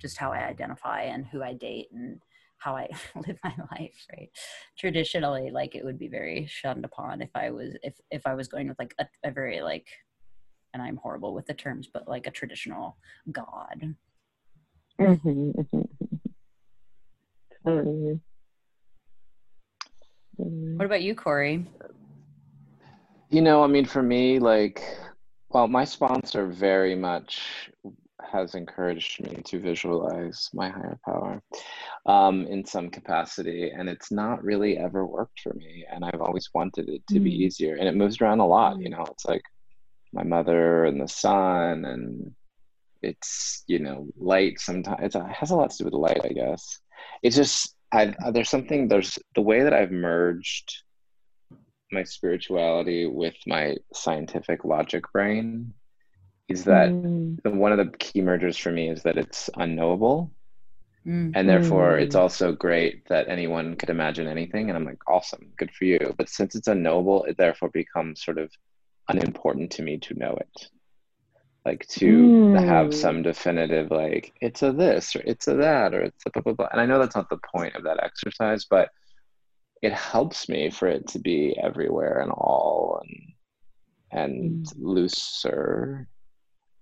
just 0.00 0.16
how 0.16 0.32
i 0.32 0.38
identify 0.38 1.02
and 1.02 1.26
who 1.26 1.42
i 1.42 1.52
date 1.52 1.88
and 1.92 2.22
how 2.56 2.74
i 2.74 2.88
live 3.26 3.38
my 3.44 3.54
life 3.72 4.06
right 4.10 4.30
traditionally 4.78 5.50
like 5.50 5.74
it 5.74 5.84
would 5.84 5.98
be 5.98 6.08
very 6.08 6.46
shunned 6.46 6.86
upon 6.86 7.20
if 7.20 7.28
i 7.34 7.50
was 7.50 7.76
if 7.82 7.94
if 8.10 8.26
i 8.26 8.32
was 8.32 8.48
going 8.48 8.68
with 8.68 8.78
like 8.78 8.94
a, 8.98 9.06
a 9.22 9.30
very 9.30 9.60
like 9.60 9.86
and 10.72 10.82
i'm 10.82 10.96
horrible 10.96 11.34
with 11.34 11.44
the 11.44 11.52
terms 11.54 11.86
but 11.92 12.08
like 12.08 12.26
a 12.26 12.30
traditional 12.30 12.96
god 13.30 13.94
Mhm, 14.98 15.54
mhm, 15.54 15.88
mhm. 16.02 16.20
Totally. 17.64 18.20
Totally. 20.38 20.76
what 20.76 20.86
about 20.86 21.02
you 21.02 21.14
corey 21.14 21.66
You 23.30 23.42
know, 23.42 23.62
I 23.62 23.68
mean, 23.68 23.84
for 23.84 24.02
me, 24.02 24.40
like, 24.40 24.82
well, 25.50 25.68
my 25.68 25.84
sponsor 25.84 26.48
very 26.48 26.96
much 26.96 27.70
has 28.32 28.54
encouraged 28.56 29.22
me 29.22 29.40
to 29.44 29.60
visualize 29.60 30.48
my 30.52 30.68
higher 30.68 30.98
power 31.04 31.40
um, 32.06 32.46
in 32.48 32.64
some 32.64 32.90
capacity, 32.90 33.70
and 33.70 33.88
it's 33.88 34.10
not 34.10 34.42
really 34.42 34.76
ever 34.78 35.06
worked 35.06 35.40
for 35.40 35.54
me. 35.54 35.86
And 35.90 36.04
I've 36.04 36.20
always 36.20 36.50
wanted 36.54 36.88
it 36.88 37.06
to 37.08 37.20
be 37.20 37.30
Mm. 37.30 37.40
easier, 37.46 37.76
and 37.76 37.88
it 37.88 37.94
moves 37.94 38.20
around 38.20 38.40
a 38.40 38.46
lot. 38.46 38.80
You 38.80 38.88
Mm. 38.88 38.98
know, 38.98 39.04
it's 39.12 39.24
like 39.26 39.44
my 40.12 40.24
mother 40.24 40.84
and 40.86 41.00
the 41.00 41.08
sun, 41.08 41.84
and 41.84 42.34
it's 43.02 43.62
you 43.68 43.78
know 43.78 44.08
light. 44.16 44.58
Sometimes 44.60 45.14
it 45.14 45.22
has 45.22 45.50
a 45.52 45.56
lot 45.56 45.70
to 45.70 45.78
do 45.78 45.84
with 45.84 45.94
light, 45.94 46.24
I 46.24 46.30
guess. 46.30 46.80
It's 47.22 47.36
just 47.36 47.76
I, 47.92 48.14
there's 48.32 48.50
something 48.50 48.88
there's 48.88 49.18
the 49.36 49.42
way 49.42 49.62
that 49.62 49.72
I've 49.74 49.92
merged 49.92 50.82
my 51.92 52.04
spirituality 52.04 53.06
with 53.06 53.34
my 53.46 53.76
scientific 53.92 54.64
logic 54.64 55.04
brain 55.12 55.74
is 56.48 56.64
that 56.64 56.90
Mm. 56.90 57.42
the, 57.42 57.50
one 57.50 57.72
of 57.72 57.78
the 57.78 57.96
key 57.98 58.20
mergers 58.20 58.56
for 58.56 58.70
me 58.72 58.88
is 58.88 59.02
that 59.02 59.16
it's 59.18 59.50
unknowable 59.56 60.32
Mm. 61.06 61.32
and 61.34 61.48
therefore 61.48 61.98
it's 61.98 62.14
Mm. 62.16 62.20
also 62.20 62.52
great 62.52 63.06
that 63.08 63.28
anyone 63.28 63.76
could 63.76 63.88
imagine 63.90 64.26
anything 64.26 64.68
and 64.68 64.76
i'm 64.76 64.84
like 64.84 64.98
awesome 65.08 65.52
good 65.56 65.70
for 65.72 65.84
you 65.84 66.14
but 66.18 66.28
since 66.28 66.54
it's 66.54 66.68
unknowable 66.68 67.24
it 67.24 67.36
therefore 67.38 67.70
becomes 67.70 68.22
sort 68.22 68.38
of 68.38 68.50
unimportant 69.08 69.70
to 69.72 69.82
me 69.82 69.98
to 69.98 70.14
know 70.14 70.36
it 70.36 70.70
like 71.64 71.86
to 71.88 72.52
have 72.54 72.88
Mm. 72.88 72.94
some 72.94 73.22
definitive 73.22 73.90
like 73.90 74.32
it's 74.40 74.62
a 74.62 74.72
this 74.72 75.14
or 75.16 75.20
it's 75.24 75.46
a 75.48 75.54
that 75.54 75.94
or 75.94 76.02
it's 76.02 76.22
a 76.26 76.30
blah 76.30 76.42
blah 76.42 76.52
blah 76.52 76.68
and 76.72 76.80
i 76.80 76.86
know 76.86 76.98
that's 76.98 77.16
not 77.16 77.28
the 77.30 77.38
point 77.54 77.74
of 77.74 77.84
that 77.84 78.02
exercise 78.02 78.64
but 78.66 78.90
it 79.82 79.92
helps 79.92 80.48
me 80.48 80.70
for 80.70 80.88
it 80.88 81.06
to 81.08 81.18
be 81.18 81.56
everywhere 81.62 82.20
and 82.20 82.30
all 82.32 83.00
and 83.02 83.32
and 84.12 84.66
Mm. 84.66 84.74
looser 84.78 86.08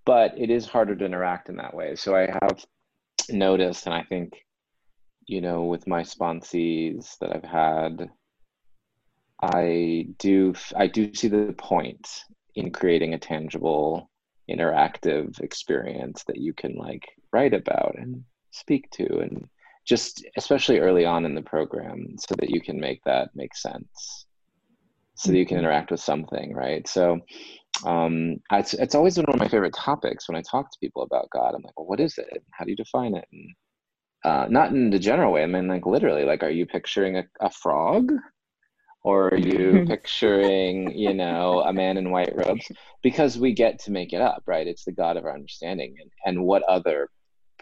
but 0.06 0.32
it 0.38 0.48
is 0.50 0.66
harder 0.66 0.96
to 0.96 1.04
interact 1.04 1.48
in 1.50 1.56
that 1.56 1.74
way 1.74 1.94
so 1.94 2.16
i 2.16 2.26
have 2.26 2.64
noticed 3.28 3.86
and 3.86 3.94
i 3.94 4.02
think 4.02 4.44
you 5.26 5.40
know 5.40 5.64
with 5.64 5.86
my 5.86 6.02
sponsees 6.02 7.18
that 7.18 7.34
i've 7.34 7.44
had 7.44 8.08
i 9.42 10.06
do 10.18 10.54
i 10.76 10.86
do 10.86 11.12
see 11.14 11.28
the 11.28 11.52
point 11.58 12.24
in 12.54 12.70
creating 12.72 13.12
a 13.14 13.18
tangible 13.18 14.10
interactive 14.50 15.38
experience 15.40 16.24
that 16.24 16.38
you 16.38 16.54
can 16.54 16.74
like 16.76 17.06
write 17.32 17.52
about 17.52 17.94
and 17.98 18.24
speak 18.50 18.88
to 18.90 19.18
and 19.18 19.46
just 19.88 20.24
especially 20.36 20.78
early 20.80 21.04
on 21.06 21.24
in 21.24 21.34
the 21.34 21.42
program 21.42 22.16
so 22.18 22.34
that 22.38 22.50
you 22.50 22.60
can 22.60 22.78
make 22.80 23.00
that 23.04 23.30
make 23.34 23.54
sense. 23.56 24.26
So 25.16 25.32
that 25.32 25.38
you 25.38 25.46
can 25.46 25.58
Mhm. 25.58 25.60
interact 25.60 25.90
with 25.90 26.00
something 26.00 26.54
right? 26.54 26.86
So 26.88 27.20
um 27.86 28.38
it's, 28.52 28.74
it's 28.74 28.94
always 28.94 29.16
been 29.16 29.24
one 29.26 29.36
of 29.36 29.40
my 29.40 29.48
favorite 29.48 29.74
topics 29.74 30.28
when 30.28 30.36
i 30.36 30.42
talk 30.42 30.70
to 30.70 30.78
people 30.80 31.02
about 31.02 31.30
god. 31.30 31.54
I'm 31.54 31.62
like 31.62 31.78
well 31.78 31.86
what 31.86 32.00
is 32.00 32.18
it? 32.18 32.44
How 32.52 32.64
do 32.64 32.70
you 32.70 32.76
define 32.76 33.14
it? 33.14 33.26
And 33.32 33.54
uh, 34.24 34.46
not 34.50 34.72
in 34.72 34.90
the 34.90 34.98
general 34.98 35.32
way 35.32 35.42
i 35.44 35.46
mean 35.46 35.68
like 35.68 35.86
literally 35.86 36.24
like 36.24 36.42
are 36.42 36.50
you 36.50 36.66
picturing 36.66 37.16
a, 37.18 37.24
a 37.40 37.50
frog? 37.50 38.12
Or 39.04 39.28
are 39.28 39.36
you 39.38 39.80
picturing 39.86 40.92
you 40.96 41.14
know 41.14 41.62
a 41.62 41.72
man 41.72 41.96
in 41.96 42.10
white 42.10 42.34
robes? 42.36 42.70
Because 43.02 43.38
we 43.38 43.52
get 43.54 43.78
to 43.80 43.90
make 43.92 44.12
it 44.12 44.20
up 44.20 44.42
right? 44.46 44.66
It's 44.66 44.84
the 44.84 44.92
god 44.92 45.16
of 45.16 45.24
our 45.24 45.34
understanding. 45.34 45.94
And, 46.00 46.10
and 46.26 46.44
what 46.44 46.62
other 46.64 47.08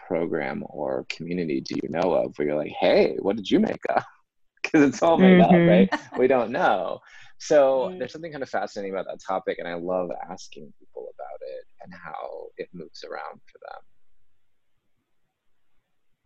program 0.07 0.63
or 0.69 1.05
community 1.09 1.59
do 1.61 1.75
you 1.83 1.89
know 1.89 2.13
of 2.13 2.33
where 2.37 2.47
you're 2.47 2.57
like 2.63 2.73
hey 2.79 3.15
what 3.21 3.35
did 3.35 3.49
you 3.51 3.59
make 3.59 3.83
up 3.89 4.05
because 4.63 4.81
it's 4.87 5.03
all 5.03 5.17
made 5.17 5.41
up 5.41 5.51
Mhm. 5.51 5.67
right 5.67 5.89
we 6.17 6.27
don't 6.27 6.51
know 6.51 6.99
so 7.39 7.89
Mm. 7.91 7.99
there's 7.99 8.13
something 8.13 8.31
kind 8.31 8.43
of 8.43 8.49
fascinating 8.49 8.93
about 8.93 9.05
that 9.09 9.19
topic 9.25 9.57
and 9.59 9.67
i 9.67 9.73
love 9.73 10.09
asking 10.31 10.73
people 10.79 11.03
about 11.15 11.39
it 11.55 11.63
and 11.83 11.93
how 11.93 12.47
it 12.57 12.69
moves 12.73 13.03
around 13.03 13.39
for 13.51 13.59
them 13.67 13.81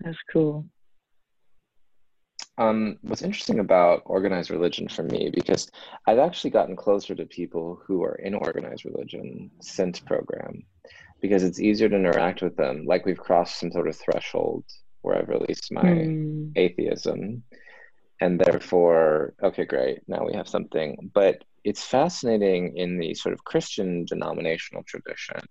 That's 0.04 0.24
cool. 0.32 0.66
um, 2.58 2.98
what's 3.02 3.22
interesting 3.22 3.60
about 3.60 4.04
organized 4.06 4.52
religion 4.52 4.88
for 4.88 5.04
me 5.04 5.30
because 5.34 5.70
i've 6.08 6.20
actually 6.20 6.50
gotten 6.50 6.76
closer 6.76 7.16
to 7.16 7.26
people 7.26 7.82
who 7.86 8.04
are 8.04 8.16
in 8.16 8.34
organized 8.36 8.86
religion 8.86 9.50
since 9.62 10.00
program 10.00 10.62
because 11.22 11.44
it's 11.44 11.60
easier 11.60 11.90
to 11.90 11.96
interact 11.96 12.42
with 12.42 12.56
them. 12.58 12.86
Like 12.86 13.06
we've 13.06 13.18
crossed 13.18 13.60
some 13.60 13.72
sort 13.72 13.88
of 13.88 13.96
threshold 13.96 14.66
where 15.02 15.18
i've 15.18 15.30
released 15.30 15.72
my 15.72 15.86
Mm. 15.86 16.52
atheism 16.56 17.44
and 18.20 18.40
therefore 18.40 19.34
okay 19.44 19.66
great 19.66 20.00
now 20.08 20.26
we 20.26 20.34
have 20.34 20.48
something. 20.48 21.12
But 21.14 21.44
it's 21.64 21.84
fascinating 21.84 22.78
in 22.78 22.98
the 23.00 23.14
sort 23.16 23.34
of 23.34 23.44
christian 23.44 24.06
denominational 24.06 24.84
tradition. 24.84 25.42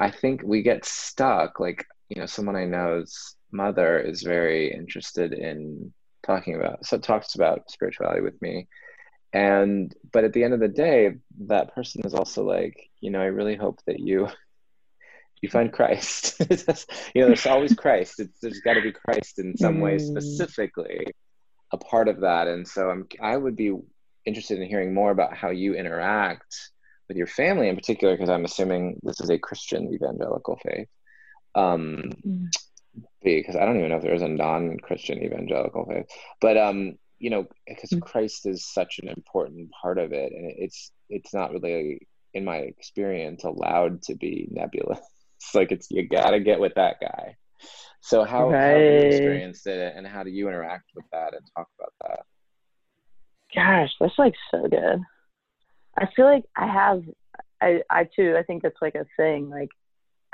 I 0.00 0.10
think 0.10 0.42
we 0.44 0.62
get 0.62 0.84
stuck 0.84 1.60
like 1.60 1.84
you 2.08 2.20
know 2.20 2.26
someone 2.26 2.56
i 2.56 2.64
know's 2.64 3.36
mother 3.52 3.98
is 4.00 4.22
very 4.22 4.72
interested 4.72 5.32
in 5.32 5.92
talking 6.24 6.54
about 6.56 6.84
so 6.84 6.98
talks 6.98 7.34
about 7.34 7.70
spirituality 7.70 8.20
with 8.22 8.40
me. 8.42 8.66
And 9.32 9.94
but 10.12 10.24
at 10.24 10.32
the 10.32 10.44
end 10.44 10.54
of 10.54 10.60
the 10.60 10.68
day 10.68 11.16
that 11.46 11.74
person 11.74 12.04
is 12.06 12.14
also 12.14 12.44
like 12.44 12.76
you 13.00 13.10
know 13.10 13.20
i 13.20 13.26
really 13.26 13.56
hope 13.56 13.80
that 13.86 14.00
you 14.00 14.28
you 15.42 15.48
find 15.48 15.72
christ 15.72 16.38
you 17.14 17.20
know 17.22 17.26
there's 17.28 17.46
always 17.46 17.74
christ 17.74 18.20
it's, 18.20 18.38
there's 18.40 18.60
got 18.60 18.74
to 18.74 18.82
be 18.82 18.92
christ 18.92 19.38
in 19.38 19.56
some 19.56 19.80
way 19.80 19.96
Mm. 19.96 20.00
specifically 20.00 21.06
a 21.72 21.76
part 21.78 22.08
of 22.08 22.20
that 22.20 22.48
and 22.48 22.66
so 22.66 22.90
i'm 22.90 23.06
i 23.20 23.36
would 23.36 23.56
be 23.56 23.72
interested 24.24 24.58
in 24.60 24.68
hearing 24.68 24.94
more 24.94 25.10
about 25.10 25.36
how 25.36 25.50
you 25.50 25.74
interact 25.74 26.54
with 27.08 27.16
your 27.16 27.26
family 27.26 27.68
in 27.68 27.76
particular 27.76 28.14
because 28.14 28.30
i'm 28.30 28.44
assuming 28.44 28.98
this 29.02 29.20
is 29.20 29.30
a 29.30 29.38
christian 29.38 29.92
evangelical 29.92 30.58
faith 30.62 30.88
um 31.54 32.10
Mm. 32.26 32.48
because 33.22 33.56
i 33.56 33.64
don't 33.64 33.76
even 33.78 33.90
know 33.90 33.96
if 33.96 34.02
there 34.02 34.14
is 34.14 34.22
a 34.22 34.28
non-christian 34.28 35.22
evangelical 35.22 35.84
faith 35.86 36.06
but 36.40 36.56
um 36.56 36.94
you 37.18 37.30
know 37.30 37.46
because 37.66 37.90
Mm. 37.90 38.00
christ 38.02 38.46
is 38.46 38.66
such 38.66 38.98
an 39.02 39.08
important 39.08 39.70
part 39.82 39.98
of 39.98 40.12
it 40.12 40.32
and 40.32 40.52
it's 40.56 40.90
it's 41.08 41.32
not 41.34 41.52
really 41.52 42.06
in 42.34 42.44
my 42.44 42.56
experience 42.58 43.44
allowed 43.44 44.02
to 44.02 44.14
be 44.14 44.48
nebulous 44.50 45.00
it's 45.38 45.54
like 45.54 45.72
it's 45.72 45.90
you 45.90 46.06
gotta 46.06 46.40
get 46.40 46.60
with 46.60 46.74
that 46.74 46.96
guy 47.00 47.36
so 48.00 48.22
how, 48.22 48.50
how 48.50 48.78
have 48.78 48.86
you 48.86 49.00
experienced 49.00 49.66
it 49.66 49.94
and 49.96 50.06
how 50.06 50.22
do 50.22 50.30
you 50.30 50.48
interact 50.48 50.84
with 50.94 51.04
that 51.12 51.34
and 51.34 51.42
talk 51.56 51.68
about 51.78 51.92
that 52.02 52.24
Gosh, 53.54 53.90
that's 53.98 54.18
like 54.18 54.34
so 54.50 54.68
good. 54.68 55.02
I 55.96 56.06
feel 56.14 56.26
like 56.26 56.44
I 56.56 56.66
have, 56.66 57.02
I, 57.60 57.82
I 57.90 58.08
too, 58.14 58.36
I 58.38 58.42
think 58.42 58.62
that's 58.62 58.80
like 58.80 58.94
a 58.94 59.06
thing. 59.16 59.48
Like, 59.48 59.70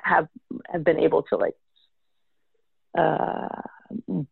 have 0.02 0.28
have 0.70 0.84
been 0.84 0.98
able 1.00 1.22
to 1.22 1.36
like 1.36 1.54
uh, 2.98 3.62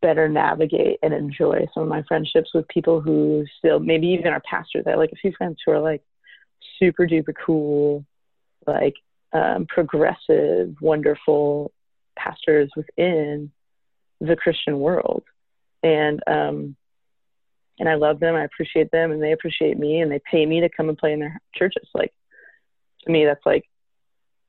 better 0.03 0.29
navigate 0.29 0.99
and 1.03 1.15
enjoy 1.15 1.67
some 1.73 1.85
of 1.85 1.89
my 1.89 2.03
friendships 2.07 2.51
with 2.53 2.69
people 2.69 3.01
who 3.01 3.47
still 3.59 3.79
maybe 3.79 4.09
even 4.09 4.33
are 4.33 4.43
pastors. 4.49 4.85
I 4.87 4.91
have 4.91 4.99
like 4.99 5.13
a 5.13 5.17
few 5.17 5.33
friends 5.39 5.59
who 5.65 5.73
are 5.73 5.81
like 5.81 6.03
super 6.79 7.07
duper 7.07 7.35
cool, 7.47 8.05
like 8.67 8.95
um, 9.33 9.67
progressive, 9.67 10.75
wonderful 10.81 11.73
pastors 12.17 12.71
within 12.77 13.51
the 14.21 14.37
Christian 14.37 14.79
world, 14.79 15.25
and 15.83 16.21
um, 16.27 16.77
and 17.79 17.89
I 17.89 17.95
love 17.95 18.21
them. 18.21 18.35
I 18.35 18.45
appreciate 18.45 18.91
them, 18.91 19.11
and 19.11 19.23
they 19.23 19.33
appreciate 19.33 19.79
me, 19.79 20.01
and 20.01 20.11
they 20.11 20.21
pay 20.31 20.47
me 20.47 20.61
to 20.61 20.69
come 20.69 20.89
and 20.89 20.99
play 20.99 21.13
in 21.13 21.21
their 21.21 21.41
churches. 21.55 21.89
Like 21.95 22.13
to 23.05 23.11
me, 23.11 23.25
that's 23.25 23.45
like 23.47 23.65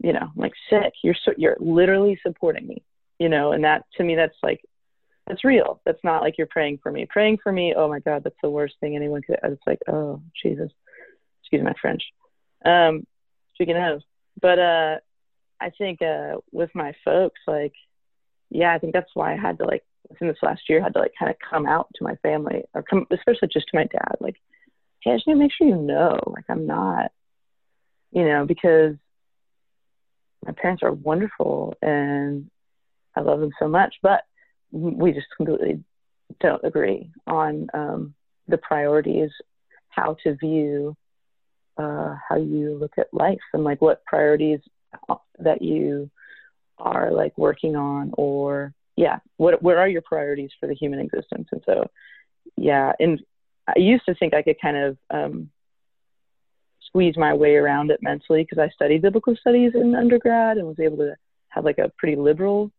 you 0.03 0.13
know, 0.13 0.29
like 0.35 0.53
sick. 0.69 0.93
You're 1.03 1.15
so 1.25 1.31
you're 1.37 1.57
literally 1.59 2.19
supporting 2.25 2.67
me, 2.67 2.83
you 3.19 3.29
know, 3.29 3.53
and 3.53 3.63
that 3.63 3.83
to 3.97 4.03
me 4.03 4.15
that's 4.15 4.37
like 4.43 4.61
that's 5.27 5.45
real. 5.45 5.81
That's 5.85 6.03
not 6.03 6.21
like 6.21 6.37
you're 6.37 6.47
praying 6.47 6.79
for 6.83 6.91
me. 6.91 7.07
Praying 7.09 7.37
for 7.41 7.51
me, 7.51 7.73
oh 7.75 7.87
my 7.87 7.99
God, 7.99 8.23
that's 8.23 8.35
the 8.43 8.49
worst 8.49 8.75
thing 8.81 8.95
anyone 8.95 9.21
could 9.21 9.39
it's 9.43 9.61
like, 9.65 9.79
oh 9.87 10.21
Jesus. 10.41 10.69
Excuse 11.41 11.63
my 11.63 11.73
French. 11.81 12.03
Um, 12.65 13.05
speaking 13.55 13.77
of. 13.77 14.01
But 14.41 14.59
uh 14.59 14.97
I 15.61 15.69
think 15.77 16.01
uh 16.01 16.37
with 16.51 16.69
my 16.73 16.93
folks, 17.05 17.39
like, 17.47 17.73
yeah, 18.49 18.73
I 18.73 18.79
think 18.79 18.93
that's 18.93 19.11
why 19.13 19.33
I 19.33 19.37
had 19.37 19.57
to 19.59 19.65
like 19.65 19.83
within 20.09 20.27
this 20.27 20.37
last 20.41 20.61
year 20.69 20.81
had 20.81 20.93
to 20.93 20.99
like 20.99 21.13
kind 21.17 21.31
of 21.31 21.37
come 21.49 21.65
out 21.65 21.89
to 21.95 22.03
my 22.03 22.15
family 22.17 22.63
or 22.73 22.83
come 22.83 23.05
especially 23.11 23.49
just 23.51 23.67
to 23.67 23.77
my 23.77 23.85
dad, 23.85 24.15
like, 24.19 24.35
hey, 25.01 25.11
I 25.11 25.15
just 25.15 25.27
need 25.27 25.33
to 25.33 25.39
make 25.39 25.51
sure 25.53 25.67
you 25.67 25.75
know, 25.75 26.19
like 26.27 26.45
I'm 26.49 26.67
not, 26.67 27.11
you 28.11 28.25
know, 28.25 28.45
because 28.45 28.95
my 30.45 30.51
parents 30.51 30.83
are 30.83 30.91
wonderful 30.91 31.75
and 31.81 32.49
I 33.15 33.21
love 33.21 33.39
them 33.39 33.51
so 33.59 33.67
much, 33.67 33.95
but 34.01 34.23
we 34.71 35.11
just 35.11 35.27
completely 35.37 35.83
don't 36.39 36.63
agree 36.63 37.11
on 37.27 37.69
um, 37.73 38.13
the 38.47 38.57
priorities, 38.57 39.29
how 39.89 40.17
to 40.23 40.35
view 40.35 40.97
uh, 41.77 42.15
how 42.27 42.37
you 42.37 42.77
look 42.79 42.93
at 42.97 43.13
life, 43.13 43.39
and 43.53 43.63
like 43.63 43.81
what 43.81 44.05
priorities 44.05 44.59
that 45.39 45.61
you 45.61 46.09
are 46.77 47.11
like 47.11 47.37
working 47.37 47.75
on, 47.75 48.11
or 48.17 48.73
yeah, 48.95 49.19
what 49.37 49.61
what 49.61 49.77
are 49.77 49.87
your 49.87 50.01
priorities 50.01 50.51
for 50.59 50.67
the 50.67 50.75
human 50.75 50.99
existence? 50.99 51.47
And 51.51 51.61
so, 51.65 51.89
yeah, 52.57 52.93
and 52.99 53.21
I 53.67 53.79
used 53.79 54.05
to 54.05 54.15
think 54.15 54.33
I 54.33 54.43
could 54.43 54.59
kind 54.61 54.77
of 54.77 54.97
um, 55.09 55.49
squeeze 56.87 57.17
my 57.17 57.33
way 57.33 57.55
around 57.55 57.91
it 57.91 58.01
mentally 58.01 58.43
because 58.43 58.59
I 58.59 58.69
studied 58.69 59.01
biblical 59.01 59.35
studies 59.35 59.71
in 59.73 59.95
undergrad 59.95 60.57
and 60.57 60.67
was 60.67 60.79
able 60.79 60.97
to 60.97 61.15
have 61.49 61.65
like 61.65 61.77
a 61.77 61.91
pretty 61.97 62.15
liberal 62.15 62.71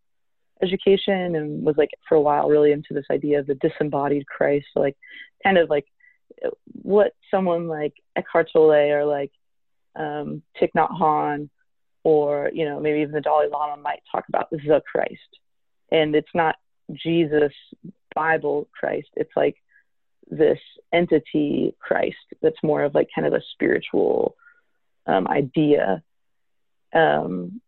education 0.63 1.35
and 1.35 1.65
was 1.65 1.77
like 1.77 1.91
for 2.09 2.15
a 2.15 2.21
while 2.21 2.49
really 2.49 2.73
into 2.73 2.95
this 2.95 3.07
idea 3.11 3.41
of 3.41 3.47
the 3.47 3.55
disembodied 3.57 4.27
Christ, 4.27 4.67
so, 4.73 4.81
like 4.81 4.97
kind 5.43 5.59
of 5.59 5.69
like 5.71 5.87
what 6.83 7.15
someone 7.31 7.69
like 7.69 7.95
Eckhart 8.17 8.51
Tolle 8.53 8.93
or 8.93 9.05
like 9.05 9.33
um, 9.97 10.43
Thich 10.61 10.71
Nhat 10.77 10.91
Hanh 10.91 11.49
or 12.03 12.51
you 12.53 12.65
know 12.65 12.81
maybe 12.81 13.01
even 13.01 13.13
the 13.13 13.21
Dalai 13.21 13.49
Lama 13.49 13.81
might 13.81 14.03
talk 14.11 14.25
about 14.29 14.51
the 14.51 14.83
Christ, 14.91 15.21
and 15.91 16.15
it's 16.15 16.29
not 16.35 16.57
Jesus 16.93 17.53
Bible 18.15 18.69
Christ. 18.79 19.09
It's 19.17 19.33
like 19.35 19.57
this 20.31 20.59
entity 20.93 21.75
Christ 21.81 22.17
that's 22.43 22.63
more 22.63 22.83
of 22.83 22.95
like 22.95 23.09
kind 23.15 23.27
of 23.27 23.35
a 23.35 23.43
spiritual 23.53 24.37
um, 25.07 25.27
idea. 25.27 26.03
Um, 26.95 27.61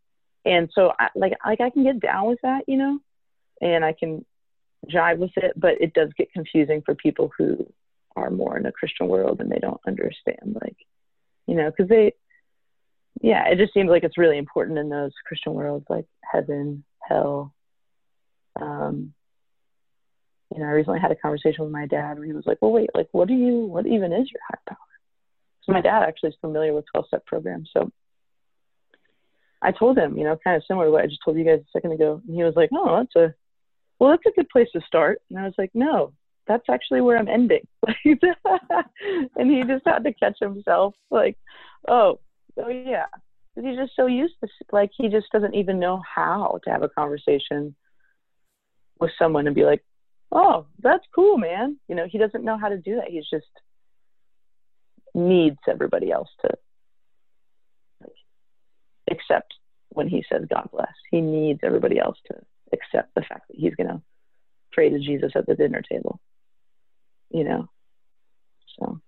and 0.45 0.71
so 0.75 0.93
I, 0.99 1.09
like 1.15 1.33
like 1.45 1.61
I 1.61 1.71
can 1.71 1.83
get 1.83 2.01
down 2.01 2.29
with 2.29 2.39
that, 2.43 2.65
you 2.69 2.77
know, 2.77 3.01
and 3.61 3.85
I 3.85 3.93
can 3.93 4.25
jive 4.89 5.19
with 5.19 5.33
it, 5.37 5.53
but 5.57 5.81
it 5.81 5.95
does 5.95 6.11
get 6.17 6.33
confusing 6.33 6.83
for 6.85 6.95
people 6.95 7.33
who 7.37 7.67
are 8.17 8.31
more 8.31 8.57
in 8.57 8.67
a 8.67 8.73
Christian 8.73 9.09
world 9.09 9.41
and 9.41 9.51
they 9.51 9.59
don't 9.59 9.81
understand 9.87 10.57
like, 10.61 10.77
you 11.47 11.55
know, 11.55 11.71
because 11.71 11.89
they, 11.89 12.15
yeah, 13.21 13.47
it 13.49 13.59
just 13.59 13.75
seems 13.75 13.89
like 13.89 14.05
it's 14.05 14.19
really 14.19 14.39
important 14.39 14.79
in 14.79 14.89
those 14.89 15.13
Christian 15.27 15.55
worlds 15.55 15.87
like 15.89 16.07
heaven, 16.23 16.85
hell. 17.01 17.55
Um, 18.61 19.13
you 20.55 20.61
know, 20.61 20.67
I 20.67 20.71
recently 20.71 21.01
had 21.01 21.13
a 21.13 21.17
conversation 21.17 21.65
with 21.65 21.73
my 21.73 21.87
dad 21.87 22.19
where 22.19 22.27
he 22.27 22.33
was 22.33 22.47
like, 22.47 22.59
"Well, 22.61 22.73
wait, 22.73 22.91
like, 22.95 23.09
what 23.13 23.29
do 23.29 23.35
you, 23.35 23.67
what 23.67 23.87
even 23.87 24.13
is 24.13 24.31
your 24.31 24.41
high 24.49 24.59
power?" 24.69 24.79
So 25.63 25.73
my 25.73 25.81
dad 25.81 26.03
actually 26.03 26.31
is 26.31 26.37
familiar 26.41 26.73
with 26.73 26.85
12-step 26.95 27.27
programs, 27.27 27.71
so 27.73 27.91
I 29.63 29.73
told 29.73 29.99
him, 29.99 30.17
you 30.17 30.25
know, 30.25 30.39
kind 30.43 30.57
of 30.57 30.65
similar 30.67 30.87
to 30.87 30.91
what 30.93 31.03
I 31.03 31.07
just 31.07 31.21
told 31.25 31.37
you 31.37 31.45
guys 31.45 31.61
a 31.61 31.71
second 31.73 31.93
ago. 31.93 32.21
And 32.27 32.37
he 32.37 32.45
was 32.45 32.55
like, 32.57 32.71
oh, 32.73 32.99
that's 32.99 33.17
a, 33.17 33.35
well, 33.99 34.11
that's 34.11 34.27
a 34.27 34.39
good 34.39 34.49
place 34.49 34.69
to 34.73 34.81
start. 34.87 35.21
And 35.31 35.39
I 35.39 35.45
was 35.45 35.55
like, 35.59 35.71
no, 35.75 36.13
that's 36.47 36.69
actually 36.71 37.01
where 37.01 37.19
I'm 37.19 37.29
ending. 37.29 37.67
and 38.05 39.51
he 39.51 39.63
just 39.65 39.83
had 39.87 40.05
to 40.05 40.13
catch 40.15 40.37
himself 40.41 40.95
like, 41.11 41.37
oh, 41.89 42.21
oh 42.59 42.69
yeah. 42.69 43.07
He's 43.55 43.77
just 43.77 43.97
so 43.97 44.07
used 44.07 44.35
to, 44.43 44.51
like, 44.71 44.91
he 44.97 45.09
just 45.09 45.31
doesn't 45.33 45.55
even 45.55 45.79
know 45.79 46.03
how 46.15 46.61
to 46.65 46.71
have 46.71 46.83
a 46.83 46.91
conversation 46.91 47.75
with 49.01 49.11
someone 49.19 49.47
and 49.47 49.57
be 49.57 49.65
like, 49.65 49.83
oh, 50.31 50.67
that's 50.83 51.05
cool, 51.15 51.39
man. 51.39 51.79
You 51.89 51.95
know, 51.95 52.07
he 52.11 52.19
doesn't 52.19 52.45
know 52.45 52.59
how 52.59 52.69
to 52.69 52.77
do 52.77 52.97
that. 52.97 53.09
He's 53.09 53.29
just 53.31 53.47
needs 55.15 55.57
everybody 55.67 56.13
else 56.13 56.29
to 56.43 56.51
like, 58.03 58.13
accept 59.11 59.55
when 59.89 60.09
he 60.09 60.23
says 60.31 60.43
God 60.51 60.69
bless. 60.71 60.93
He 61.11 61.21
needs 61.21 61.61
everybody 61.63 61.99
else 61.99 62.19
to 62.27 62.35
accept 62.73 63.15
the 63.15 63.23
fact 63.23 63.49
that 63.49 63.57
he's 63.57 63.75
going 63.75 63.89
to 63.89 64.03
pray 64.73 64.91
to 64.91 64.99
Jesus 64.99 65.33
at 65.35 65.47
the 65.47 65.55
dinner 65.55 65.83
table. 65.91 66.21
You 67.31 67.45
know? 67.45 67.69
So. 68.79 69.01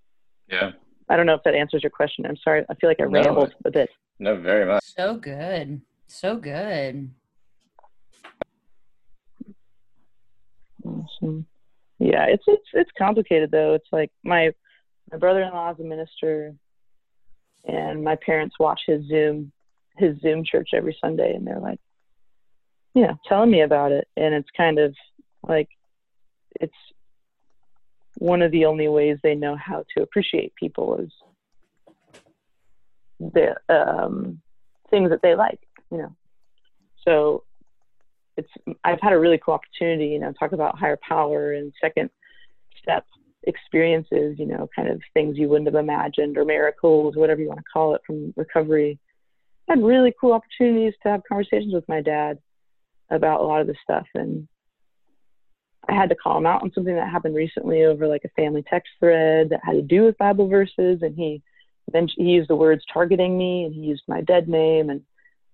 Yeah. 0.51 0.73
I 1.09 1.17
don't 1.17 1.27
know 1.27 1.35
if 1.35 1.43
that 1.45 1.55
answers 1.55 1.83
your 1.83 1.91
question. 1.91 2.27
I'm 2.27 2.37
sorry. 2.37 2.65
I 2.69 2.75
feel 2.75 2.91
like 2.91 3.01
I 3.01 3.05
no, 3.05 3.11
rambled 3.11 3.55
a 3.65 3.71
bit. 3.71 3.91
No, 4.19 4.37
very 4.37 4.67
much. 4.67 4.83
So 4.85 5.17
good. 5.17 5.81
So 6.07 6.37
good. 6.37 7.11
Awesome. 10.85 11.47
Yeah, 11.99 12.27
it's 12.27 12.45
it's 12.47 12.67
it's 12.75 12.91
complicated 12.97 13.51
though. 13.51 13.75
It's 13.75 13.89
like 13.91 14.11
my 14.23 14.53
my 15.11 15.19
brother-in-law 15.19 15.73
is 15.73 15.81
a 15.81 15.85
minister, 15.85 16.55
and 17.65 18.05
my 18.05 18.17
parents 18.17 18.57
watch 18.59 18.81
his 18.87 19.07
Zoom 19.07 19.53
his 19.97 20.19
Zoom 20.21 20.45
church 20.45 20.71
every 20.75 20.97
Sunday, 21.01 21.35
and 21.35 21.47
they're 21.47 21.59
like, 21.59 21.81
you 22.95 23.03
know, 23.03 23.17
telling 23.27 23.51
me 23.51 23.63
about 23.63 23.93
it, 23.93 24.07
and 24.17 24.35
it's 24.35 24.49
kind 24.57 24.79
of 24.79 24.95
like 25.43 25.69
it's 26.61 26.73
one 28.19 28.43
of 28.43 28.51
the 28.53 28.65
only 28.65 28.89
ways 28.89 29.19
they 29.23 29.35
know 29.35 29.57
how 29.57 29.85
to 29.97 30.03
appreciate 30.03 30.55
people 30.55 31.01
is 31.01 31.11
the 33.21 33.55
um, 33.69 34.41
things 34.91 35.11
that 35.11 35.21
they 35.23 35.35
like, 35.35 35.61
you 35.91 35.99
know. 35.99 36.17
So 37.05 37.45
it's 38.37 38.51
I've 38.85 39.01
had 39.01 39.13
a 39.13 39.19
really 39.19 39.41
cool 39.45 39.55
opportunity, 39.55 40.09
you 40.09 40.19
know, 40.19 40.33
talk 40.33 40.53
about 40.53 40.79
higher 40.79 40.99
power 41.07 41.53
and 41.53 41.73
second 41.81 42.11
step 42.81 43.05
experiences, 43.45 44.37
you 44.39 44.47
know, 44.47 44.69
kind 44.75 44.89
of 44.89 45.01
things 45.15 45.39
you 45.39 45.49
wouldn't 45.49 45.69
have 45.69 45.83
imagined 45.83 46.37
or 46.37 46.45
miracles, 46.45 47.17
whatever 47.17 47.41
you 47.41 47.49
want 47.49 47.61
to 47.61 47.65
call 47.73 47.95
it, 47.95 48.01
from 48.07 48.33
recovery 48.37 48.99
I 49.69 49.75
had 49.75 49.85
really 49.85 50.15
cool 50.19 50.33
opportunities 50.33 50.95
to 51.03 51.11
have 51.11 51.23
conversations 51.29 51.75
with 51.75 51.87
my 51.89 52.01
dad 52.01 52.39
about 53.11 53.41
a 53.41 53.45
lot 53.45 53.61
of 53.61 53.67
this 53.67 53.77
stuff 53.83 54.07
and 54.15 54.49
I 55.89 55.95
had 55.95 56.11
to 56.11 56.15
call 56.15 56.39
him 56.39 56.47
out 56.47 56.63
on 56.63 56.73
something 56.75 56.95
that 56.95 57.09
happened 57.09 57.35
recently 57.35 57.85
over 57.85 58.07
like 58.07 58.25
a 58.25 58.41
family 58.41 58.63
text 58.69 58.91
thread 59.01 59.51
that 59.51 59.61
had 59.65 59.73
to 59.73 59.83
do 59.83 60.05
with 60.05 60.19
Bible 60.19 60.49
verses 60.49 61.01
and 61.03 61.15
he 61.15 61.43
then 61.91 62.09
he 62.15 62.25
used 62.25 62.51
the 62.51 62.57
words 62.57 62.85
targeting 62.93 63.39
me 63.39 63.65
and 63.65 63.75
he 63.75 63.81
used 63.81 64.03
my 64.07 64.21
dead 64.21 64.49
name 64.49 64.91
and 64.91 65.03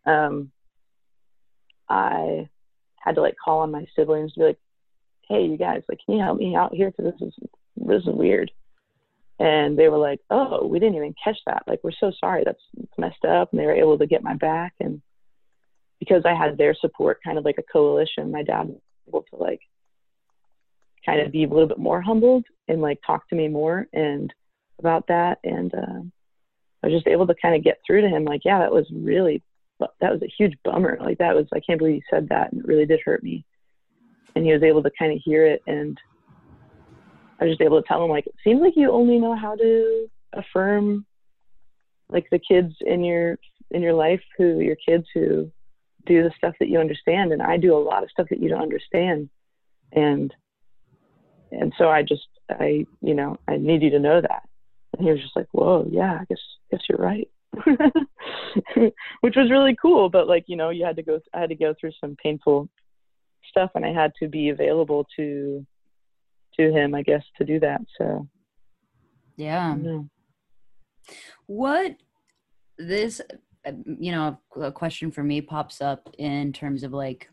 um 0.07 0.51
I 1.89 2.49
had 3.01 3.15
to 3.15 3.21
like 3.21 3.37
call 3.43 3.61
on 3.61 3.71
my 3.71 3.87
siblings 3.95 4.33
to 4.33 4.41
be 4.41 4.47
like 4.47 4.59
hey 5.29 5.45
you 5.45 5.57
guys 5.57 5.83
like 5.89 5.99
can 6.05 6.17
you 6.17 6.23
help 6.23 6.39
me 6.39 6.57
out 6.57 6.75
here 6.75 6.91
because 6.91 7.13
this 7.13 7.29
is 7.29 7.35
this 7.77 8.03
is 8.03 8.09
weird 8.09 8.51
and 9.39 9.77
they 9.77 9.89
were 9.89 9.99
like, 9.99 10.21
"Oh, 10.31 10.67
we 10.67 10.79
didn't 10.79 10.97
even 10.97 11.15
catch 11.23 11.39
that. 11.47 11.65
Like, 11.67 11.81
we're 11.83 11.91
so 11.99 12.13
sorry. 12.21 12.45
That's 12.45 12.63
messed 12.99 13.25
up." 13.25 13.51
And 13.51 13.61
they 13.61 13.67
were 13.67 13.75
able 13.75 13.99
to 13.99 14.07
get 14.07 14.23
my 14.23 14.35
back, 14.35 14.75
and 14.81 15.03
because 15.99 16.23
I 16.25 16.35
had 16.35 16.57
their 16.57 16.75
support, 16.75 17.21
kind 17.25 17.39
of 17.39 17.45
like 17.45 17.59
a 17.59 17.63
coalition, 17.63 18.31
my 18.31 18.43
dad 18.43 18.69
was 18.69 18.81
able 19.09 19.23
to 19.31 19.37
like 19.37 19.61
kind 21.05 21.21
of 21.21 21.33
be 21.33 21.45
a 21.45 21.49
little 21.49 21.69
bit 21.69 21.79
more 21.79 22.01
humbled 22.01 22.45
and 22.69 22.81
like 22.81 22.99
talk 23.07 23.29
to 23.29 23.37
me 23.37 23.49
more 23.49 23.87
and 23.93 24.33
about 24.79 25.07
that, 25.09 25.39
and 25.45 25.73
uh, 25.75 26.03
I 26.83 26.87
was 26.87 26.95
just 26.95 27.07
able 27.07 27.27
to 27.27 27.35
kind 27.41 27.55
of 27.55 27.63
get 27.63 27.79
through 27.87 28.03
to 28.03 28.09
him. 28.09 28.25
Like, 28.25 28.43
yeah, 28.45 28.59
that 28.59 28.73
was 28.73 28.87
really 28.93 29.43
that 29.81 30.13
was 30.13 30.23
a 30.23 30.33
huge 30.39 30.57
bummer. 30.65 30.99
Like, 31.01 31.19
that 31.19 31.35
was 31.35 31.47
I 31.53 31.61
can't 31.61 31.79
believe 31.79 31.97
you 31.97 32.03
said 32.11 32.29
that, 32.29 32.53
and 32.53 32.61
it 32.61 32.67
really 32.67 32.87
did 32.87 33.01
hurt 33.05 33.23
me. 33.23 33.45
And 34.35 34.45
he 34.45 34.53
was 34.53 34.63
able 34.63 34.83
to 34.83 34.91
kind 34.99 35.13
of 35.13 35.21
hear 35.25 35.47
it 35.47 35.63
and 35.69 35.97
I 37.41 37.45
was 37.45 37.53
just 37.53 37.63
able 37.63 37.81
to 37.81 37.87
tell 37.87 38.05
him 38.05 38.11
like, 38.11 38.27
it 38.27 38.35
seems 38.43 38.61
like 38.61 38.75
you 38.77 38.91
only 38.91 39.19
know 39.19 39.37
how 39.37 39.55
to 39.57 40.09
affirm 40.33 41.05
like 42.09 42.27
the 42.31 42.39
kids 42.39 42.75
in 42.81 43.05
your 43.05 43.39
in 43.71 43.83
your 43.83 43.95
life 43.95 44.21
who 44.37 44.61
your 44.61 44.77
kids 44.77 45.07
who 45.15 45.51
do 46.07 46.23
the 46.23 46.33
stuff 46.37 46.55
that 46.61 46.69
you 46.69 46.79
understand 46.79 47.33
and 47.33 47.43
I 47.43 47.57
do 47.57 47.75
a 47.75 47.79
lot 47.79 48.03
of 48.03 48.11
stuff 48.11 48.27
that 48.31 48.41
you 48.43 48.49
don't 48.49 48.63
understand 48.63 49.31
and 49.93 50.35
and 51.53 51.73
so 51.79 51.89
I 51.89 52.03
just 52.03 52.27
I 52.51 52.87
you 53.01 53.15
know 53.15 53.39
I 53.49 53.57
need 53.57 53.83
you 53.83 53.91
to 53.91 53.99
know 53.99 54.21
that 54.21 54.43
and 54.97 55.07
he 55.07 55.13
was 55.13 55.21
just 55.21 55.37
like 55.37 55.49
whoa 55.53 55.89
yeah 55.91 56.19
I 56.21 56.25
guess 56.29 56.41
guess 56.71 56.81
you're 56.89 56.99
right 56.99 57.29
which 59.21 59.37
was 59.37 59.51
really 59.51 59.77
cool 59.81 60.09
but 60.09 60.27
like 60.27 60.45
you 60.49 60.57
know 60.57 60.71
you 60.71 60.85
had 60.85 60.97
to 60.97 61.03
go 61.03 61.21
I 61.33 61.41
had 61.41 61.51
to 61.51 61.55
go 61.55 61.75
through 61.79 61.93
some 62.01 62.17
painful 62.23 62.69
stuff 63.49 63.71
and 63.75 63.85
I 63.85 63.93
had 63.93 64.13
to 64.21 64.29
be 64.29 64.49
available 64.49 65.07
to 65.17 65.65
to 66.57 66.73
him, 66.73 66.95
I 66.95 67.03
guess, 67.03 67.25
to 67.39 67.45
do 67.45 67.61
that. 67.61 67.83
So, 67.99 68.29
yeah. 69.37 69.77
yeah. 69.77 70.01
What 71.47 71.97
this 72.79 73.21
you 73.67 74.13
know, 74.13 74.39
a 74.61 74.73
question 74.73 75.11
for 75.11 75.23
me 75.23 75.41
pops 75.41 75.81
up 75.81 76.15
in 76.19 76.53
terms 76.53 76.83
of 76.83 76.93
like 76.93 77.29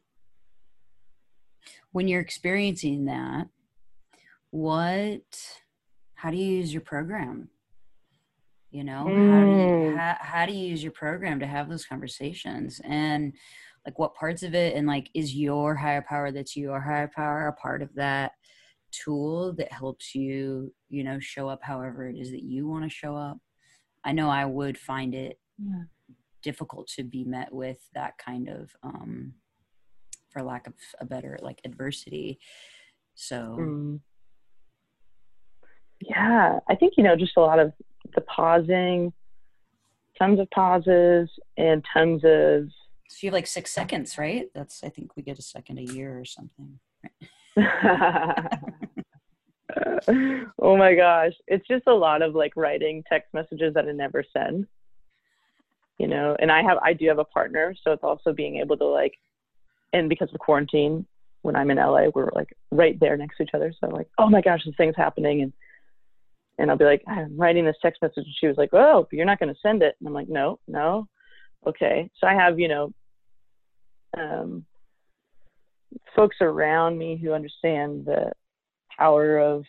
when 1.92 2.08
you're 2.08 2.22
experiencing 2.22 3.06
that, 3.06 3.48
what, 4.52 5.22
how 6.16 6.32
do 6.32 6.38
you 6.38 6.58
use 6.58 6.72
your 6.72 6.82
program? 6.82 7.50
You 8.70 8.86
know, 8.86 9.06
mm. 9.10 9.32
how 9.32 9.46
do 9.46 9.90
you, 9.92 9.98
how, 9.98 10.18
how 10.20 10.46
do 10.46 10.54
you 10.54 10.70
use 10.70 10.84
your 10.84 10.94
program 10.94 11.40
to 11.42 11.48
have 11.48 11.68
those 11.68 11.86
conversations? 11.86 12.80
And 12.86 13.34
like 13.86 13.98
what 13.98 14.16
parts 14.16 14.44
of 14.44 14.54
it 14.54 14.76
and 14.76 14.88
like 14.88 15.10
is 15.14 15.36
your 15.36 15.76
higher 15.76 16.04
power 16.08 16.32
that's 16.32 16.56
your 16.56 16.80
higher 16.80 17.10
power 17.14 17.48
a 17.48 17.54
part 17.54 17.82
of 17.82 17.94
that 17.96 18.34
tool 18.92 19.54
that 19.54 19.72
helps 19.72 20.14
you 20.14 20.74
you 20.90 21.04
know 21.04 21.20
show 21.20 21.48
up 21.48 21.62
however 21.64 22.08
it 22.10 22.18
is 22.18 22.32
that 22.32 22.44
you 22.44 22.68
want 22.68 22.84
to 22.84 22.90
show 22.90 23.16
up 23.16 23.38
i 24.04 24.12
know 24.12 24.30
i 24.30 24.46
would 24.46 24.78
find 24.78 25.16
it 25.16 25.40
yeah. 25.58 25.84
difficult 26.44 26.88
to 26.88 27.04
be 27.04 27.24
met 27.24 27.52
with 27.54 27.78
that 27.94 28.18
kind 28.18 28.50
of 28.50 28.72
um 28.84 29.34
for 30.30 30.44
lack 30.44 30.68
of 30.68 30.74
a 31.00 31.06
better 31.06 31.38
like 31.42 31.62
adversity 31.64 32.40
so 33.16 33.58
mm. 33.60 34.00
Yeah 36.02 36.60
i 36.70 36.76
think 36.76 36.94
you 36.98 37.04
know 37.04 37.16
just 37.16 37.38
a 37.38 37.42
lot 37.42 37.60
of 37.60 37.74
the 38.16 38.22
pausing 38.22 39.14
tons 40.18 40.40
of 40.40 40.50
pauses 40.52 41.30
and 41.58 41.84
tons 41.94 42.24
of 42.24 42.70
so 43.10 43.18
you 43.22 43.28
have 43.28 43.34
like 43.34 43.48
six 43.48 43.72
seconds 43.72 44.18
right? 44.18 44.50
That's 44.54 44.84
i 44.84 44.90
think 44.90 45.16
we 45.16 45.24
get 45.24 45.40
a 45.40 45.42
second 45.42 45.80
a 45.80 45.84
year 45.94 46.20
or 46.20 46.26
something. 46.26 46.80
Oh 50.60 50.76
my 50.76 50.96
gosh. 50.96 51.32
It's 51.48 51.66
just 51.66 51.88
a 51.88 51.94
lot 51.94 52.22
of 52.22 52.36
like 52.36 52.58
writing 52.58 53.04
text 53.08 53.34
messages 53.34 53.74
that 53.74 53.88
i 53.88 53.92
never 53.92 54.24
send. 54.34 54.68
You 55.98 56.08
know 56.08 56.36
and 56.40 56.52
i 56.52 56.62
have 56.64 56.78
i 56.84 56.94
do 56.94 57.08
have 57.08 57.20
a 57.20 57.24
partner 57.24 57.76
so 57.84 57.92
it's 57.92 58.04
also 58.04 58.34
being 58.34 58.58
able 58.58 58.76
to 58.78 58.86
like 58.86 59.14
and 59.94 60.10
because 60.10 60.30
of 60.34 60.40
quarantine 60.40 61.06
when 61.44 61.56
i'm 61.56 61.70
in 61.70 61.78
la 61.78 62.08
we're 62.16 62.32
like 62.34 62.56
right 62.72 63.00
there 63.00 63.16
next 63.18 63.38
to 63.38 63.44
each 63.44 63.54
other. 63.54 63.72
So 63.80 63.88
i'm 63.88 63.94
like 63.94 64.10
oh 64.18 64.30
my 64.30 64.42
gosh 64.42 64.66
this 64.66 64.76
thing's 64.76 64.96
happening. 64.96 65.42
And 65.42 65.54
and 66.62 66.72
i'll 66.72 66.78
be 66.78 66.86
like 66.86 67.04
i'm 67.08 67.38
writing 67.38 67.66
this 67.66 67.76
text 67.82 68.02
message. 68.02 68.18
And 68.18 68.36
she 68.40 68.48
was 68.48 68.58
like 68.58 68.70
oh 68.74 69.08
you're 69.12 69.26
not 69.26 69.40
going 69.40 69.54
to 69.54 69.60
send 69.62 69.82
it. 69.84 69.96
And 70.00 70.08
i'm 70.08 70.14
like 70.14 70.30
no 70.30 70.60
no. 70.68 71.08
Okay. 71.68 72.10
So 72.20 72.28
i 72.28 72.34
have 72.34 72.60
you 72.60 72.68
know 72.68 72.94
um, 74.18 74.66
folks 76.16 76.38
around 76.42 76.98
me 76.98 77.18
who 77.22 77.34
understand 77.34 78.06
the 78.06 78.32
power 78.98 79.38
of 79.40 79.64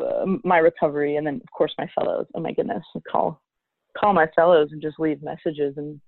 uh, 0.00 0.26
my 0.44 0.58
recovery 0.58 1.16
and 1.16 1.26
then 1.26 1.36
of 1.36 1.50
course 1.56 1.74
my 1.78 1.88
fellows. 1.94 2.26
Oh 2.34 2.40
my 2.40 2.52
goodness. 2.52 2.84
Call 3.10 3.40
call 3.98 4.12
my 4.12 4.26
fellows 4.36 4.68
and 4.72 4.82
just 4.82 5.00
leave 5.00 5.22
messages 5.22 5.74
and 5.76 6.00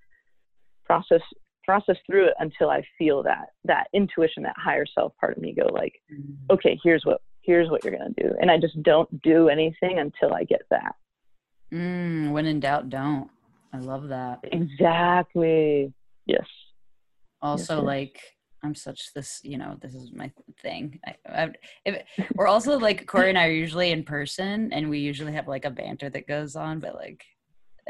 process 0.84 1.22
process 1.64 1.97
through 2.07 2.26
it 2.26 2.34
until 2.39 2.70
I 2.70 2.82
feel 2.97 3.22
that 3.24 3.49
that 3.64 3.89
intuition, 3.93 4.43
that 4.45 4.57
higher 4.57 4.86
self 4.86 5.12
part 5.20 5.36
of 5.36 5.43
me 5.43 5.55
go 5.55 5.66
like, 5.72 5.93
mm-hmm. 6.12 6.32
okay, 6.51 6.78
here's 6.82 7.03
what 7.05 7.20
here's 7.49 7.70
what 7.70 7.82
you're 7.82 7.96
gonna 7.96 8.11
do, 8.16 8.30
and 8.40 8.51
I 8.51 8.59
just 8.59 8.80
don't 8.82 9.22
do 9.22 9.49
anything 9.49 9.99
until 9.99 10.34
I 10.34 10.44
get 10.44 10.62
that. 10.70 10.94
Mm, 11.72 12.32
when 12.32 12.44
in 12.44 12.61
doubt, 12.61 12.90
don't. 12.90 13.30
I 13.72 13.78
love 13.78 14.09
that. 14.09 14.40
Exactly. 14.44 15.92
Yes. 16.26 16.46
Also, 17.40 17.76
yes, 17.76 17.80
yes. 17.80 17.86
like 17.86 18.20
I'm 18.62 18.74
such 18.74 19.14
this, 19.14 19.40
you 19.42 19.57
know, 19.57 19.76
this 19.80 19.94
is 19.94 20.12
my 20.12 20.30
thing. 20.61 21.01
I, 21.07 21.14
I, 21.26 21.49
if, 21.86 22.03
we're 22.34 22.49
also 22.49 22.78
like 22.78 23.07
Corey 23.07 23.30
and 23.30 23.38
I 23.38 23.46
are 23.46 23.51
usually 23.51 23.92
in 23.92 24.05
person, 24.05 24.70
and 24.72 24.90
we 24.90 24.99
usually 24.99 25.32
have 25.32 25.49
like 25.49 25.64
a 25.64 25.70
banter 25.70 26.11
that 26.11 26.28
goes 26.28 26.55
on, 26.55 26.80
but 26.80 26.94
like 26.94 27.22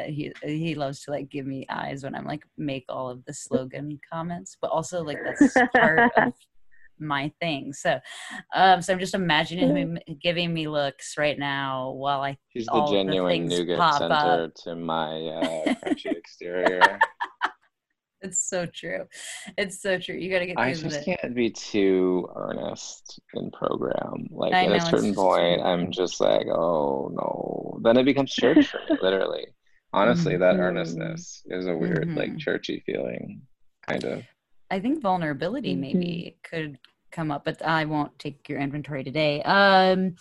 he 0.06 0.32
he 0.44 0.76
loves 0.76 1.02
to 1.02 1.10
like 1.10 1.28
give 1.30 1.46
me 1.46 1.66
eyes 1.68 2.04
when 2.04 2.14
I'm 2.14 2.26
like 2.26 2.44
make 2.56 2.84
all 2.88 3.08
of 3.08 3.24
the 3.24 3.34
slogan 3.34 3.98
comments, 4.12 4.56
but 4.60 4.70
also 4.70 5.02
like 5.02 5.18
that's 5.24 5.56
part 5.74 5.98
of 6.16 6.32
my 7.00 7.32
thing. 7.40 7.72
So, 7.72 7.98
um, 8.54 8.82
so 8.82 8.92
I'm 8.92 8.98
just 8.98 9.14
imagining 9.14 9.76
him 9.76 9.98
giving 10.20 10.52
me 10.52 10.68
looks 10.68 11.16
right 11.16 11.38
now 11.38 11.90
while 11.92 12.22
I. 12.22 12.38
He's 12.48 12.66
the 12.66 12.86
genuine 12.90 13.48
the 13.48 13.64
nougat 13.64 13.98
center 13.98 14.14
up. 14.14 14.54
to 14.64 14.74
my 14.74 15.16
uh, 15.16 15.74
crunchy 15.84 16.06
exterior. 16.16 16.98
It's 18.20 18.48
so 18.48 18.66
true. 18.66 19.04
It's 19.56 19.80
so 19.80 19.98
true. 19.98 20.16
You 20.16 20.30
got 20.30 20.40
to 20.40 20.46
get. 20.46 20.58
I 20.58 20.74
just 20.74 21.04
can't 21.04 21.34
be 21.34 21.50
too 21.50 22.28
earnest 22.34 23.20
in 23.34 23.50
program. 23.52 24.26
Like 24.30 24.54
I 24.54 24.64
at 24.64 24.70
know, 24.70 24.76
a 24.76 24.80
certain 24.80 25.14
point, 25.14 25.60
true. 25.60 25.70
I'm 25.70 25.92
just 25.92 26.20
like, 26.20 26.46
oh 26.48 27.10
no. 27.12 27.78
Then 27.82 27.96
it 27.96 28.04
becomes 28.04 28.32
church 28.32 28.66
for 28.66 28.80
me, 28.90 28.98
literally 29.00 29.46
honestly 29.92 30.34
mm-hmm. 30.34 30.42
that 30.42 30.56
earnestness 30.56 31.42
is 31.46 31.66
a 31.66 31.76
weird 31.76 32.08
mm-hmm. 32.08 32.18
like 32.18 32.38
churchy 32.38 32.82
feeling 32.84 33.40
kind 33.86 34.04
of 34.04 34.22
i 34.70 34.78
think 34.78 35.00
vulnerability 35.00 35.72
mm-hmm. 35.72 35.80
maybe 35.80 36.36
could 36.42 36.78
come 37.10 37.30
up 37.30 37.44
but 37.44 37.60
i 37.62 37.84
won't 37.84 38.18
take 38.18 38.48
your 38.48 38.60
inventory 38.60 39.04
today. 39.04 39.42
Um 39.42 40.14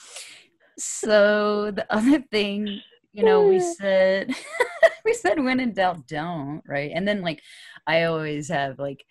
so 0.78 1.72
the 1.72 1.86
other 1.94 2.22
thing 2.32 2.80
you 3.14 3.24
know 3.24 3.48
we 3.48 3.60
said 3.80 4.34
we 5.06 5.14
said 5.14 5.44
when 5.44 5.60
in 5.60 5.74
doubt 5.74 6.08
don't 6.08 6.62
right? 6.68 6.92
And 6.94 7.08
then 7.08 7.22
like 7.22 7.42
i 7.86 8.04
always 8.04 8.50
have 8.50 8.80
like 8.80 9.04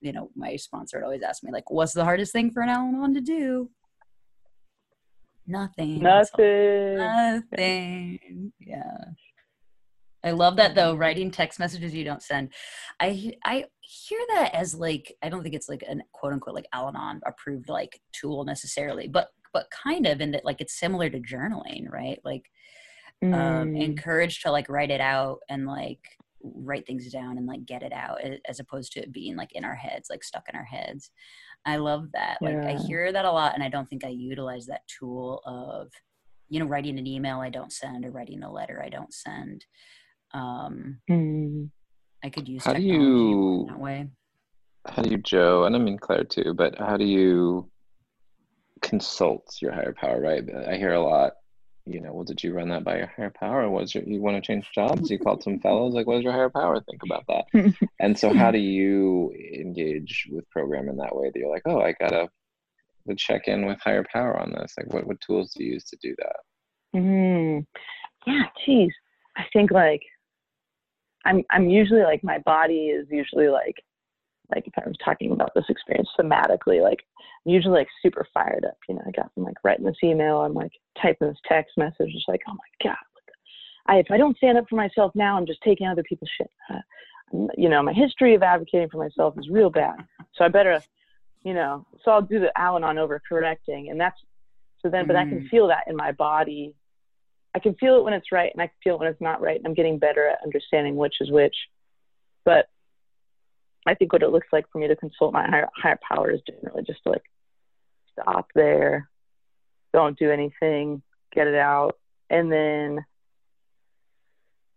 you 0.00 0.12
know 0.12 0.30
my 0.36 0.56
sponsor 0.56 0.98
would 0.98 1.04
always 1.04 1.22
ask 1.22 1.42
me 1.42 1.52
like 1.52 1.70
what's 1.70 1.94
the 1.94 2.04
hardest 2.04 2.32
thing 2.32 2.50
for 2.50 2.62
an 2.62 2.68
al-anon 2.68 3.14
to 3.14 3.20
do? 3.20 3.70
Nothing. 5.46 6.02
Nothing. 6.02 6.96
nothing. 6.96 8.52
Yeah. 8.58 9.04
I 10.24 10.32
love 10.32 10.56
that 10.56 10.74
though. 10.74 10.94
Writing 10.96 11.30
text 11.30 11.60
messages 11.60 11.94
you 11.94 12.04
don't 12.04 12.22
send. 12.22 12.52
I 12.98 13.34
I 13.44 13.66
hear 13.86 14.18
that 14.34 14.54
as 14.54 14.74
like 14.74 15.14
I 15.22 15.28
don't 15.28 15.42
think 15.42 15.54
it's 15.54 15.68
like 15.68 15.82
a 15.82 15.96
quote 16.12 16.32
unquote 16.32 16.54
like 16.54 16.66
Al-Anon 16.72 17.20
approved 17.24 17.68
like 17.68 18.00
tool 18.12 18.44
necessarily, 18.44 19.08
but 19.08 19.28
but 19.52 19.66
kind 19.70 20.06
of 20.06 20.20
in 20.20 20.32
that 20.32 20.44
like 20.44 20.60
it's 20.60 20.78
similar 20.78 21.08
to 21.08 21.20
journaling, 21.20 21.90
right? 21.90 22.18
Like 22.24 22.50
um, 23.22 23.30
mm. 23.30 23.34
um 23.34 23.76
encouraged 23.76 24.42
to 24.42 24.50
like 24.50 24.68
write 24.68 24.90
it 24.90 25.00
out 25.00 25.38
and 25.48 25.66
like 25.66 26.00
write 26.42 26.86
things 26.86 27.10
down 27.10 27.38
and 27.38 27.46
like 27.46 27.64
get 27.64 27.82
it 27.82 27.92
out 27.92 28.20
as 28.48 28.60
opposed 28.60 28.92
to 28.92 29.00
it 29.00 29.12
being 29.12 29.36
like 29.36 29.52
in 29.52 29.64
our 29.64 29.74
heads, 29.74 30.08
like 30.10 30.24
stuck 30.24 30.48
in 30.48 30.56
our 30.56 30.64
heads. 30.64 31.10
I 31.64 31.76
love 31.76 32.08
that. 32.12 32.38
Like 32.40 32.54
yeah. 32.54 32.68
I 32.68 32.86
hear 32.86 33.12
that 33.12 33.24
a 33.24 33.30
lot 33.30 33.54
and 33.54 33.62
I 33.62 33.68
don't 33.68 33.88
think 33.88 34.04
I 34.04 34.08
utilize 34.08 34.66
that 34.66 34.82
tool 34.98 35.42
of 35.46 35.90
you 36.48 36.60
know 36.60 36.66
writing 36.66 36.98
an 36.98 37.06
email 37.06 37.40
I 37.40 37.50
don't 37.50 37.72
send 37.72 38.04
or 38.04 38.10
writing 38.10 38.42
a 38.42 38.52
letter 38.52 38.82
I 38.84 38.88
don't 38.88 39.12
send 39.12 39.64
um, 40.34 40.98
mm. 41.10 41.70
I 42.26 42.28
could 42.28 42.48
use 42.48 42.64
how 42.64 42.72
do 42.72 42.82
you 42.82 43.66
that 43.68 43.78
way. 43.78 44.08
How 44.84 45.02
do 45.02 45.10
you, 45.10 45.18
Joe? 45.18 45.62
And 45.62 45.76
I 45.76 45.78
mean 45.78 45.96
Claire 45.96 46.24
too, 46.24 46.54
but 46.54 46.76
how 46.76 46.96
do 46.96 47.04
you 47.04 47.70
consult 48.82 49.56
your 49.62 49.72
higher 49.72 49.92
power? 49.92 50.20
Right? 50.20 50.42
I 50.68 50.76
hear 50.76 50.94
a 50.94 51.00
lot. 51.00 51.34
You 51.84 52.00
know, 52.00 52.12
well, 52.12 52.24
did 52.24 52.42
you 52.42 52.52
run 52.52 52.68
that 52.70 52.82
by 52.82 52.96
your 52.98 53.12
higher 53.16 53.30
power? 53.30 53.70
Was 53.70 53.94
your, 53.94 54.02
you 54.02 54.20
want 54.20 54.36
to 54.36 54.40
change 54.40 54.68
jobs? 54.74 55.08
You 55.08 55.20
called 55.20 55.44
some 55.44 55.60
fellows. 55.60 55.94
Like, 55.94 56.08
what 56.08 56.16
does 56.16 56.24
your 56.24 56.32
higher 56.32 56.50
power 56.50 56.80
think 56.80 57.00
about 57.04 57.24
that? 57.28 57.76
and 58.00 58.18
so, 58.18 58.34
how 58.34 58.50
do 58.50 58.58
you 58.58 59.30
engage 59.54 60.28
with 60.32 60.50
program 60.50 60.88
in 60.88 60.96
that 60.96 61.14
way? 61.14 61.30
That 61.32 61.38
you're 61.38 61.48
like, 61.48 61.62
oh, 61.66 61.80
I 61.80 61.92
gotta 61.92 62.28
check 63.16 63.46
in 63.46 63.66
with 63.66 63.78
higher 63.78 64.04
power 64.12 64.36
on 64.36 64.50
this. 64.50 64.74
Like, 64.76 64.92
what 64.92 65.06
what 65.06 65.20
tools 65.20 65.54
do 65.56 65.62
you 65.62 65.74
use 65.74 65.84
to 65.84 65.96
do 66.02 66.16
that? 66.18 66.98
Mm. 67.00 67.66
Yeah, 68.26 68.42
geez. 68.64 68.92
I 69.36 69.44
think 69.52 69.70
like 69.70 70.02
I'm 71.26 71.42
I'm 71.50 71.68
usually 71.68 72.02
like 72.02 72.22
my 72.22 72.38
body 72.38 72.86
is 72.86 73.06
usually 73.10 73.48
like 73.48 73.76
like 74.54 74.66
if 74.66 74.72
I 74.78 74.86
was 74.86 74.96
talking 75.04 75.32
about 75.32 75.52
this 75.54 75.64
experience 75.68 76.08
thematically, 76.18 76.80
like 76.80 77.00
I'm 77.44 77.52
usually 77.52 77.80
like 77.80 77.88
super 78.02 78.26
fired 78.32 78.64
up. 78.64 78.78
You 78.88 78.94
know, 78.94 79.02
I 79.06 79.10
got 79.10 79.30
I'm 79.36 79.42
like 79.42 79.56
writing 79.64 79.84
this 79.84 79.96
email, 80.02 80.38
I'm 80.38 80.54
like 80.54 80.72
typing 81.02 81.28
this 81.28 81.38
text 81.46 81.72
message, 81.76 82.12
just 82.12 82.28
like, 82.28 82.42
oh 82.48 82.54
my 82.54 82.88
god, 82.88 82.96
I 83.86 83.98
if 83.98 84.06
I 84.10 84.16
don't 84.16 84.36
stand 84.36 84.56
up 84.56 84.66
for 84.70 84.76
myself 84.76 85.12
now, 85.14 85.36
I'm 85.36 85.46
just 85.46 85.60
taking 85.62 85.88
other 85.88 86.04
people's 86.04 86.30
shit. 86.38 86.50
Uh, 86.72 87.48
you 87.56 87.68
know, 87.68 87.82
my 87.82 87.92
history 87.92 88.36
of 88.36 88.42
advocating 88.44 88.88
for 88.88 88.98
myself 88.98 89.34
is 89.36 89.48
real 89.48 89.70
bad, 89.70 89.96
so 90.36 90.44
I 90.44 90.48
better, 90.48 90.80
you 91.42 91.54
know, 91.54 91.84
so 92.04 92.12
I'll 92.12 92.22
do 92.22 92.38
the 92.38 92.56
Al-Anon 92.56 92.98
over 92.98 93.20
correcting, 93.28 93.90
and 93.90 94.00
that's 94.00 94.16
so 94.80 94.88
then, 94.88 95.04
mm. 95.04 95.08
but 95.08 95.16
I 95.16 95.24
can 95.24 95.40
mm. 95.40 95.48
feel 95.48 95.66
that 95.68 95.84
in 95.88 95.96
my 95.96 96.12
body 96.12 96.72
I 97.56 97.58
can 97.58 97.74
feel 97.76 97.96
it 97.96 98.04
when 98.04 98.12
it's 98.12 98.30
right 98.30 98.50
and 98.52 98.60
I 98.60 98.66
can 98.66 98.76
feel 98.84 98.96
it 98.96 98.98
when 98.98 99.08
it's 99.08 99.20
not 99.20 99.40
right. 99.40 99.56
And 99.56 99.66
I'm 99.66 99.72
getting 99.72 99.98
better 99.98 100.28
at 100.28 100.44
understanding 100.44 100.94
which 100.94 101.14
is 101.22 101.30
which. 101.30 101.56
But 102.44 102.66
I 103.86 103.94
think 103.94 104.12
what 104.12 104.22
it 104.22 104.28
looks 104.28 104.48
like 104.52 104.70
for 104.70 104.78
me 104.78 104.88
to 104.88 104.94
consult 104.94 105.32
my 105.32 105.48
higher, 105.48 105.66
higher 105.74 105.98
power 106.06 106.30
is 106.30 106.42
generally 106.46 106.82
just 106.82 107.02
to 107.04 107.10
like 107.12 107.24
stop 108.12 108.48
there, 108.54 109.08
don't 109.94 110.18
do 110.18 110.30
anything, 110.30 111.00
get 111.34 111.46
it 111.46 111.54
out. 111.54 111.96
And 112.28 112.52
then, 112.52 113.06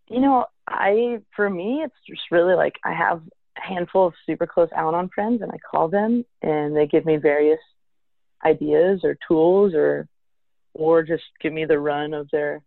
you 0.10 0.22
know, 0.22 0.46
I, 0.66 1.20
for 1.36 1.50
me, 1.50 1.82
it's 1.84 1.96
just 2.08 2.32
really 2.32 2.56
like 2.56 2.76
I 2.86 2.94
have 2.94 3.22
a 3.58 3.62
handful 3.62 4.08
of 4.08 4.14
super 4.26 4.48
close 4.48 4.70
Al 4.74 4.88
Anon 4.88 5.10
friends 5.14 5.42
and 5.42 5.52
I 5.52 5.58
call 5.70 5.90
them 5.90 6.24
and 6.42 6.74
they 6.78 6.88
give 6.88 7.06
me 7.06 7.18
various 7.18 7.60
ideas 8.46 9.02
or 9.04 9.18
tools 9.28 9.74
or 9.74 10.08
or 10.74 11.04
just 11.04 11.24
give 11.42 11.52
me 11.52 11.66
the 11.66 11.78
run 11.78 12.14
of 12.14 12.30
their 12.32 12.62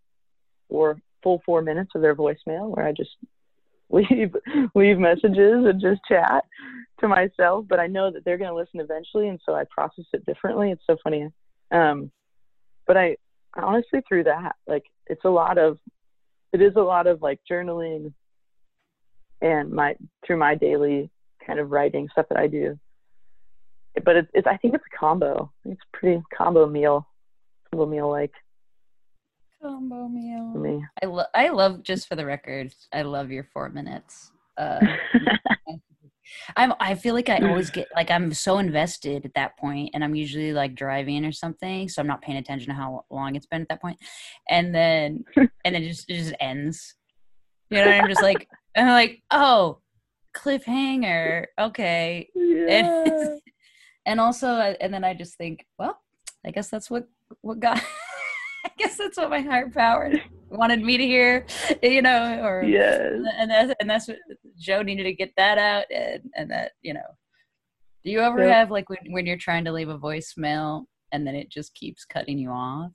or 0.73 0.99
full 1.23 1.41
four 1.45 1.63
minutes 1.63 1.93
of 1.95 2.03
their 2.03 2.17
voicemail 2.17 2.75
where 2.75 2.87
I 2.87 2.93
just 2.93 3.11
leave 3.91 4.35
leave 4.75 4.99
messages 4.99 5.67
and 5.67 5.81
just 5.81 6.01
chat 6.09 6.45
to 7.01 7.09
myself. 7.09 7.67
But 7.69 7.79
I 7.79 7.87
know 7.87 8.11
that 8.11 8.25
they're 8.25 8.39
going 8.39 8.51
to 8.51 8.57
listen 8.57 8.81
eventually, 8.81 9.29
and 9.29 9.41
so 9.45 9.55
I 9.55 9.65
process 9.71 10.07
it 10.13 10.25
differently. 10.27 10.71
It's 10.71 10.85
so 10.87 10.97
funny. 11.05 11.29
Um, 11.71 12.11
but 12.87 12.97
I 12.97 13.17
honestly 13.55 14.01
through 14.09 14.25
that, 14.25 14.57
like 14.67 14.85
it's 15.07 15.25
a 15.25 15.31
lot 15.31 15.59
of 15.59 15.79
it 16.53 16.61
is 16.61 16.75
a 16.77 16.81
lot 16.81 17.07
of 17.07 17.23
like 17.23 17.41
journaling 17.51 18.13
and 19.41 19.71
my 19.71 19.97
through 20.27 20.39
my 20.39 20.55
daily 20.55 21.11
kind 21.47 21.59
of 21.59 21.71
writing 21.71 22.09
stuff 22.13 22.27
that 22.31 22.39
I 22.39 22.47
do. 22.47 22.79
But 24.05 24.17
it's, 24.17 24.29
it's 24.33 24.47
I 24.47 24.57
think 24.57 24.75
it's 24.75 24.85
a 24.93 24.97
combo. 24.97 25.53
It's 25.65 25.81
pretty 25.93 26.23
combo 26.37 26.67
meal, 26.67 27.07
combo 27.71 27.87
meal 27.87 28.11
like 28.11 28.33
combo 29.63 30.09
meal. 30.09 30.53
me. 30.55 30.85
I 31.03 31.07
love. 31.07 31.27
I 31.35 31.49
love. 31.49 31.83
Just 31.83 32.09
for 32.09 32.17
the 32.17 32.27
record, 32.27 32.75
I 32.93 33.03
love 33.03 33.31
your 33.31 33.45
four 33.45 33.69
minutes. 33.69 34.33
Uh, 34.59 34.81
I'm. 36.57 36.75
I 36.81 36.95
feel 36.95 37.15
like 37.15 37.29
I 37.29 37.39
always 37.39 37.71
get 37.71 37.89
like 37.95 38.11
I'm 38.11 38.33
so 38.35 38.59
invested 38.59 39.25
at 39.25 39.35
that 39.35 39.57
point, 39.59 39.91
and 39.95 40.03
I'm 40.03 40.15
usually 40.15 40.53
like 40.53 40.75
driving 40.75 41.25
or 41.25 41.33
something, 41.33 41.89
so 41.89 42.01
I'm 42.01 42.09
not 42.09 42.23
paying 42.23 42.39
attention 42.39 42.69
to 42.69 42.75
how 42.75 43.05
long 43.11 43.37
it's 43.37 43.47
been 43.47 43.63
at 43.63 43.69
that 43.69 43.81
point, 43.81 43.99
and 44.51 44.75
then 44.75 45.25
and 45.37 45.75
then 45.75 45.83
just 45.83 46.11
it 46.11 46.19
just 46.19 46.35
ends. 46.41 46.95
You 47.71 47.79
know, 47.79 47.91
I'm 47.91 48.09
just 48.09 48.23
like 48.23 48.49
I'm 48.77 48.89
like 48.89 49.23
oh 49.31 49.79
cliffhanger. 50.35 51.47
Okay, 51.59 52.29
yeah. 52.35 52.67
and, 52.69 53.41
and 54.07 54.21
also 54.21 54.49
and 54.49 54.93
then 54.93 55.05
I 55.05 55.15
just 55.15 55.37
think 55.37 55.67
well 55.79 56.01
I 56.45 56.51
guess 56.51 56.69
that's 56.69 56.91
what 56.91 57.07
what 57.41 57.61
God. 57.61 57.81
I 58.65 58.71
guess 58.79 58.97
that's 58.97 59.17
what 59.17 59.31
my 59.31 59.41
higher 59.41 59.71
power 59.71 60.13
wanted 60.51 60.83
me 60.83 60.97
to 60.97 61.05
hear, 61.05 61.47
you 61.83 62.03
know, 62.03 62.45
or 62.45 62.63
yes. 62.63 63.13
and 63.39 63.51
that's 63.51 63.73
and 63.81 63.91
that's 63.91 64.09
what 64.09 64.19
Joe 64.59 64.83
needed 64.83 65.05
to 65.05 65.13
get 65.13 65.33
that 65.37 65.59
out, 65.59 65.85
and 65.91 66.23
and 66.37 66.51
that 66.51 66.73
you 66.83 66.95
know. 66.95 67.01
Do 68.05 68.11
you 68.11 68.21
ever 68.21 68.41
Yep. 68.45 68.55
have 68.55 68.71
like 68.71 68.89
when 68.91 68.99
when 69.11 69.27
you're 69.27 69.37
trying 69.37 69.65
to 69.65 69.73
leave 69.73 69.89
a 69.89 69.99
voicemail 69.99 70.85
and 71.13 71.27
then 71.27 71.35
it 71.35 71.51
just 71.51 71.75
keeps 71.75 72.05
cutting 72.05 72.39
you 72.39 72.51
off? 72.51 72.91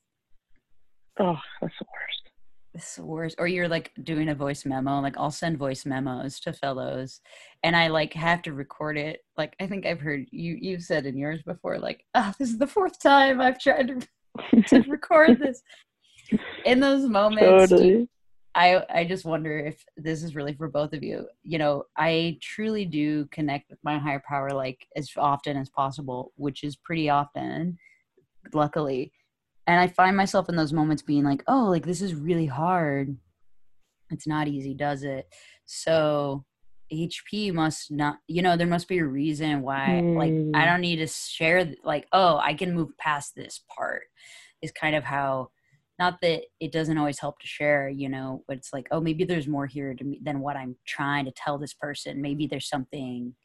Oh, 1.19 1.39
that's 1.61 1.73
the 1.79 1.85
worst. 1.93 2.21
It's 2.73 2.95
the 2.97 3.05
worst. 3.05 3.35
Or 3.39 3.47
you're 3.47 3.69
like 3.69 3.91
doing 4.03 4.29
a 4.29 4.35
voice 4.35 4.65
memo. 4.65 4.99
Like 4.99 5.17
I'll 5.17 5.31
send 5.31 5.57
voice 5.57 5.85
memos 5.85 6.39
to 6.41 6.53
fellows, 6.53 7.21
and 7.63 7.75
I 7.75 7.87
like 7.87 8.13
have 8.13 8.41
to 8.43 8.53
record 8.53 8.97
it. 8.97 9.21
Like 9.37 9.55
I 9.59 9.67
think 9.67 9.85
I've 9.85 10.01
heard 10.01 10.25
you 10.31 10.57
you've 10.59 10.83
said 10.83 11.05
in 11.05 11.17
yours 11.17 11.41
before. 11.43 11.79
Like, 11.79 12.03
oh, 12.13 12.33
this 12.37 12.49
is 12.49 12.57
the 12.57 12.67
fourth 12.67 12.99
time 12.99 13.39
I've 13.41 13.59
tried 13.59 13.87
to 13.87 14.07
to 14.67 14.81
record 14.87 15.39
this. 15.39 15.61
In 16.65 16.79
those 16.79 17.07
moments, 17.07 17.69
totally. 17.69 18.07
I 18.55 18.83
I 18.89 19.05
just 19.05 19.23
wonder 19.23 19.59
if 19.59 19.85
this 19.97 20.23
is 20.23 20.35
really 20.35 20.53
for 20.53 20.67
both 20.67 20.93
of 20.93 21.03
you. 21.03 21.27
You 21.43 21.59
know, 21.59 21.83
I 21.95 22.39
truly 22.41 22.85
do 22.85 23.25
connect 23.27 23.69
with 23.69 23.79
my 23.83 23.99
higher 23.99 24.21
power 24.27 24.51
like 24.51 24.87
as 24.95 25.11
often 25.15 25.55
as 25.57 25.69
possible, 25.69 26.31
which 26.35 26.63
is 26.63 26.75
pretty 26.75 27.09
often, 27.09 27.77
luckily. 28.53 29.11
And 29.67 29.79
I 29.79 29.87
find 29.87 30.17
myself 30.17 30.49
in 30.49 30.55
those 30.55 30.73
moments 30.73 31.03
being 31.03 31.23
like, 31.23 31.43
"Oh, 31.47 31.65
like 31.65 31.85
this 31.85 32.01
is 32.01 32.15
really 32.15 32.47
hard. 32.47 33.15
It's 34.09 34.27
not 34.27 34.47
easy, 34.47 34.73
does 34.73 35.03
it?" 35.03 35.27
So 35.65 36.45
HP 36.91 37.53
must 37.53 37.91
not, 37.91 38.19
you 38.27 38.41
know, 38.41 38.55
there 38.55 38.67
must 38.67 38.87
be 38.87 38.99
a 38.99 39.05
reason 39.05 39.61
why. 39.61 40.03
Like, 40.15 40.33
I 40.53 40.63
Mm. 40.63 40.65
don't 40.65 40.81
need 40.81 40.97
to 40.97 41.07
share. 41.07 41.73
Like, 41.83 42.07
oh, 42.11 42.37
I 42.37 42.53
can 42.53 42.73
move 42.73 42.97
past 42.97 43.35
this 43.35 43.63
part. 43.75 44.03
Is 44.61 44.71
kind 44.71 44.95
of 44.95 45.03
how 45.03 45.51
not 45.99 46.21
that 46.21 46.43
it 46.59 46.71
doesn't 46.71 46.97
always 46.97 47.19
help 47.19 47.39
to 47.39 47.47
share, 47.47 47.89
you 47.89 48.07
know, 48.09 48.43
but 48.47 48.57
it's 48.57 48.71
like, 48.71 48.87
oh, 48.91 49.01
maybe 49.01 49.23
there's 49.23 49.47
more 49.47 49.65
here 49.65 49.93
to 49.95 50.03
me 50.03 50.19
than 50.23 50.39
what 50.39 50.55
I'm 50.55 50.75
trying 50.85 51.25
to 51.25 51.31
tell 51.31 51.57
this 51.57 51.73
person. 51.73 52.21
Maybe 52.21 52.45
there's 52.47 52.69
something, 52.69 53.35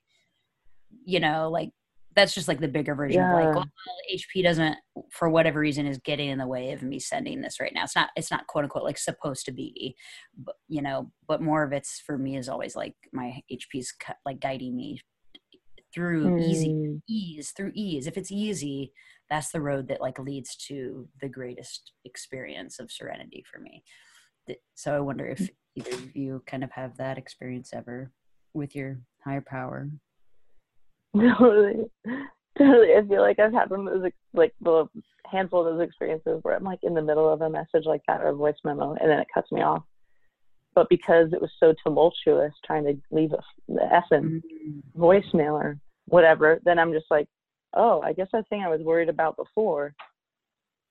you 1.04 1.20
know, 1.20 1.50
like 1.50 1.70
that's 2.14 2.34
just 2.34 2.48
like 2.48 2.60
the 2.60 2.68
bigger 2.68 2.94
version 2.94 3.22
of 3.22 3.32
like, 3.32 3.54
well, 3.54 3.64
HP 4.12 4.42
doesn't, 4.42 4.76
for 5.10 5.28
whatever 5.28 5.60
reason, 5.60 5.86
is 5.86 5.98
getting 5.98 6.28
in 6.28 6.38
the 6.38 6.46
way 6.46 6.72
of 6.72 6.82
me 6.82 6.98
sending 6.98 7.40
this 7.40 7.58
right 7.60 7.72
now. 7.74 7.84
It's 7.84 7.96
not, 7.96 8.10
it's 8.16 8.30
not 8.30 8.46
quote 8.46 8.64
unquote 8.64 8.84
like 8.84 8.98
supposed 8.98 9.46
to 9.46 9.52
be, 9.52 9.96
but 10.36 10.56
you 10.68 10.82
know, 10.82 11.10
but 11.26 11.40
more 11.42 11.62
of 11.62 11.72
it's 11.72 12.00
for 12.04 12.18
me 12.18 12.36
is 12.36 12.48
always 12.48 12.76
like 12.76 12.94
my 13.12 13.40
HP's 13.50 13.92
cu- 13.92 14.12
like 14.26 14.40
guiding 14.40 14.76
me 14.76 15.00
through 15.94 16.38
easy 16.40 16.68
Mm. 16.70 17.02
ease 17.08 17.52
through 17.56 17.72
ease. 17.74 18.06
If 18.06 18.16
it's 18.16 18.32
easy 18.32 18.92
that's 19.30 19.50
the 19.50 19.60
road 19.60 19.88
that 19.88 20.00
like 20.00 20.18
leads 20.18 20.54
to 20.56 21.08
the 21.22 21.28
greatest 21.28 21.92
experience 22.04 22.78
of 22.78 22.92
serenity 22.92 23.42
for 23.50 23.58
me. 23.60 23.82
So 24.74 24.94
i 24.94 25.00
wonder 25.00 25.26
if 25.26 25.48
either 25.74 25.92
of 25.92 26.14
you 26.14 26.42
kind 26.46 26.62
of 26.62 26.70
have 26.72 26.96
that 26.98 27.16
experience 27.16 27.70
ever 27.72 28.10
with 28.52 28.74
your 28.76 29.00
higher 29.24 29.40
power 29.40 29.88
Totally. 31.38 31.84
Totally. 32.58 32.94
I 32.94 33.06
feel 33.06 33.20
like 33.20 33.38
I've 33.38 33.52
had 33.52 33.70
one 33.70 33.86
of 33.88 34.00
those, 34.00 34.12
like, 34.34 34.54
the 34.60 34.88
handful 35.32 35.66
of 35.66 35.74
those 35.74 35.86
experiences 35.86 36.40
where 36.42 36.54
I'm 36.54 36.64
like 36.64 36.80
in 36.82 36.94
the 36.94 37.02
middle 37.02 37.32
of 37.32 37.40
a 37.40 37.48
message 37.48 37.86
like 37.86 38.02
that 38.06 38.20
or 38.20 38.28
a 38.28 38.34
voice 38.34 38.56
memo 38.64 38.94
and 39.00 39.10
then 39.10 39.18
it 39.18 39.26
cuts 39.32 39.50
me 39.50 39.62
off. 39.62 39.82
But 40.74 40.88
because 40.88 41.32
it 41.32 41.40
was 41.40 41.50
so 41.58 41.74
tumultuous 41.82 42.52
trying 42.64 42.84
to 42.84 42.94
leave 43.10 43.32
a, 43.32 43.42
the 43.68 43.80
effing 43.80 44.42
mm-hmm. 44.42 45.02
voicemail 45.02 45.54
or 45.54 45.78
whatever, 46.06 46.60
then 46.64 46.78
I'm 46.78 46.92
just 46.92 47.10
like, 47.10 47.28
oh, 47.74 48.00
I 48.02 48.12
guess 48.12 48.28
that 48.32 48.48
thing 48.48 48.62
I 48.62 48.68
was 48.68 48.80
worried 48.80 49.08
about 49.08 49.36
before 49.36 49.94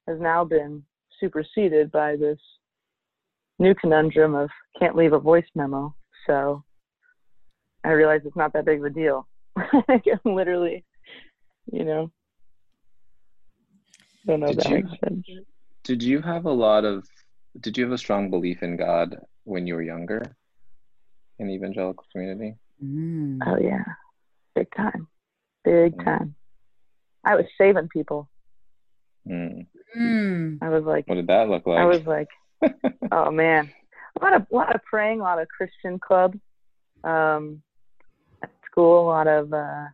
has 0.07 0.19
now 0.19 0.43
been 0.43 0.83
superseded 1.19 1.91
by 1.91 2.15
this 2.15 2.39
new 3.59 3.75
conundrum 3.75 4.33
of 4.33 4.49
can't 4.79 4.95
leave 4.95 5.13
a 5.13 5.19
voice 5.19 5.45
memo. 5.55 5.95
So 6.27 6.63
I 7.83 7.91
realize 7.91 8.21
it's 8.25 8.35
not 8.35 8.53
that 8.53 8.65
big 8.65 8.79
of 8.79 8.85
a 8.85 8.89
deal. 8.89 9.27
I 9.89 10.01
literally, 10.25 10.83
you 11.71 11.83
know, 11.85 12.11
don't 14.25 14.39
know 14.39 14.47
Did 14.47 14.57
that 14.59 14.69
you- 14.69 14.75
makes 14.83 14.99
sense. 15.03 15.25
Did 15.83 16.03
you 16.03 16.21
have 16.21 16.45
a 16.45 16.51
lot 16.51 16.85
of? 16.85 17.07
Did 17.59 17.77
you 17.77 17.83
have 17.85 17.93
a 17.93 17.97
strong 17.97 18.29
belief 18.29 18.61
in 18.63 18.77
God 18.77 19.17
when 19.45 19.65
you 19.67 19.73
were 19.75 19.81
younger, 19.81 20.37
in 21.39 21.47
the 21.47 21.53
evangelical 21.53 22.05
community? 22.11 22.55
Mm. 22.83 23.39
Oh 23.45 23.57
yeah, 23.59 23.83
big 24.55 24.67
time, 24.75 25.07
big 25.63 25.95
Mm. 25.97 26.05
time. 26.05 26.35
I 27.25 27.35
was 27.35 27.45
saving 27.57 27.89
people. 27.89 28.29
Hmm. 29.27 29.61
Mm. 29.97 30.57
I 30.61 30.69
was 30.69 30.83
like, 30.83 31.07
What 31.07 31.15
did 31.15 31.27
that 31.27 31.49
look 31.49 31.65
like? 31.67 31.79
I 31.79 31.85
was 31.85 32.05
like, 32.05 32.27
oh 33.11 33.31
man, 33.31 33.71
a 34.19 34.23
lot 34.23 34.33
of 34.35 34.45
a 34.51 34.55
lot 34.55 34.75
of 34.75 34.83
praying, 34.83 35.19
a 35.19 35.23
lot 35.23 35.41
of 35.41 35.47
Christian 35.47 35.99
club, 35.99 36.35
um, 37.03 37.61
at 37.70 37.70
school, 38.71 39.01
a 39.01 39.07
lot 39.07 39.27
of 39.27 39.53
uh, 39.53 39.85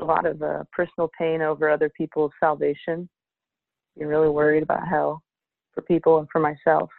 a 0.00 0.04
lot 0.04 0.26
of 0.26 0.42
uh, 0.42 0.64
personal 0.72 1.10
pain 1.16 1.40
over 1.40 1.70
other 1.70 1.90
people's 1.96 2.32
salvation. 2.40 3.08
Being 3.96 4.08
really 4.08 4.28
worried 4.28 4.62
about 4.64 4.88
hell 4.88 5.22
for 5.72 5.82
people 5.82 6.18
and 6.18 6.28
for 6.30 6.40
myself. 6.40 6.90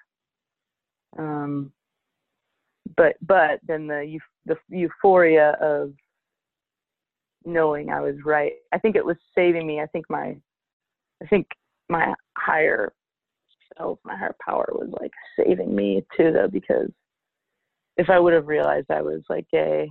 Um, 1.18 1.72
but 2.96 3.16
but 3.22 3.60
then 3.68 3.88
the 3.88 4.18
the 4.46 4.56
euphoria 4.70 5.58
of 5.62 5.94
knowing 7.46 7.90
I 7.90 8.02
was 8.02 8.16
right. 8.26 8.54
I 8.74 8.78
think 8.78 8.96
it 8.96 9.06
was 9.06 9.18
saving 9.36 9.68
me. 9.68 9.82
I 9.82 9.88
think 9.88 10.06
my 10.10 10.36
I 11.22 11.28
think 11.30 11.48
my 11.90 12.14
higher 12.38 12.94
self, 13.78 14.00
my 14.04 14.16
higher 14.16 14.36
power 14.44 14.68
was 14.72 14.90
like 15.00 15.12
saving 15.38 15.76
me 15.76 16.06
too 16.18 16.32
though 16.32 16.48
because 16.48 16.90
if 17.98 18.10
I 18.10 18.20
would 18.20 18.34
have 18.34 18.48
realized 18.48 18.88
I 18.90 19.02
was 19.02 19.22
like 19.30 19.46
gay 19.52 19.90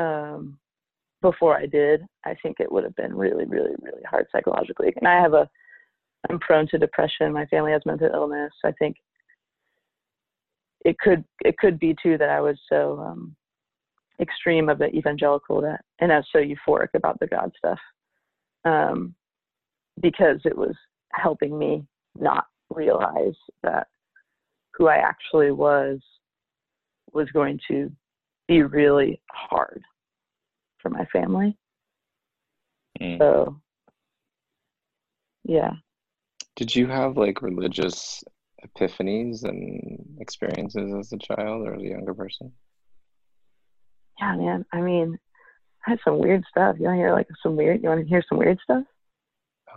um 0.00 0.58
before 1.22 1.56
I 1.56 1.66
did, 1.66 2.02
I 2.24 2.34
think 2.42 2.56
it 2.60 2.72
would 2.72 2.84
have 2.84 2.96
been 2.96 3.14
really, 3.14 3.44
really, 3.44 3.74
really 3.82 4.02
hard 4.08 4.26
psychologically. 4.32 4.92
And 4.96 5.06
I 5.06 5.20
have 5.20 5.34
a 5.34 5.48
I'm 6.28 6.38
prone 6.38 6.66
to 6.68 6.78
depression. 6.78 7.32
My 7.32 7.46
family 7.46 7.72
has 7.72 7.82
mental 7.86 8.10
illness. 8.12 8.52
I 8.64 8.72
think 8.72 8.96
it 10.84 10.98
could 10.98 11.24
it 11.44 11.56
could 11.58 11.78
be 11.78 11.94
too 12.02 12.16
that 12.18 12.30
I 12.30 12.40
was 12.40 12.58
so 12.68 12.98
um 13.00 13.36
extreme 14.20 14.68
of 14.68 14.78
the 14.78 14.94
evangelical 14.94 15.60
that 15.62 15.82
and 16.00 16.12
I 16.12 16.16
was 16.16 16.26
so 16.32 16.38
euphoric 16.38 16.88
about 16.94 17.18
the 17.20 17.26
God 17.26 17.52
stuff. 17.58 17.78
Um 18.64 19.14
because 20.00 20.40
it 20.44 20.56
was 20.56 20.74
helping 21.12 21.58
me 21.58 21.84
not 22.18 22.46
realize 22.70 23.36
that 23.62 23.88
who 24.74 24.88
I 24.88 24.96
actually 24.96 25.50
was 25.50 26.00
was 27.12 27.28
going 27.32 27.58
to 27.68 27.90
be 28.46 28.62
really 28.62 29.20
hard 29.30 29.82
for 30.82 30.90
my 30.90 31.04
family. 31.06 31.56
Mm. 33.00 33.18
So 33.18 33.60
yeah. 35.44 35.72
Did 36.56 36.74
you 36.74 36.86
have 36.86 37.16
like 37.16 37.42
religious 37.42 38.22
epiphanies 38.64 39.44
and 39.44 40.16
experiences 40.20 40.92
as 40.98 41.12
a 41.12 41.18
child 41.18 41.66
or 41.66 41.74
as 41.74 41.82
a 41.82 41.86
younger 41.86 42.12
person? 42.14 42.52
Yeah, 44.18 44.36
man. 44.36 44.66
I 44.72 44.80
mean, 44.82 45.18
I 45.86 45.90
had 45.92 46.00
some 46.04 46.18
weird 46.18 46.44
stuff. 46.50 46.76
You 46.78 46.84
want 46.86 46.96
to 46.96 47.00
hear 47.00 47.12
like 47.12 47.28
some 47.42 47.56
weird? 47.56 47.82
You 47.82 47.88
want 47.88 48.02
to 48.02 48.06
hear 48.06 48.22
some 48.28 48.36
weird 48.38 48.58
stuff? 48.62 48.84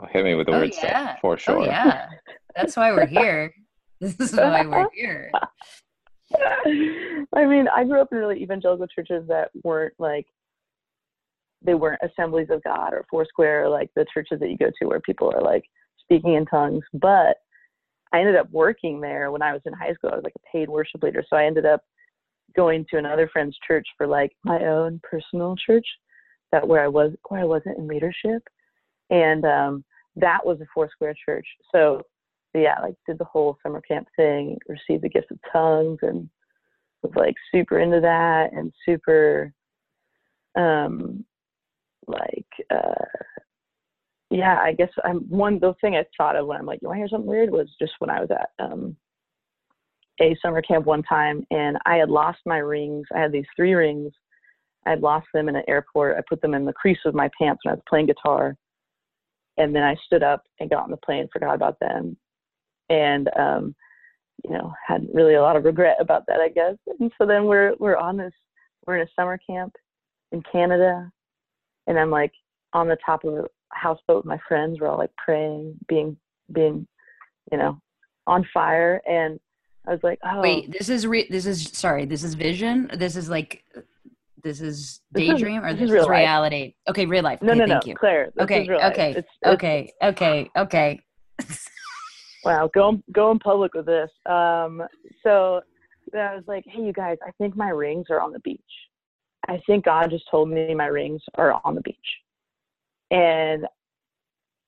Oh, 0.02 0.06
hit 0.12 0.26
me 0.26 0.36
with 0.36 0.48
the 0.48 0.54
Oh, 0.54 0.60
weird 0.60 0.74
yeah. 0.74 0.80
stuff 1.14 1.20
for 1.22 1.38
sure. 1.38 1.60
oh 1.62 1.66
yeah 1.66 2.08
that's 2.56 2.76
why 2.76 2.92
we're 2.92 3.06
here 3.06 3.54
This 4.02 4.20
is 4.20 4.34
why 4.34 4.66
we're 4.66 4.90
here. 4.96 5.32
I 6.36 7.46
mean, 7.46 7.68
I 7.68 7.84
grew 7.84 8.02
up 8.02 8.10
in 8.12 8.18
really 8.18 8.42
evangelical 8.42 8.88
churches 8.88 9.28
that 9.28 9.50
weren't 9.64 9.94
like 10.00 10.26
they 11.64 11.74
weren't 11.74 12.02
assemblies 12.04 12.50
of 12.50 12.64
God 12.64 12.94
or 12.94 13.06
Foursquare, 13.10 13.70
like 13.70 13.90
the 13.96 14.06
churches 14.14 14.40
that 14.40 14.50
you 14.50 14.58
go 14.58 14.72
to 14.80 14.88
where 14.88 15.00
people 15.02 15.32
are 15.34 15.42
like 15.42 15.64
speaking 16.00 16.34
in 16.34 16.46
tongues. 16.46 16.84
But 16.94 17.38
I 18.12 18.20
ended 18.20 18.36
up 18.36 18.50
working 18.52 19.02
there 19.02 19.32
when 19.32 19.42
I 19.42 19.54
was 19.54 19.62
in 19.66 19.74
high 19.74 19.94
school. 19.94 20.12
I 20.12 20.16
was 20.16 20.24
like 20.24 20.36
a 20.36 20.52
paid 20.52 20.70
worship 20.70 21.02
leader. 21.02 21.24
So 21.28 21.36
I 21.36 21.46
ended 21.46 21.66
up 21.66 21.82
going 22.56 22.86
to 22.92 22.98
another 22.98 23.30
friend's 23.32 23.58
church 23.66 23.88
for 23.98 24.06
like 24.06 24.32
my 24.44 24.60
own 24.66 25.02
personal 25.04 25.56
church 25.56 25.88
that 26.52 26.68
where 26.68 26.84
I 26.84 26.88
was 26.88 27.12
where 27.30 27.42
I 27.42 27.46
wasn't 27.46 27.78
in 27.78 27.88
leadership. 27.88 28.44
And 29.10 29.44
um 29.46 29.84
that 30.16 30.46
was 30.46 30.62
a 30.62 30.66
Foursquare 30.74 31.16
church. 31.26 31.48
So 31.74 32.02
yeah, 32.54 32.80
like 32.82 32.96
did 33.08 33.18
the 33.18 33.26
whole 33.26 33.58
summer 33.64 33.82
camp 33.82 34.08
thing, 34.16 34.58
received 34.68 35.04
the 35.04 35.10
gift 35.10 35.32
of 35.32 35.40
tongues 35.52 36.00
and 36.04 36.30
was 37.02 37.12
like 37.16 37.36
super 37.52 37.80
into 37.80 38.00
that 38.02 38.54
and 38.54 38.72
super 38.86 39.52
um 40.56 41.26
like 42.08 42.48
uh 42.70 43.06
yeah, 44.30 44.60
I 44.60 44.74
guess 44.74 44.90
I'm 45.04 45.20
one 45.30 45.60
the 45.60 45.76
thing 45.80 45.96
I 45.96 46.06
thought 46.18 46.36
of 46.36 46.48
when 46.48 46.58
I'm 46.58 46.66
like, 46.66 46.80
you 46.82 46.88
want 46.88 46.98
to 46.98 47.02
hear 47.02 47.08
something 47.10 47.30
weird 47.30 47.52
was 47.52 47.70
just 47.80 47.94
when 48.00 48.10
I 48.10 48.20
was 48.20 48.30
at 48.32 48.50
um 48.64 48.96
a 50.22 50.36
summer 50.42 50.62
camp 50.62 50.86
one 50.86 51.04
time 51.04 51.46
and 51.52 51.78
I 51.86 51.96
had 51.96 52.10
lost 52.10 52.40
my 52.46 52.58
rings. 52.58 53.06
I 53.16 53.20
had 53.20 53.32
these 53.32 53.46
three 53.56 53.74
rings. 53.74 54.12
I 54.86 54.92
had 54.92 55.02
lost 55.02 55.28
them 55.34 55.50
in 55.50 55.56
an 55.56 55.64
airport. 55.68 56.18
I 56.18 56.22
put 56.28 56.42
them 56.42 56.54
in 56.54 56.66
the 56.66 56.74
crease 56.74 57.00
of 57.06 57.16
my 57.16 57.30
pants 57.40 57.62
when 57.64 57.74
I 57.74 57.76
was 57.76 57.84
playing 57.88 58.08
guitar. 58.08 58.56
And 59.58 59.76
then 59.76 59.84
I 59.84 59.96
stood 60.06 60.24
up 60.24 60.44
and 60.60 60.70
got 60.70 60.84
on 60.84 60.92
the 60.92 60.98
plane, 60.98 61.28
forgot 61.32 61.56
about 61.56 61.80
them. 61.80 62.18
And 62.90 63.30
um, 63.38 63.76
you 64.44 64.52
know, 64.52 64.74
had 64.86 65.08
really 65.14 65.36
a 65.36 65.42
lot 65.42 65.56
of 65.56 65.64
regret 65.64 65.98
about 66.00 66.24
that, 66.28 66.42
I 66.42 66.50
guess. 66.50 66.76
And 67.00 67.12
so 67.18 67.26
then 67.26 67.46
we're 67.46 67.76
we're 67.80 67.98
on 67.98 68.18
this 68.18 68.34
we're 68.86 68.98
in 68.98 69.08
a 69.08 69.12
summer 69.16 69.40
camp 69.48 69.74
in 70.32 70.42
Canada 70.52 71.10
and 71.88 71.98
I'm 72.00 72.10
like 72.10 72.32
on 72.74 72.88
the 72.88 72.98
top 73.06 73.24
of 73.24 73.34
a 73.34 73.44
houseboat 73.72 74.18
with 74.18 74.26
my 74.26 74.40
friends. 74.48 74.80
We're 74.80 74.88
all 74.88 74.98
like 74.98 75.16
praying, 75.18 75.76
being 75.88 76.18
being, 76.52 76.88
you 77.52 77.58
know, 77.58 77.80
on 78.28 78.46
fire. 78.54 79.02
And 79.08 79.40
I 79.88 79.92
was 79.92 80.00
like, 80.04 80.20
oh 80.24 80.42
Wait, 80.42 80.72
this 80.72 80.90
is 80.90 81.06
re- 81.08 81.28
this 81.30 81.46
is 81.46 81.70
sorry, 81.74 82.06
this 82.06 82.24
is 82.24 82.34
vision. 82.36 82.90
This 82.98 83.16
is 83.16 83.30
like 83.30 83.64
this 84.44 84.60
is 84.62 85.02
This 85.12 85.24
is- 85.24 85.30
daydream 85.40 85.64
or 85.64 85.72
this 85.72 85.80
this 85.82 85.84
is 85.86 85.90
is 85.90 85.94
real 85.94 86.04
life. 86.04 86.10
reality. 86.20 86.74
Okay, 86.90 87.06
real 87.06 87.24
life. 87.24 87.42
no 87.42 87.52
okay, 87.54 87.60
no 87.60 87.66
no 87.66 87.80
you. 87.86 87.96
Claire. 87.96 88.32
This 88.36 88.44
Okay, 88.44 88.62
is 88.64 88.68
real 88.70 88.80
life. 88.80 88.92
okay, 88.94 89.10
It's, 89.12 89.18
it's, 89.42 89.54
okay, 89.54 89.94
okay, 90.04 90.50
okay. 90.58 91.00
wow, 92.44 92.70
go 92.74 93.02
go 93.12 93.32
in 93.32 93.40
public 93.40 93.74
with 93.74 93.86
this. 93.86 94.10
Um, 94.26 94.82
so 95.24 95.62
I 96.14 96.36
was 96.36 96.44
like, 96.48 96.64
hey, 96.68 96.82
you 96.82 96.94
guys, 96.94 97.18
I 97.26 97.32
think 97.40 97.56
my 97.56 97.70
rings 97.70 98.08
are 98.10 98.22
on 98.22 98.32
the 98.34 98.40
beach. 98.40 98.60
I 99.48 99.60
think 99.66 99.86
God 99.86 100.10
just 100.10 100.26
told 100.30 100.50
me 100.50 100.74
my 100.74 100.88
rings 100.88 101.22
are 101.36 101.60
on 101.64 101.76
the 101.76 101.82
beach, 101.82 101.98
and 103.12 103.66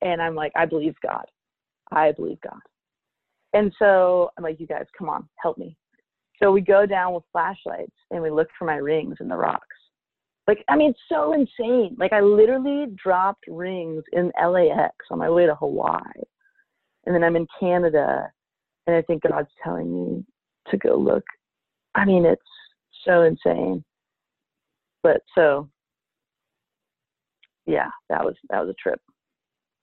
and 0.02 0.22
I'm 0.22 0.36
like, 0.36 0.52
I 0.56 0.66
believe 0.66 0.96
God, 1.02 1.26
I 1.92 2.12
believe 2.12 2.40
God, 2.42 2.60
and 3.54 3.74
so 3.80 4.32
I'm 4.38 4.44
like, 4.44 4.60
you 4.60 4.68
guys, 4.68 4.86
come 4.98 5.10
on, 5.10 5.28
help 5.42 5.58
me. 5.58 5.76
So 6.42 6.52
we 6.52 6.62
go 6.62 6.86
down 6.86 7.14
with 7.14 7.24
flashlights 7.32 7.96
and 8.12 8.22
we 8.22 8.30
look 8.30 8.50
for 8.60 8.66
my 8.66 8.76
rings 8.76 9.16
in 9.22 9.30
the 9.30 9.38
rocks. 9.38 9.66
Like, 10.48 10.66
I 10.68 10.76
mean, 10.76 10.90
it's 10.90 11.00
so 11.08 11.32
insane. 11.32 11.96
Like, 11.98 12.12
I 12.12 12.20
literally 12.20 12.88
dropped 13.02 13.46
rings 13.48 14.04
in 14.12 14.34
LAX 14.38 14.94
on 15.10 15.18
my 15.18 15.30
way 15.30 15.46
to 15.46 15.56
Hawaii 15.56 16.24
and 17.06 17.14
then 17.14 17.24
I'm 17.24 17.36
in 17.36 17.48
Canada, 17.60 18.32
and 18.88 18.96
I 18.96 19.02
think 19.04 19.24
God's 19.24 19.50
telling 19.64 19.94
me 19.94 20.26
to 20.70 20.78
go 20.78 20.96
look. 20.96 21.24
I 21.94 22.06
mean, 22.06 22.26
it's 22.26 22.42
so 23.06 23.24
insane. 23.24 23.84
But 25.06 25.22
so, 25.36 25.70
yeah, 27.68 27.90
that 28.10 28.26
was 28.26 28.34
that 28.50 28.60
was 28.60 28.72
a 28.72 28.82
trip. 28.82 29.00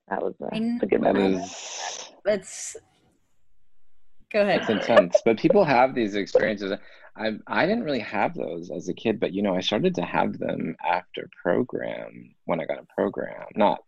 That 0.09 0.21
was 0.21 0.35
a, 0.43 0.47
I 0.47 0.59
kn- 0.59 0.75
it's 0.75 0.83
a 0.83 0.87
good 0.87 1.01
memory. 1.01 1.35
is 1.35 2.11
Let's 2.25 2.77
go 4.33 4.43
ahead. 4.43 4.63
It's 4.63 4.69
intense, 4.69 5.23
but 5.25 5.39
people 5.39 5.65
have 5.65 5.95
these 5.95 6.17
experiences. 6.17 6.73
I 7.17 7.35
I 7.47 7.67
didn't 7.67 7.85
really 7.85 8.01
have 8.01 8.35
those 8.35 8.73
as 8.73 8.89
a 8.89 8.95
kid, 8.95 9.21
but 9.21 9.33
you 9.33 9.43
know, 9.43 9.55
I 9.55 9.61
started 9.61 9.95
to 9.95 10.03
have 10.03 10.41
them 10.41 10.75
after 10.85 11.31
program 11.41 12.35
when 12.47 12.59
I 12.59 12.65
got 12.65 12.81
a 12.81 12.87
program, 12.93 13.47
not 13.55 13.79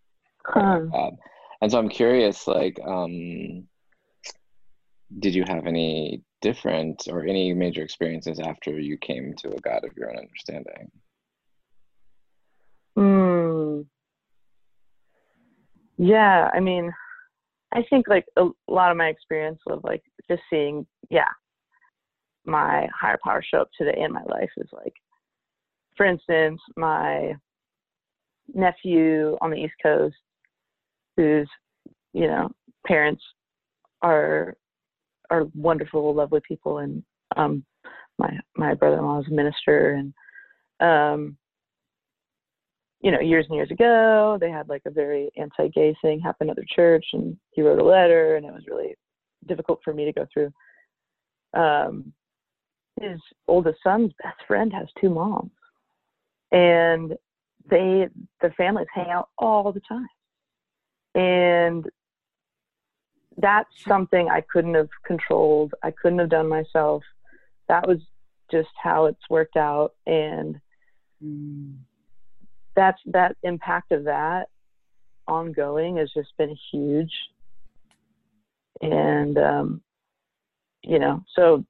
Huh. 0.47 0.82
uh, 0.95 1.11
and 1.62 1.70
so 1.72 1.78
I'm 1.80 1.89
curious, 1.89 2.47
like, 2.47 2.78
um, 2.87 3.66
did 5.18 5.35
you 5.35 5.43
have 5.49 5.66
any 5.66 6.22
different 6.43 7.09
or 7.11 7.24
any 7.24 7.53
major 7.55 7.82
experiences 7.82 8.39
after 8.39 8.78
you 8.78 8.99
came 8.99 9.35
to 9.39 9.49
a 9.49 9.61
God 9.61 9.85
of 9.85 9.97
your 9.97 10.11
own 10.11 10.18
understanding? 10.18 10.93
Mm. 12.97 13.86
Yeah, 15.97 16.51
I 16.53 16.61
mean, 16.61 16.92
I 17.72 17.82
think 17.90 18.09
like 18.09 18.26
a 18.36 18.49
lot 18.68 18.90
of 18.90 18.97
my 18.97 19.09
experience 19.09 19.61
of 19.68 19.82
like 19.84 20.03
just 20.28 20.42
seeing, 20.51 20.86
yeah, 21.11 21.28
my 22.45 22.86
higher 22.99 23.18
power 23.22 23.42
show 23.42 23.59
up 23.59 23.70
today 23.76 24.01
in 24.01 24.12
my 24.12 24.22
life 24.24 24.51
is 24.57 24.68
like, 24.72 24.92
for 25.97 26.07
instance, 26.07 26.61
my 26.76 27.34
nephew 28.53 29.36
on 29.40 29.51
the 29.51 29.57
East 29.57 29.74
Coast, 29.82 30.16
whose, 31.16 31.49
you 32.12 32.26
know, 32.26 32.51
parents 32.86 33.22
are 34.03 34.57
are 35.30 35.47
wonderful, 35.55 36.14
lovely 36.14 36.40
people, 36.47 36.78
and 36.78 37.03
um, 37.36 37.64
my 38.18 38.30
my 38.57 38.74
brother-in-law 38.74 39.20
is 39.20 39.28
a 39.28 39.34
minister, 39.34 39.95
and 39.95 40.12
um, 40.80 41.36
you 43.05 43.11
know, 43.11 43.21
years 43.21 43.45
and 43.49 43.55
years 43.55 43.71
ago, 43.71 44.39
they 44.41 44.51
had 44.51 44.67
like 44.71 44.81
a 44.87 44.91
very 44.91 45.31
anti-gay 45.37 45.95
thing 46.01 46.19
happen 46.21 46.49
at 46.49 46.57
their 46.57 46.65
church, 46.75 47.05
and 47.13 47.37
he 47.51 47.61
wrote 47.61 47.79
a 47.79 47.85
letter, 47.85 48.37
and 48.37 48.47
it 48.47 48.53
was 48.53 48.65
really 48.67 48.95
difficult 49.47 49.81
for 49.85 49.93
me 49.93 50.07
to 50.07 50.13
go 50.13 50.27
through. 50.33 50.51
Um, 51.53 52.15
his 52.99 53.21
oldest 53.47 53.79
son's 53.83 54.13
best 54.23 54.39
friend 54.49 54.73
has 54.73 54.89
two 54.99 55.11
moms, 55.11 55.51
and 56.51 57.15
they 57.71 58.09
the 58.41 58.51
families 58.57 58.89
hang 58.95 59.11
out 59.11 59.29
all 59.37 59.71
the 59.71 59.83
time, 59.87 60.09
and 61.15 61.85
that's 63.37 63.69
something 63.87 64.31
I 64.31 64.43
couldn't 64.51 64.77
have 64.77 64.89
controlled. 65.05 65.75
I 65.83 65.91
couldn't 65.91 66.21
have 66.21 66.31
done 66.31 66.49
myself. 66.49 67.03
That 67.69 67.87
was 67.87 67.99
just 68.51 68.71
how 68.83 69.05
it's 69.05 69.29
worked 69.29 69.59
out, 69.59 69.93
and 70.07 70.59
Mm. 71.23 71.77
That's 72.77 73.01
that 73.07 73.37
impact 73.43 73.93
of 73.93 74.05
that 74.05 74.49
ongoing 75.27 75.97
has 75.97 76.11
just 76.14 76.33
been 76.39 76.57
huge. 76.72 77.12
And 78.83 79.39
um 79.39 79.83
you 80.83 80.99
know 80.99 81.22
so 81.35 81.64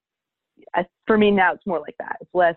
I, 0.74 0.86
for 1.06 1.16
me 1.18 1.30
now 1.30 1.52
it's 1.52 1.66
more 1.66 1.80
like 1.80 1.96
that. 1.98 2.16
It's 2.20 2.34
less 2.34 2.56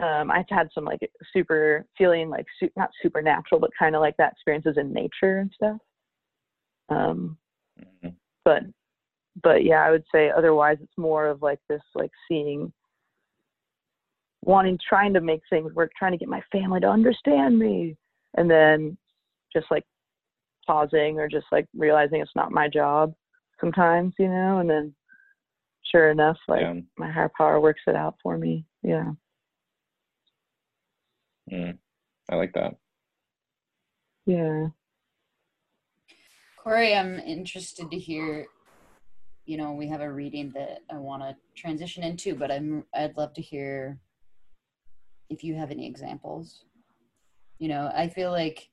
um 0.00 0.30
i've 0.30 0.44
had 0.48 0.68
some 0.74 0.84
like 0.84 0.98
super 1.32 1.86
feeling 1.96 2.28
like 2.28 2.46
su- 2.58 2.70
not 2.76 2.90
supernatural 3.00 3.60
but 3.60 3.70
kind 3.78 3.94
of 3.94 4.00
like 4.00 4.16
that 4.16 4.32
experiences 4.32 4.76
in 4.76 4.92
nature 4.92 5.38
and 5.38 5.50
stuff. 5.54 5.78
Um 6.88 7.38
Mhm. 7.80 8.14
but 8.44 8.62
but 9.42 9.64
yeah 9.64 9.84
i 9.84 9.90
would 9.90 10.04
say 10.12 10.30
otherwise 10.30 10.78
it's 10.80 10.96
more 10.96 11.26
of 11.26 11.42
like 11.42 11.60
this 11.68 11.82
like 11.94 12.12
seeing 12.28 12.72
wanting 14.44 14.78
trying 14.86 15.12
to 15.14 15.20
make 15.20 15.40
things 15.50 15.72
work 15.74 15.90
trying 15.98 16.12
to 16.12 16.18
get 16.18 16.28
my 16.28 16.42
family 16.52 16.80
to 16.80 16.86
understand 16.88 17.58
me 17.58 17.96
and 18.36 18.50
then 18.50 18.96
just 19.52 19.66
like 19.70 19.84
pausing 20.66 21.18
or 21.18 21.28
just 21.28 21.46
like 21.52 21.66
realizing 21.74 22.20
it's 22.20 22.36
not 22.36 22.52
my 22.52 22.68
job 22.68 23.14
sometimes 23.60 24.14
you 24.18 24.28
know 24.28 24.58
and 24.58 24.68
then 24.68 24.94
sure 25.90 26.10
enough 26.10 26.36
like 26.48 26.62
Yeah. 26.62 26.74
my 26.98 27.10
higher 27.10 27.30
power 27.36 27.60
works 27.60 27.82
it 27.86 27.96
out 27.96 28.16
for 28.22 28.38
me 28.38 28.64
yeah 28.82 29.10
Mm. 31.52 31.76
I 32.30 32.36
like 32.36 32.54
that. 32.54 32.74
yeah 34.24 34.68
Corey, 36.56 36.94
I'm 36.94 37.18
interested 37.20 37.90
to 37.90 37.98
hear. 37.98 38.46
You 39.44 39.58
know, 39.58 39.72
we 39.72 39.86
have 39.88 40.00
a 40.00 40.10
reading 40.10 40.50
that 40.54 40.78
I 40.90 40.96
want 40.96 41.22
to 41.22 41.36
transition 41.54 42.02
into, 42.02 42.34
but 42.34 42.50
I'm 42.50 42.86
I'd 42.94 43.14
love 43.18 43.34
to 43.34 43.42
hear 43.42 44.00
if 45.30 45.42
you 45.44 45.54
have 45.54 45.70
any 45.70 45.86
examples. 45.86 46.64
You 47.58 47.68
know, 47.68 47.90
I 47.94 48.08
feel 48.08 48.30
like 48.30 48.70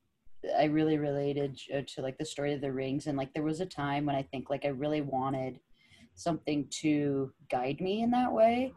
I 0.58 0.64
really 0.64 0.98
related 0.98 1.56
to, 1.68 1.82
to 1.84 2.02
like 2.02 2.18
the 2.18 2.24
story 2.24 2.52
of 2.52 2.60
the 2.60 2.72
rings, 2.72 3.06
and 3.06 3.16
like 3.16 3.32
there 3.34 3.44
was 3.44 3.60
a 3.60 3.66
time 3.66 4.06
when 4.06 4.16
I 4.16 4.22
think 4.22 4.50
like 4.50 4.64
I 4.64 4.68
really 4.68 5.00
wanted 5.00 5.60
something 6.14 6.66
to 6.80 7.32
guide 7.50 7.80
me 7.80 8.02
in 8.02 8.10
that 8.10 8.32
way, 8.32 8.72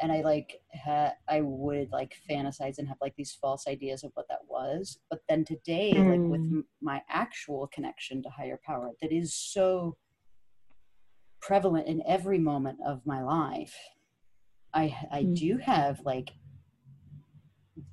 and 0.00 0.12
I 0.12 0.20
like 0.22 0.60
had 0.70 1.14
I 1.28 1.40
would 1.40 1.90
like 1.90 2.16
fantasize 2.30 2.78
and 2.78 2.86
have 2.88 2.98
like 3.00 3.14
these 3.16 3.36
false 3.40 3.66
ideas 3.66 4.04
of 4.04 4.12
what 4.14 4.28
that 4.28 4.40
was. 4.48 4.98
But 5.10 5.20
then 5.28 5.44
today, 5.44 6.04
like 6.04 6.28
with 6.28 6.42
Mm. 6.42 6.50
m- 6.50 6.66
my 6.82 7.02
actual 7.08 7.66
connection 7.68 8.22
to 8.22 8.30
higher 8.30 8.60
power, 8.64 8.92
that 9.00 9.12
is 9.12 9.34
so 9.34 9.96
prevalent 11.40 11.86
in 11.86 12.02
every 12.06 12.38
moment 12.38 12.78
of 12.86 13.06
my 13.06 13.22
life. 13.22 13.74
I 14.74 14.94
I 15.10 15.22
Mm. 15.24 15.34
do 15.34 15.58
have 15.58 16.00
like 16.04 16.32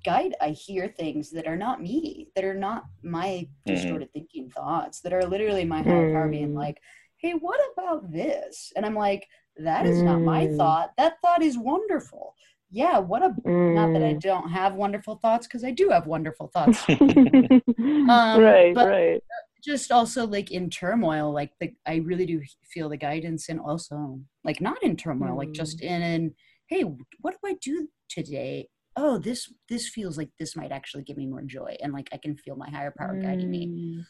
guide 0.05 0.35
I 0.41 0.49
hear 0.49 0.87
things 0.87 1.29
that 1.31 1.47
are 1.47 1.57
not 1.57 1.81
me, 1.81 2.29
that 2.35 2.43
are 2.43 2.53
not 2.55 2.85
my 3.03 3.47
Mhm. 3.47 3.49
distorted 3.65 4.11
thinking 4.13 4.49
thoughts, 4.49 5.01
that 5.01 5.13
are 5.13 5.25
literally 5.25 5.65
my 5.65 5.81
higher 5.81 6.11
power 6.11 6.29
being 6.29 6.53
Mm. 6.53 6.55
like, 6.57 6.81
"Hey, 7.17 7.33
what 7.33 7.59
about 7.73 8.11
this?" 8.11 8.71
And 8.75 8.85
I'm 8.85 8.95
like, 8.95 9.27
"That 9.57 9.85
is 9.85 10.01
not 10.03 10.21
my 10.23 10.47
Mm. 10.47 10.57
thought. 10.57 10.93
That 10.97 11.19
thought 11.21 11.41
is 11.41 11.57
wonderful." 11.57 12.35
Yeah, 12.71 12.97
what 12.99 13.21
a 13.23 13.35
not 13.45 13.93
that 13.93 14.03
I 14.03 14.13
Mm. 14.15 14.21
don't 14.21 14.49
have 14.49 14.75
wonderful 14.75 15.15
thoughts 15.17 15.47
because 15.47 15.63
I 15.63 15.71
do 15.71 15.89
have 15.89 16.07
wonderful 16.07 16.47
thoughts. 16.53 16.85
right, 16.89 17.61
Um, 18.09 18.73
but- 18.73 18.87
right. 18.87 19.23
just 19.63 19.91
also 19.93 20.27
like 20.27 20.51
in 20.51 20.69
turmoil 20.69 21.31
like 21.31 21.53
the 21.61 21.73
i 21.85 21.95
really 21.95 22.25
do 22.25 22.41
feel 22.65 22.89
the 22.89 22.97
guidance 22.97 23.47
and 23.47 23.61
also 23.61 24.19
like 24.43 24.59
not 24.59 24.83
in 24.83 24.93
turmoil 24.97 25.37
like 25.37 25.53
just 25.53 25.79
in 25.81 26.01
in 26.01 26.35
hey 26.67 26.81
what 27.21 27.31
do 27.31 27.37
i 27.49 27.53
do 27.61 27.87
today 28.09 28.67
oh 28.95 29.17
this 29.17 29.51
this 29.69 29.87
feels 29.89 30.17
like 30.17 30.29
this 30.39 30.55
might 30.55 30.71
actually 30.71 31.03
give 31.03 31.17
me 31.17 31.25
more 31.25 31.41
joy 31.41 31.75
and 31.81 31.93
like 31.93 32.09
i 32.13 32.17
can 32.17 32.35
feel 32.35 32.55
my 32.55 32.69
higher 32.69 32.93
power 32.97 33.15
guiding 33.21 33.49
me 33.49 33.67
Mm. 33.67 34.05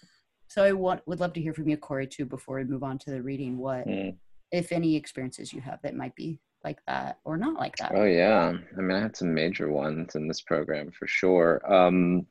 so 0.48 0.64
i 0.64 0.72
want 0.74 1.02
would 1.08 1.20
love 1.20 1.34
to 1.34 1.42
hear 1.42 1.54
from 1.54 1.68
you 1.70 1.78
corey 1.78 2.08
too 2.08 2.26
before 2.26 2.58
we 2.58 2.64
move 2.66 2.84
on 2.84 2.98
to 3.00 3.12
the 3.12 3.22
reading 3.22 3.58
what 3.58 3.88
Mm. 3.88 4.18
if 4.52 4.72
any 4.72 4.96
experiences 4.96 5.54
you 5.54 5.62
have 5.62 5.80
that 5.84 5.96
might 5.96 6.16
be 6.16 6.40
like 6.64 6.80
that 6.88 7.20
or 7.26 7.38
not 7.38 7.60
like 7.60 7.76
that 7.78 7.92
Oh 7.94 8.06
yeah, 8.06 8.54
I 8.78 8.82
mean, 8.82 8.96
I 8.98 9.02
had 9.02 9.18
some 9.18 9.34
major 9.34 9.70
ones 9.70 10.16
in 10.16 10.30
this 10.30 10.40
program 10.42 10.92
for 10.98 11.08
sure. 11.08 11.62
Um, 11.70 12.26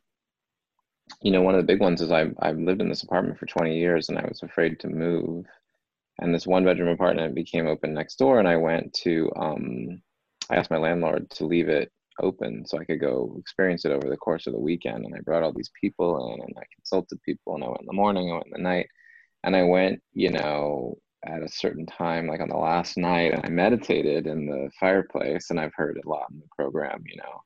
you 1.21 1.31
know, 1.31 1.43
one 1.43 1.55
of 1.55 1.61
the 1.61 1.67
big 1.71 1.81
ones 1.81 2.01
is 2.01 2.11
I 2.11 2.31
I've 2.41 2.59
lived 2.59 2.81
in 2.81 2.89
this 2.89 3.03
apartment 3.03 3.39
for 3.39 3.45
20 3.45 3.79
years, 3.79 4.09
and 4.09 4.17
I 4.19 4.25
was 4.27 4.43
afraid 4.43 4.81
to 4.81 4.89
move. 4.89 5.45
And 6.21 6.35
this 6.35 6.47
one 6.47 6.65
bedroom 6.65 6.89
apartment 6.89 7.35
became 7.35 7.67
open 7.67 7.93
next 7.93 8.17
door, 8.17 8.39
and 8.39 8.49
I 8.49 8.57
went 8.57 8.95
to 9.05 9.31
um, 9.37 10.03
I 10.49 10.57
asked 10.57 10.71
my 10.71 10.79
landlord 10.79 11.29
to 11.31 11.45
leave 11.45 11.69
it 11.69 11.93
open 12.21 12.65
so 12.67 12.79
I 12.79 12.85
could 12.85 13.01
go 13.01 13.37
experience 13.39 13.85
it 13.85 13.93
over 13.93 14.09
the 14.09 14.17
course 14.17 14.47
of 14.47 14.53
the 14.55 14.61
weekend. 14.61 15.05
And 15.05 15.15
I 15.15 15.21
brought 15.21 15.43
all 15.43 15.53
these 15.53 15.71
people 15.81 16.35
in, 16.35 16.41
and 16.43 16.55
I 16.59 16.63
consulted 16.75 17.21
people, 17.23 17.55
and 17.55 17.65
I 17.65 17.69
went 17.69 17.81
in 17.81 17.87
the 17.87 17.93
morning, 17.93 18.31
I 18.31 18.35
went 18.35 18.47
in 18.47 18.53
the 18.53 18.69
night, 18.69 18.89
and 19.45 19.57
I 19.57 19.63
went, 19.65 20.03
you 20.13 20.31
know, 20.31 20.97
at 21.27 21.43
a 21.43 21.49
certain 21.49 21.87
time, 21.87 22.27
like 22.27 22.41
on 22.41 22.49
the 22.49 22.57
last 22.57 22.97
night, 22.99 23.33
and 23.35 23.45
I 23.45 23.49
meditated 23.49 24.27
in 24.27 24.47
the 24.47 24.71
fireplace. 24.81 25.51
And 25.51 25.61
I've 25.61 25.75
heard 25.75 25.99
a 26.05 26.09
lot 26.09 26.27
in 26.33 26.39
the 26.41 26.47
program, 26.57 27.03
you 27.07 27.17
know, 27.17 27.43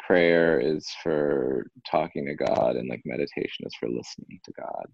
prayer 0.00 0.60
is 0.60 0.86
for 1.02 1.66
talking 1.90 2.26
to 2.26 2.34
God, 2.34 2.76
and 2.76 2.88
like 2.88 3.02
meditation 3.04 3.66
is 3.66 3.74
for 3.80 3.88
listening 3.88 4.40
to 4.44 4.52
God. 4.52 4.86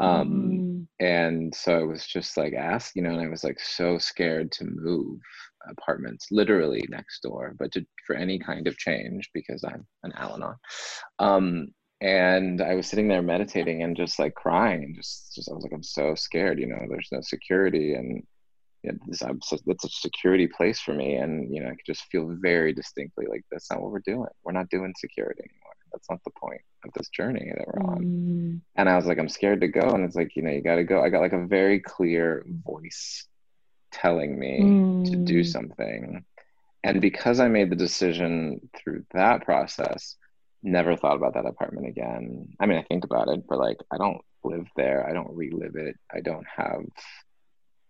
Um, 0.00 0.62
Mm. 0.62 0.86
and 1.00 1.54
so 1.54 1.78
I 1.80 1.82
was 1.84 2.06
just 2.06 2.36
like 2.36 2.54
asked, 2.54 2.96
you 2.96 3.02
know, 3.02 3.10
and 3.10 3.20
I 3.20 3.28
was 3.28 3.44
like 3.44 3.60
so 3.60 3.98
scared 3.98 4.52
to 4.52 4.64
move 4.64 5.20
apartments 5.68 6.26
literally 6.30 6.84
next 6.88 7.20
door, 7.22 7.54
but 7.58 7.72
to 7.72 7.84
for 8.06 8.16
any 8.16 8.38
kind 8.38 8.66
of 8.66 8.76
change 8.78 9.30
because 9.34 9.64
I'm 9.64 9.86
an 10.02 10.12
Al-Anon. 10.16 10.56
Um, 11.18 11.68
and 12.00 12.62
I 12.62 12.74
was 12.74 12.86
sitting 12.86 13.08
there 13.08 13.22
meditating 13.22 13.82
and 13.82 13.96
just 13.96 14.18
like 14.20 14.34
crying 14.34 14.84
and 14.84 14.94
just, 14.94 15.34
just 15.34 15.50
I 15.50 15.54
was 15.54 15.64
like, 15.64 15.72
I'm 15.72 15.82
so 15.82 16.14
scared, 16.14 16.60
you 16.60 16.66
know, 16.66 16.78
there's 16.88 17.08
no 17.10 17.20
security 17.22 17.94
and 17.94 18.22
yeah, 18.84 18.92
this 19.08 19.22
I'm 19.22 19.40
so, 19.42 19.56
it's 19.66 19.84
a 19.84 19.88
security 19.88 20.46
place 20.46 20.78
for 20.78 20.94
me, 20.94 21.16
and 21.16 21.52
you 21.52 21.60
know, 21.60 21.66
I 21.66 21.70
could 21.70 21.84
just 21.84 22.04
feel 22.12 22.36
very 22.40 22.72
distinctly 22.72 23.26
like 23.28 23.44
that's 23.50 23.68
not 23.70 23.82
what 23.82 23.90
we're 23.90 23.98
doing. 24.06 24.28
We're 24.44 24.52
not 24.52 24.70
doing 24.70 24.94
security 24.96 25.40
anymore. 25.40 25.72
That's 25.92 26.08
not 26.08 26.20
the 26.24 26.30
point 26.40 26.60
of 26.84 26.92
this 26.94 27.08
journey 27.08 27.52
that 27.56 27.66
we're 27.66 27.82
on 27.82 28.04
Mm. 28.04 28.60
and 28.76 28.88
I 28.88 28.94
was 28.96 29.06
like, 29.06 29.18
I'm 29.18 29.28
scared 29.28 29.60
to 29.62 29.68
go. 29.68 29.80
And 29.80 30.04
it's 30.04 30.14
like, 30.14 30.36
you 30.36 30.42
know, 30.42 30.50
you 30.50 30.62
got 30.62 30.76
to 30.76 30.84
go. 30.84 31.02
I 31.02 31.08
got 31.08 31.20
like 31.22 31.32
a 31.32 31.46
very 31.46 31.80
clear 31.80 32.44
voice 32.64 33.26
telling 33.92 34.38
me 34.38 34.88
to 35.06 35.16
do 35.16 35.42
Mm. 35.42 35.44
something. 35.44 36.24
And 36.84 37.00
because 37.00 37.40
I 37.40 37.48
made 37.48 37.70
the 37.70 37.76
decision 37.76 38.60
through 38.76 39.04
that 39.12 39.44
process, 39.44 40.16
never 40.62 40.96
thought 40.96 41.16
about 41.16 41.34
that 41.34 41.46
apartment 41.46 41.88
again. 41.88 42.48
I 42.60 42.66
mean, 42.66 42.78
I 42.78 42.82
think 42.82 43.04
about 43.04 43.28
it, 43.28 43.42
but 43.48 43.58
like, 43.58 43.78
I 43.92 43.98
don't 43.98 44.20
live 44.44 44.66
there. 44.76 45.06
I 45.08 45.12
don't 45.12 45.34
relive 45.36 45.76
it. 45.76 45.96
I 46.14 46.20
don't 46.20 46.46
have, 46.56 46.82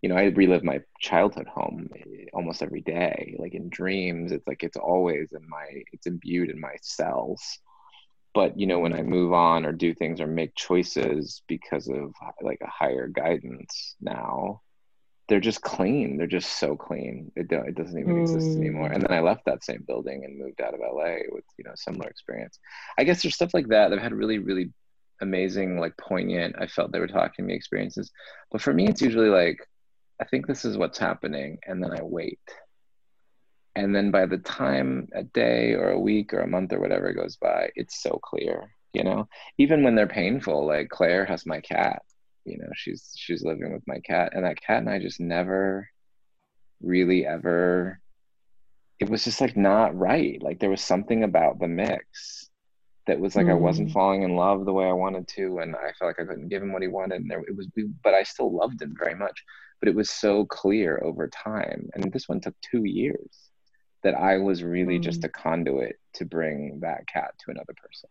you 0.03 0.09
know, 0.09 0.17
I 0.17 0.25
relive 0.25 0.65
my 0.65 0.81
childhood 1.01 1.47
home 1.49 1.89
eh, 1.97 2.27
almost 2.33 2.63
every 2.63 2.81
day. 2.83 3.35
Like 3.39 3.55
in 3.55 3.69
dreams, 3.69 4.33
it's 4.33 4.47
like 4.47 4.63
it's 4.63 4.77
always 4.77 5.33
in 5.33 5.49
my, 5.49 5.67
it's 5.93 6.07
imbued 6.07 6.51
in 6.51 6.61
my 6.61 6.75
cells 6.83 7.59
but 8.35 8.59
you 8.59 8.67
know 8.67 8.79
when 8.79 8.93
i 8.93 9.03
move 9.03 9.33
on 9.33 9.65
or 9.65 9.73
do 9.73 9.95
things 9.95 10.21
or 10.21 10.27
make 10.27 10.55
choices 10.55 11.43
because 11.49 11.89
of 11.89 12.13
like 12.43 12.59
a 12.63 12.69
higher 12.69 13.09
guidance 13.09 13.97
now 14.01 14.61
they're 15.29 15.41
just 15.41 15.61
clean. 15.61 16.17
They're 16.17 16.27
just 16.27 16.59
so 16.59 16.75
clean. 16.75 17.31
It, 17.37 17.49
don't, 17.49 17.69
it 17.69 17.75
doesn't 17.75 17.99
even 17.99 18.21
exist 18.21 18.57
anymore. 18.57 18.89
Mm. 18.89 18.95
and 18.95 19.03
then 19.03 19.13
i 19.13 19.21
left 19.21 19.45
that 19.45 19.63
same 19.63 19.85
building 19.87 20.25
and 20.25 20.39
moved 20.39 20.61
out 20.61 20.75
of 20.75 20.81
la 20.81 21.17
with 21.31 21.45
you 21.59 21.65
know 21.65 21.73
similar 21.75 22.09
experience. 22.09 22.59
I 22.99 23.05
guess 23.05 23.23
there's 23.23 23.35
stuff 23.35 23.55
like 23.55 23.69
that 23.69 23.93
I've 23.93 24.01
had 24.01 24.15
really 24.15 24.39
really 24.39 24.73
amazing 25.21 25.81
like 25.81 25.97
poignant 25.97 26.55
i 26.61 26.67
felt 26.69 26.93
they 26.93 27.01
were 27.01 27.09
talking 27.09 27.45
to 27.45 27.49
me 27.49 27.55
experiences. 27.55 28.11
But 28.51 28.63
for 28.63 28.73
me 28.73 28.89
it's 28.89 29.03
usually 29.03 29.29
like 29.29 29.59
i 30.21 30.25
think 30.25 30.47
this 30.47 30.65
is 30.65 30.79
what's 30.79 30.99
happening 30.99 31.59
and 31.67 31.83
then 31.83 31.93
i 31.93 32.03
wait. 32.03 32.41
And 33.77 33.95
then 33.95 34.11
by 34.11 34.27
the 34.27 34.39
time 34.39 35.09
a 35.15 35.23
day 35.23 35.75
or 35.75 35.91
a 35.91 36.01
week 36.01 36.35
or 36.35 36.41
a 36.41 36.49
month 36.49 36.73
or 36.73 36.81
whatever 36.81 37.13
goes 37.13 37.37
by 37.37 37.71
it's 37.77 38.03
so 38.03 38.19
clear 38.23 38.71
you 38.95 39.05
know? 39.05 39.29
Even 39.59 39.85
when 39.85 39.95
they're 39.95 40.07
painful 40.07 40.67
like 40.67 40.89
claire 40.89 41.27
has 41.27 41.45
my 41.45 41.61
cat 41.61 42.03
you 42.45 42.59
know 42.59 42.69
she's 42.75 43.13
she's 43.17 43.43
living 43.43 43.73
with 43.73 43.83
my 43.87 43.99
cat 44.01 44.33
and 44.35 44.45
that 44.45 44.61
cat 44.61 44.79
and 44.79 44.91
i 44.91 44.99
just 44.99 45.21
never 45.21 45.89
really 46.81 47.27
ever 47.27 48.01
it 49.01 49.09
was 49.09 49.25
just 49.25 49.41
like 49.41 49.57
not 49.57 49.97
right 49.97 50.43
like 50.43 50.59
there 50.61 50.71
was 50.71 50.81
something 50.81 51.25
about 51.25 51.59
the 51.59 51.69
mix 51.69 52.49
that 53.07 53.19
was 53.19 53.35
like 53.37 53.49
i 53.49 53.55
wasn't 53.55 53.89
Mm. 53.89 53.93
falling 53.93 54.23
in 54.23 54.37
love 54.37 54.65
the 54.65 54.73
way 54.73 54.87
i 54.87 54.93
wanted 54.93 55.27
to 55.29 55.59
and 55.59 55.75
i 55.77 55.93
felt 55.99 56.11
like 56.11 56.21
i 56.21 56.25
couldn't 56.25 56.49
give 56.49 56.63
him 56.63 56.73
what 56.73 56.83
he 56.83 56.89
wanted 56.89 57.21
and 57.21 57.31
there 57.31 57.41
it 57.41 57.57
was 57.57 57.69
but 58.05 58.15
i 58.15 58.23
still 58.23 58.55
loved 58.55 58.81
him 58.81 58.95
very 58.99 59.15
much 59.15 59.43
but 59.81 59.89
it 59.89 59.95
was 59.95 60.11
so 60.11 60.45
clear 60.47 61.01
over 61.05 61.29
time 61.29 61.89
and 61.95 62.13
this 62.13 62.29
one 62.29 62.41
took 62.41 62.55
two 62.61 62.85
years 62.85 63.51
that 64.05 64.15
I 64.15 64.37
was 64.39 64.63
really 64.63 65.01
just 65.01 65.23
Mm. 65.23 65.25
a 65.25 65.29
conduit 65.31 65.97
to 66.15 66.25
bring 66.25 66.79
that 66.83 67.05
cat 67.13 67.35
to 67.41 67.51
another 67.51 67.75
person. 67.83 68.09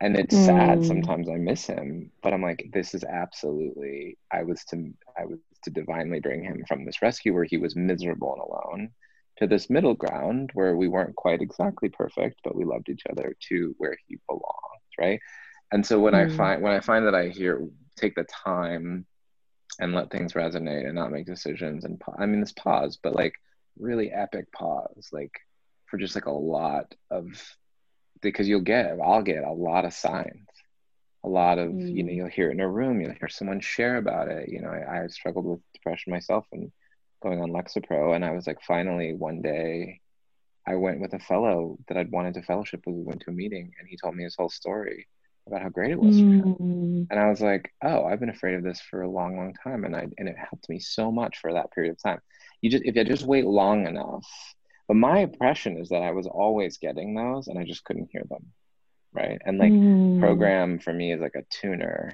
And 0.00 0.16
it's 0.16 0.36
sad 0.36 0.84
Mm. 0.84 0.84
sometimes 0.84 1.28
I 1.28 1.36
miss 1.36 1.66
him, 1.66 2.12
but 2.22 2.32
I'm 2.32 2.42
like, 2.42 2.70
this 2.72 2.94
is 2.94 3.04
absolutely 3.04 4.18
I 4.32 4.44
was 4.44 4.64
to 4.66 4.92
I 5.18 5.24
was 5.26 5.38
to 5.64 5.70
divinely 5.70 6.20
bring 6.20 6.44
him 6.44 6.64
from 6.68 6.84
this 6.84 7.02
rescue 7.02 7.34
where 7.34 7.44
he 7.44 7.56
was 7.58 7.76
miserable 7.76 8.32
and 8.34 8.42
alone 8.42 8.90
to 9.38 9.46
this 9.46 9.70
middle 9.70 9.94
ground 9.94 10.50
where 10.54 10.76
we 10.76 10.88
weren't 10.88 11.16
quite 11.16 11.42
exactly 11.42 11.88
perfect, 11.88 12.40
but 12.44 12.54
we 12.56 12.64
loved 12.64 12.88
each 12.88 13.02
other 13.10 13.34
to 13.48 13.74
where 13.78 13.96
he 14.06 14.18
belonged 14.28 14.44
right? 14.98 15.20
And 15.72 15.84
so 15.86 15.98
when 16.00 16.14
I 16.14 16.26
Mm. 16.26 16.28
find 16.28 16.62
when 16.62 16.72
I 16.72 16.80
find 16.80 17.06
that 17.06 17.14
I 17.14 17.28
hear 17.28 17.66
take 17.96 18.14
the 18.14 18.24
time 18.24 19.06
and 19.80 19.94
let 19.94 20.10
things 20.10 20.32
resonate 20.34 20.86
and 20.86 20.94
not 20.94 21.12
make 21.12 21.26
decisions 21.26 21.84
and 21.84 22.00
pa- 22.00 22.14
I 22.18 22.26
mean 22.26 22.40
this 22.40 22.52
pause, 22.52 22.98
but 23.02 23.14
like 23.14 23.34
really 23.78 24.10
epic 24.12 24.50
pause, 24.52 25.08
like 25.12 25.32
for 25.86 25.98
just 25.98 26.14
like 26.14 26.26
a 26.26 26.30
lot 26.32 26.94
of 27.10 27.26
because 28.22 28.48
you'll 28.48 28.60
get 28.62 28.98
I'll 29.02 29.22
get 29.22 29.44
a 29.44 29.52
lot 29.52 29.84
of 29.84 29.92
signs. 29.94 30.48
A 31.24 31.28
lot 31.28 31.58
of 31.58 31.70
you 31.88 32.04
know 32.04 32.12
Mm. 32.12 32.16
you'll 32.16 32.28
hear 32.28 32.48
it 32.50 32.52
in 32.54 32.60
a 32.60 32.68
room, 32.68 33.00
you'll 33.00 33.12
hear 33.14 33.28
someone 33.28 33.60
share 33.60 33.96
about 33.96 34.28
it. 34.28 34.48
You 34.48 34.60
know, 34.62 34.70
I, 34.70 35.04
I 35.04 35.06
struggled 35.08 35.46
with 35.46 35.60
depression 35.74 36.12
myself 36.12 36.46
and 36.52 36.72
going 37.22 37.40
on 37.42 37.50
Lexapro, 37.50 38.14
and 38.14 38.24
I 38.24 38.30
was 38.32 38.46
like, 38.46 38.60
finally 38.62 39.14
one 39.14 39.42
day, 39.42 40.00
I 40.66 40.76
went 40.76 41.00
with 41.00 41.14
a 41.14 41.18
fellow 41.18 41.78
that 41.88 41.96
I'd 41.96 42.12
wanted 42.12 42.34
to 42.34 42.42
fellowship 42.42 42.82
with. 42.86 42.96
We 42.96 43.02
went 43.02 43.22
to 43.22 43.30
a 43.30 43.34
meeting, 43.34 43.72
and 43.78 43.88
he 43.88 43.96
told 43.96 44.14
me 44.16 44.24
his 44.24 44.36
whole 44.36 44.50
story 44.50 45.08
about 45.46 45.62
how 45.62 45.68
great 45.70 45.90
it 45.92 46.00
was 46.00 46.20
for 46.20 46.32
him. 46.32 46.56
Mm. 46.60 47.08
And 47.10 47.18
I 47.20 47.28
was 47.30 47.40
like, 47.40 47.72
oh, 47.82 48.04
I've 48.04 48.20
been 48.20 48.28
afraid 48.30 48.54
of 48.54 48.62
this 48.64 48.80
for 48.80 49.02
a 49.02 49.10
long, 49.10 49.36
long 49.36 49.54
time. 49.64 49.84
And 49.84 49.96
I 49.96 50.08
and 50.18 50.28
it 50.28 50.36
helped 50.38 50.68
me 50.68 50.78
so 50.80 51.10
much 51.10 51.38
for 51.38 51.52
that 51.54 51.72
period 51.72 51.92
of 51.92 52.02
time. 52.02 52.20
You 52.62 52.70
just 52.70 52.84
if 52.84 52.96
you 52.96 53.04
just 53.04 53.24
wait 53.26 53.46
long 53.46 53.86
enough. 53.86 54.26
But 54.88 54.96
my 54.96 55.18
impression 55.20 55.76
is 55.76 55.90
that 55.90 56.02
I 56.02 56.10
was 56.12 56.26
always 56.26 56.78
getting 56.78 57.14
those 57.14 57.48
and 57.48 57.58
I 57.58 57.64
just 57.64 57.84
couldn't 57.84 58.08
hear 58.10 58.24
them. 58.28 58.46
Right. 59.12 59.40
And 59.44 59.58
like 59.58 59.72
Mm. 59.74 60.18
program 60.18 60.78
for 60.78 60.92
me 60.92 61.12
is 61.12 61.20
like 61.20 61.34
a 61.36 61.44
tuner. 61.50 62.12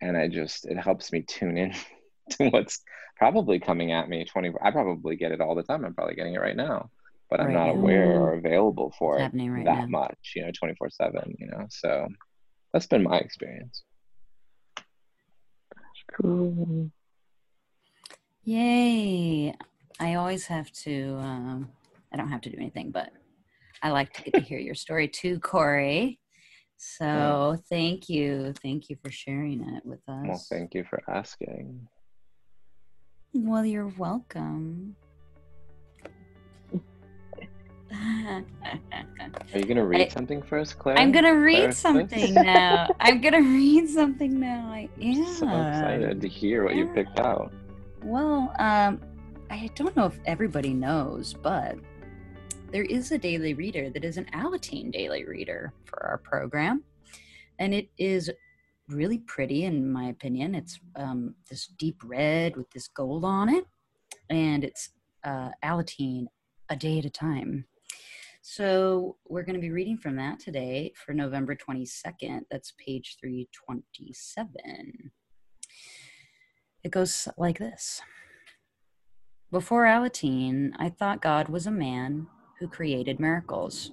And 0.00 0.16
I 0.16 0.28
just 0.28 0.66
it 0.66 0.78
helps 0.78 1.12
me 1.12 1.22
tune 1.22 1.56
in 1.58 1.72
to 2.30 2.48
what's 2.50 2.82
probably 3.16 3.60
coming 3.60 3.92
at 3.92 4.08
me 4.08 4.24
20 4.24 4.52
I 4.62 4.70
probably 4.70 5.16
get 5.16 5.32
it 5.32 5.40
all 5.40 5.54
the 5.54 5.62
time. 5.62 5.84
I'm 5.84 5.94
probably 5.94 6.14
getting 6.14 6.34
it 6.34 6.40
right 6.40 6.56
now. 6.56 6.90
But 7.30 7.40
I'm 7.40 7.52
not 7.52 7.70
aware 7.70 8.20
or 8.20 8.34
available 8.34 8.92
for 8.98 9.18
It's 9.18 9.34
it 9.34 9.50
right 9.50 9.64
that 9.64 9.88
now. 9.90 10.00
much, 10.00 10.32
you 10.36 10.44
know, 10.44 10.52
24 10.52 10.90
7, 10.90 11.34
you 11.38 11.46
know. 11.48 11.66
So 11.70 12.08
that's 12.72 12.86
been 12.86 13.02
my 13.02 13.18
experience. 13.18 13.82
Cool. 16.12 16.90
Yay. 18.44 19.54
I 20.00 20.14
always 20.14 20.46
have 20.46 20.70
to, 20.72 21.16
um, 21.20 21.70
I 22.12 22.16
don't 22.16 22.28
have 22.28 22.40
to 22.42 22.50
do 22.50 22.56
anything, 22.58 22.90
but 22.90 23.10
I 23.82 23.90
like 23.90 24.12
to 24.14 24.22
get 24.22 24.34
to 24.34 24.40
hear 24.40 24.58
your 24.58 24.74
story 24.74 25.08
too, 25.08 25.38
Corey. 25.40 26.18
So 26.76 27.56
thank 27.70 28.08
you. 28.08 28.52
Thank 28.62 28.90
you 28.90 28.96
for 29.02 29.10
sharing 29.10 29.62
it 29.74 29.86
with 29.86 30.00
us. 30.08 30.26
Well, 30.26 30.44
thank 30.50 30.74
you 30.74 30.84
for 30.84 31.02
asking. 31.08 31.88
Well, 33.32 33.64
you're 33.64 33.92
welcome. 33.98 34.96
Are 37.92 38.44
you 39.58 39.64
gonna 39.64 39.86
read 39.86 40.00
I- 40.00 40.08
something 40.08 40.42
first, 40.42 40.78
Claire? 40.78 40.98
I'm 40.98 41.12
gonna 41.12 41.38
read 41.38 41.56
Claire, 41.56 41.72
something 41.72 42.34
now. 42.34 42.88
I'm 43.00 43.20
gonna 43.20 43.40
read 43.42 43.88
something 43.88 44.40
now. 44.40 44.68
I 44.72 44.88
am. 45.00 45.18
I'm 45.18 45.24
so 45.26 45.46
excited 45.46 46.20
to 46.20 46.28
hear 46.28 46.64
what 46.64 46.74
you 46.74 46.86
picked 46.88 47.20
out. 47.20 47.52
Well, 48.02 48.52
um, 48.58 49.00
I 49.54 49.70
don't 49.76 49.94
know 49.94 50.06
if 50.06 50.18
everybody 50.26 50.74
knows, 50.74 51.32
but 51.32 51.76
there 52.72 52.82
is 52.82 53.12
a 53.12 53.18
daily 53.18 53.54
reader 53.54 53.88
that 53.88 54.04
is 54.04 54.16
an 54.16 54.24
Alateen 54.34 54.90
daily 54.90 55.24
reader 55.24 55.72
for 55.84 56.04
our 56.04 56.18
program. 56.18 56.82
And 57.60 57.72
it 57.72 57.88
is 57.96 58.32
really 58.88 59.18
pretty, 59.18 59.62
in 59.62 59.92
my 59.92 60.06
opinion. 60.06 60.56
It's 60.56 60.80
um, 60.96 61.36
this 61.48 61.68
deep 61.78 62.02
red 62.02 62.56
with 62.56 62.68
this 62.72 62.88
gold 62.88 63.24
on 63.24 63.48
it. 63.48 63.64
And 64.28 64.64
it's 64.64 64.88
uh, 65.22 65.50
Alateen 65.62 66.24
a 66.68 66.74
day 66.74 66.98
at 66.98 67.04
a 67.04 67.10
time. 67.10 67.64
So 68.42 69.18
we're 69.28 69.44
going 69.44 69.54
to 69.54 69.60
be 69.60 69.70
reading 69.70 69.98
from 69.98 70.16
that 70.16 70.40
today 70.40 70.92
for 70.96 71.14
November 71.14 71.54
22nd. 71.54 72.40
That's 72.50 72.72
page 72.84 73.18
327. 73.20 75.12
It 76.82 76.90
goes 76.90 77.28
like 77.38 77.60
this 77.60 78.02
Before 79.54 79.84
Alateen, 79.84 80.72
I 80.80 80.88
thought 80.88 81.22
God 81.22 81.48
was 81.48 81.64
a 81.64 81.70
man 81.70 82.26
who 82.58 82.66
created 82.66 83.20
miracles. 83.20 83.92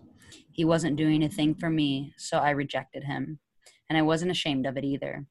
He 0.52 0.66
wasn't 0.66 0.96
doing 0.96 1.22
a 1.22 1.30
thing 1.30 1.54
for 1.54 1.70
me, 1.70 2.16
so 2.18 2.40
I 2.40 2.50
rejected 2.50 3.04
him. 3.04 3.38
And 3.88 3.96
I 3.96 4.02
wasn't 4.02 4.32
ashamed 4.32 4.66
of 4.66 4.76
it 4.76 4.84
either. 4.84 5.28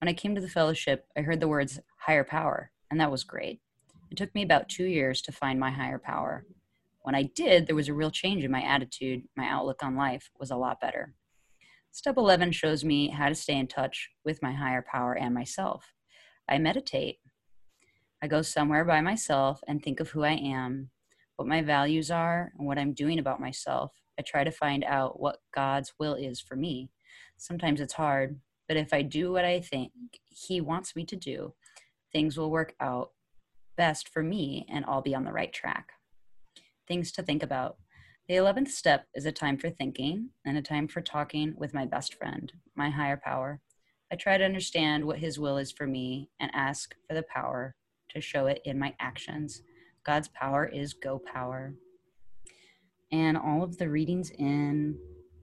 When 0.00 0.08
I 0.08 0.14
came 0.14 0.34
to 0.34 0.40
the 0.40 0.48
fellowship, 0.48 1.04
I 1.14 1.20
heard 1.20 1.40
the 1.40 1.48
words 1.48 1.78
higher 1.98 2.24
power, 2.24 2.70
and 2.90 2.98
that 3.00 3.10
was 3.10 3.22
great. 3.22 3.60
It 4.10 4.16
took 4.16 4.34
me 4.34 4.42
about 4.42 4.70
two 4.70 4.86
years 4.86 5.20
to 5.20 5.30
find 5.30 5.60
my 5.60 5.70
higher 5.70 5.98
power. 5.98 6.46
When 7.02 7.14
I 7.14 7.24
did, 7.24 7.66
there 7.66 7.76
was 7.76 7.88
a 7.88 7.94
real 7.94 8.10
change 8.10 8.42
in 8.42 8.50
my 8.50 8.62
attitude. 8.62 9.24
My 9.36 9.46
outlook 9.46 9.82
on 9.82 9.94
life 9.94 10.30
was 10.40 10.50
a 10.50 10.56
lot 10.56 10.80
better. 10.80 11.12
Step 11.92 12.16
11 12.16 12.52
shows 12.52 12.82
me 12.82 13.10
how 13.10 13.28
to 13.28 13.34
stay 13.34 13.58
in 13.58 13.66
touch 13.66 14.08
with 14.24 14.40
my 14.40 14.54
higher 14.54 14.82
power 14.90 15.12
and 15.12 15.34
myself. 15.34 15.92
I 16.48 16.56
meditate. 16.56 17.18
I 18.22 18.26
go 18.26 18.42
somewhere 18.42 18.84
by 18.84 19.00
myself 19.00 19.62
and 19.66 19.82
think 19.82 19.98
of 19.98 20.10
who 20.10 20.24
I 20.24 20.32
am, 20.32 20.90
what 21.36 21.48
my 21.48 21.62
values 21.62 22.10
are, 22.10 22.52
and 22.58 22.66
what 22.66 22.78
I'm 22.78 22.92
doing 22.92 23.18
about 23.18 23.40
myself. 23.40 23.92
I 24.18 24.22
try 24.22 24.44
to 24.44 24.50
find 24.50 24.84
out 24.84 25.18
what 25.18 25.38
God's 25.54 25.94
will 25.98 26.14
is 26.14 26.38
for 26.38 26.54
me. 26.54 26.90
Sometimes 27.38 27.80
it's 27.80 27.94
hard, 27.94 28.38
but 28.68 28.76
if 28.76 28.92
I 28.92 29.00
do 29.00 29.32
what 29.32 29.46
I 29.46 29.60
think 29.60 29.92
He 30.28 30.60
wants 30.60 30.94
me 30.94 31.06
to 31.06 31.16
do, 31.16 31.54
things 32.12 32.36
will 32.36 32.50
work 32.50 32.74
out 32.78 33.12
best 33.78 34.10
for 34.10 34.22
me 34.22 34.66
and 34.68 34.84
I'll 34.86 35.00
be 35.00 35.14
on 35.14 35.24
the 35.24 35.32
right 35.32 35.52
track. 35.52 35.92
Things 36.86 37.12
to 37.12 37.22
think 37.22 37.42
about. 37.42 37.78
The 38.28 38.34
11th 38.34 38.68
step 38.68 39.06
is 39.14 39.24
a 39.24 39.32
time 39.32 39.56
for 39.56 39.70
thinking 39.70 40.28
and 40.44 40.58
a 40.58 40.62
time 40.62 40.88
for 40.88 41.00
talking 41.00 41.54
with 41.56 41.72
my 41.72 41.86
best 41.86 42.14
friend, 42.14 42.52
my 42.76 42.90
higher 42.90 43.16
power. 43.16 43.60
I 44.12 44.16
try 44.16 44.36
to 44.36 44.44
understand 44.44 45.06
what 45.06 45.20
His 45.20 45.38
will 45.38 45.56
is 45.56 45.72
for 45.72 45.86
me 45.86 46.28
and 46.38 46.50
ask 46.52 46.94
for 47.08 47.14
the 47.14 47.22
power 47.22 47.76
to 48.10 48.20
show 48.20 48.46
it 48.46 48.60
in 48.64 48.78
my 48.78 48.94
actions. 49.00 49.62
God's 50.04 50.28
power 50.28 50.66
is 50.66 50.94
go 50.94 51.18
power. 51.18 51.74
And 53.12 53.36
all 53.36 53.62
of 53.62 53.76
the 53.78 53.88
readings 53.88 54.30
in 54.30 54.96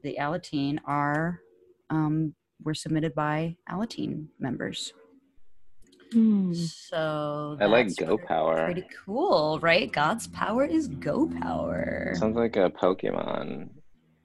the 0.03 0.17
Alateen 0.19 0.79
are 0.85 1.41
um, 1.89 2.33
were 2.63 2.73
submitted 2.73 3.13
by 3.13 3.55
Alateen 3.69 4.27
members. 4.39 4.93
Hmm. 6.13 6.53
So 6.53 7.57
I 7.59 7.65
like 7.65 7.93
Go 7.97 8.05
pretty- 8.17 8.23
Power. 8.27 8.65
Pretty 8.65 8.87
cool, 9.05 9.59
right? 9.61 9.91
God's 9.91 10.27
power 10.27 10.63
is 10.63 10.87
go 10.87 11.27
power. 11.41 12.13
Sounds 12.15 12.37
like 12.37 12.55
a 12.55 12.69
Pokemon 12.69 13.69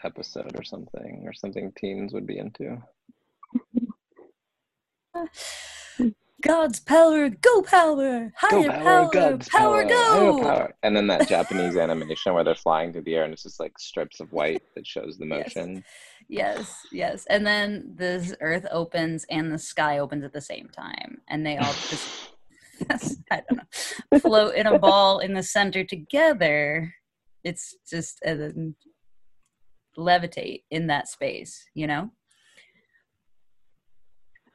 episode 0.04 0.52
or 0.56 0.62
something, 0.62 1.24
or 1.26 1.32
something 1.32 1.72
teens 1.76 2.12
would 2.12 2.26
be 2.26 2.38
into. 2.38 2.80
God's 6.42 6.80
power, 6.80 7.28
go 7.28 7.62
power, 7.62 8.32
higher 8.36 8.70
power, 8.70 9.08
God's 9.12 9.48
power, 9.48 9.84
go. 9.84 10.40
power. 10.42 10.74
And 10.82 10.96
then 10.96 11.06
that 11.06 11.28
Japanese 11.28 11.76
animation 11.76 12.34
where 12.34 12.44
they're 12.44 12.54
flying 12.54 12.92
through 12.92 13.02
the 13.02 13.14
air 13.14 13.24
and 13.24 13.32
it's 13.32 13.44
just 13.44 13.60
like 13.60 13.78
strips 13.78 14.20
of 14.20 14.32
white 14.32 14.62
that 14.74 14.86
shows 14.86 15.18
the 15.18 15.26
motion. 15.26 15.84
Yes, 16.28 16.86
yes. 16.90 17.26
And 17.30 17.46
then 17.46 17.94
this 17.94 18.34
earth 18.40 18.66
opens 18.70 19.24
and 19.30 19.52
the 19.52 19.58
sky 19.58 19.98
opens 19.98 20.24
at 20.24 20.32
the 20.32 20.40
same 20.40 20.68
time. 20.68 21.20
And 21.28 21.46
they 21.46 21.56
all 21.56 21.72
just, 21.72 22.30
I 23.30 23.42
don't 23.48 23.60
know, 24.12 24.18
float 24.18 24.54
in 24.56 24.66
a 24.66 24.78
ball 24.78 25.20
in 25.20 25.34
the 25.34 25.42
center 25.42 25.84
together. 25.84 26.92
It's 27.44 27.76
just 27.88 28.20
uh, 28.26 28.50
levitate 29.96 30.62
in 30.70 30.88
that 30.88 31.08
space, 31.08 31.64
you 31.74 31.86
know? 31.86 32.10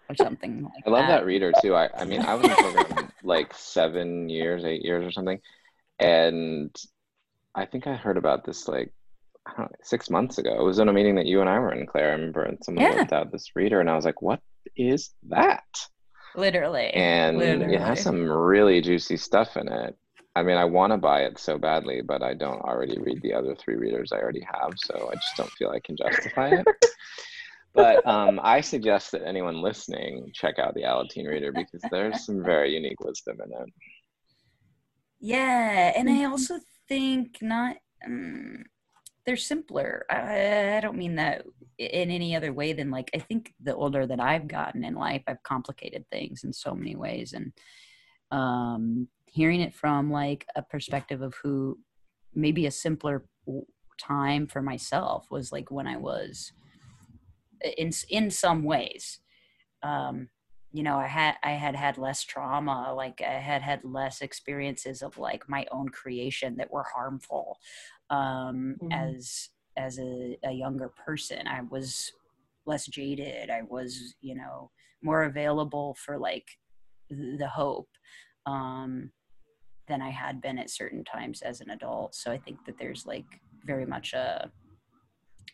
Or 0.09 0.15
something 0.15 0.63
like 0.63 0.83
I 0.85 0.89
love 0.89 1.07
that 1.07 1.25
reader 1.25 1.51
too. 1.61 1.75
I, 1.75 1.89
I 1.97 2.05
mean, 2.05 2.21
I 2.23 2.33
was 2.35 2.45
in 2.45 2.51
the 2.51 2.55
program 2.57 3.09
like 3.23 3.53
seven 3.53 4.29
years, 4.29 4.63
eight 4.63 4.83
years 4.83 5.05
or 5.05 5.11
something. 5.11 5.39
And 5.99 6.73
I 7.55 7.65
think 7.65 7.87
I 7.87 7.95
heard 7.95 8.17
about 8.17 8.45
this 8.45 8.67
like, 8.67 8.93
I 9.45 9.51
don't 9.57 9.71
know, 9.71 9.75
six 9.83 10.09
months 10.09 10.37
ago. 10.37 10.55
It 10.57 10.63
was 10.63 10.79
in 10.79 10.87
a 10.87 10.93
meeting 10.93 11.15
that 11.15 11.25
you 11.25 11.41
and 11.41 11.49
I 11.49 11.59
were 11.59 11.73
in, 11.73 11.85
Claire. 11.87 12.09
I 12.09 12.13
remember, 12.13 12.43
and 12.43 12.57
someone 12.63 12.85
Yeah. 12.85 12.95
left 12.99 13.11
out 13.13 13.31
this 13.31 13.51
reader, 13.55 13.81
and 13.81 13.89
I 13.89 13.95
was 13.95 14.05
like, 14.05 14.21
what 14.21 14.39
is 14.75 15.11
that? 15.29 15.63
Literally. 16.35 16.89
And 16.91 17.41
it 17.41 17.81
has 17.81 18.01
some 18.01 18.29
really 18.29 18.79
juicy 18.81 19.17
stuff 19.17 19.57
in 19.57 19.67
it. 19.67 19.95
I 20.35 20.43
mean, 20.43 20.55
I 20.57 20.65
want 20.65 20.93
to 20.93 20.97
buy 20.97 21.23
it 21.23 21.39
so 21.39 21.57
badly, 21.57 22.01
but 22.01 22.21
I 22.21 22.35
don't 22.35 22.61
already 22.61 22.97
read 22.99 23.21
the 23.23 23.33
other 23.33 23.55
three 23.55 23.75
readers 23.75 24.11
I 24.11 24.17
already 24.19 24.45
have, 24.53 24.73
so 24.77 25.09
I 25.11 25.15
just 25.15 25.35
don't 25.35 25.51
feel 25.57 25.69
I 25.71 25.79
can 25.79 25.97
justify 25.97 26.49
it. 26.49 26.67
but 27.73 28.05
um, 28.07 28.39
I 28.43 28.61
suggest 28.61 29.11
that 29.11 29.25
anyone 29.25 29.61
listening 29.61 30.31
check 30.33 30.59
out 30.59 30.73
the 30.73 30.83
Alateen 30.83 31.27
reader 31.27 31.51
because 31.51 31.81
there's 31.91 32.25
some 32.25 32.43
very 32.43 32.73
unique 32.73 32.99
wisdom 32.99 33.37
in 33.43 33.51
it. 33.51 33.73
Yeah, 35.19 35.93
and 35.95 36.09
I 36.09 36.25
also 36.25 36.59
think 36.87 37.37
not. 37.41 37.77
Um, 38.05 38.63
they're 39.25 39.35
simpler. 39.35 40.05
I, 40.09 40.77
I 40.77 40.79
don't 40.79 40.97
mean 40.97 41.15
that 41.15 41.43
in 41.77 42.09
any 42.09 42.35
other 42.35 42.53
way 42.53 42.73
than 42.73 42.89
like 42.89 43.11
I 43.13 43.19
think 43.19 43.53
the 43.61 43.75
older 43.75 44.07
that 44.07 44.19
I've 44.19 44.47
gotten 44.47 44.83
in 44.83 44.95
life, 44.95 45.23
I've 45.27 45.43
complicated 45.43 46.05
things 46.11 46.43
in 46.43 46.53
so 46.53 46.73
many 46.73 46.95
ways, 46.95 47.33
and 47.33 47.51
um, 48.31 49.07
hearing 49.25 49.61
it 49.61 49.75
from 49.75 50.11
like 50.11 50.45
a 50.55 50.61
perspective 50.61 51.21
of 51.21 51.35
who 51.43 51.77
maybe 52.33 52.65
a 52.67 52.71
simpler 52.71 53.25
time 53.99 54.47
for 54.47 54.61
myself 54.61 55.27
was 55.29 55.51
like 55.51 55.71
when 55.71 55.87
I 55.87 55.97
was 55.97 56.53
in 57.77 57.91
in 58.09 58.29
some 58.31 58.63
ways. 58.63 59.19
Um, 59.83 60.29
you 60.73 60.83
know 60.83 60.97
i 60.97 61.07
had 61.07 61.35
i 61.43 61.51
had 61.51 61.75
had 61.75 61.97
less 61.97 62.23
trauma 62.23 62.93
like 62.93 63.21
i 63.21 63.39
had 63.39 63.61
had 63.61 63.83
less 63.83 64.21
experiences 64.21 65.01
of 65.01 65.17
like 65.17 65.47
my 65.49 65.65
own 65.71 65.87
creation 65.89 66.55
that 66.57 66.69
were 66.71 66.83
harmful 66.83 67.57
um 68.09 68.75
Mhm. 68.81 68.91
as 68.91 69.49
as 69.77 69.97
a, 69.99 70.37
a 70.43 70.51
younger 70.51 70.89
person 70.89 71.47
i 71.47 71.61
was 71.61 72.11
less 72.65 72.85
jaded 72.85 73.49
i 73.49 73.61
was 73.61 74.15
you 74.21 74.35
know 74.35 74.69
more 75.01 75.23
available 75.23 75.95
for 75.95 76.17
like 76.17 76.47
the 77.09 77.47
hope 77.47 77.89
um 78.45 79.11
than 79.87 80.01
i 80.01 80.09
had 80.09 80.41
been 80.41 80.59
at 80.59 80.69
certain 80.69 81.03
times 81.05 81.41
as 81.41 81.61
an 81.61 81.69
adult 81.69 82.13
so 82.13 82.31
i 82.31 82.37
think 82.37 82.57
that 82.65 82.77
there's 82.77 83.05
like 83.05 83.25
very 83.65 83.85
much 83.85 84.13
a 84.13 84.51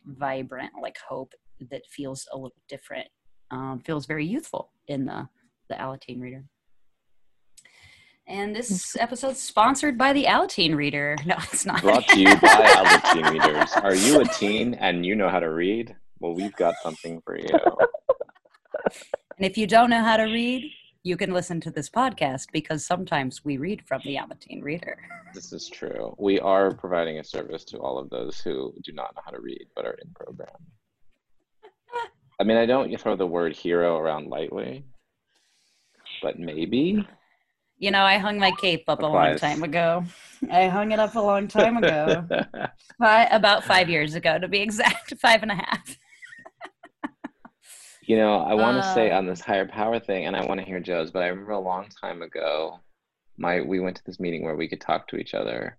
vibrant 0.05 0.71
like 0.81 0.97
hope 1.07 1.33
that 1.71 1.83
feels 1.89 2.27
a 2.31 2.35
little 2.35 2.61
different 2.67 3.07
um, 3.51 3.79
feels 3.85 4.05
very 4.05 4.25
youthful 4.25 4.71
in 4.87 5.05
the 5.05 5.27
the 5.69 5.75
Alateen 5.75 6.19
reader. 6.19 6.43
And 8.25 8.55
this 8.55 8.95
episode's 8.97 9.41
sponsored 9.41 9.97
by 9.97 10.13
the 10.13 10.25
Alateen 10.25 10.75
reader. 10.75 11.15
No, 11.25 11.35
it's 11.37 11.65
not. 11.65 11.81
Brought 11.81 12.07
to 12.07 12.19
you 12.19 12.35
by 12.41 12.47
Alateen 12.47 13.31
readers. 13.31 13.71
Are 13.73 13.95
you 13.95 14.21
a 14.21 14.25
teen 14.25 14.73
and 14.75 15.05
you 15.05 15.15
know 15.15 15.29
how 15.29 15.39
to 15.39 15.51
read? 15.51 15.95
Well, 16.19 16.33
we've 16.33 16.55
got 16.55 16.75
something 16.81 17.21
for 17.25 17.37
you. 17.37 17.47
and 19.37 19.45
if 19.45 19.57
you 19.57 19.67
don't 19.67 19.89
know 19.89 20.01
how 20.01 20.17
to 20.17 20.23
read, 20.23 20.71
you 21.03 21.17
can 21.17 21.33
listen 21.33 21.59
to 21.61 21.71
this 21.71 21.89
podcast 21.89 22.47
because 22.53 22.85
sometimes 22.85 23.43
we 23.43 23.57
read 23.57 23.81
from 23.85 24.01
the 24.05 24.15
Alateen 24.15 24.63
reader. 24.63 24.97
This 25.33 25.51
is 25.51 25.69
true. 25.69 26.15
We 26.17 26.39
are 26.39 26.73
providing 26.73 27.19
a 27.19 27.23
service 27.23 27.65
to 27.65 27.77
all 27.77 27.97
of 27.97 28.09
those 28.09 28.39
who 28.39 28.73
do 28.83 28.93
not 28.93 29.13
know 29.15 29.21
how 29.25 29.31
to 29.31 29.41
read 29.41 29.65
but 29.75 29.85
are 29.85 29.97
in 30.01 30.09
program. 30.13 30.55
I 32.43 32.45
mean, 32.45 32.57
I 32.57 32.65
don't 32.65 32.93
throw 32.99 33.15
the 33.15 33.25
word 33.25 33.55
hero 33.55 33.97
around 33.97 34.27
lightly, 34.27 34.83
but 36.21 36.37
maybe. 36.37 37.07
You 37.77 37.89
know, 37.89 38.03
I 38.03 38.17
hung 38.17 38.37
my 38.37 38.51
cape 38.59 38.83
up 38.89 39.01
a 39.01 39.05
long 39.05 39.37
time 39.37 39.63
ago. 39.63 40.03
I 40.51 40.67
hung 40.67 40.91
it 40.91 40.99
up 40.99 41.15
a 41.15 41.21
long 41.21 41.47
time 41.47 41.77
ago. 41.77 42.27
Fi- 42.97 43.27
about 43.27 43.63
five 43.63 43.89
years 43.89 44.15
ago, 44.15 44.39
to 44.39 44.49
be 44.49 44.59
exact, 44.59 45.13
five 45.21 45.41
and 45.41 45.51
a 45.51 45.55
half. 45.55 45.97
you 48.01 48.17
know, 48.17 48.39
I 48.41 48.55
want 48.55 48.75
to 48.83 48.93
say 48.93 49.09
Um, 49.09 49.19
on 49.19 49.25
this 49.25 49.39
higher 49.39 49.65
power 49.65 50.01
thing, 50.01 50.25
and 50.25 50.35
I 50.35 50.45
want 50.45 50.59
to 50.59 50.65
hear 50.65 50.81
Joe's, 50.81 51.11
but 51.11 51.23
I 51.23 51.27
remember 51.27 51.53
a 51.53 51.59
long 51.61 51.87
time 52.01 52.21
ago, 52.21 52.81
my 53.37 53.61
we 53.61 53.79
went 53.79 53.95
to 53.95 54.03
this 54.05 54.19
meeting 54.19 54.43
where 54.43 54.57
we 54.57 54.67
could 54.67 54.81
talk 54.81 55.07
to 55.07 55.15
each 55.15 55.33
other 55.33 55.77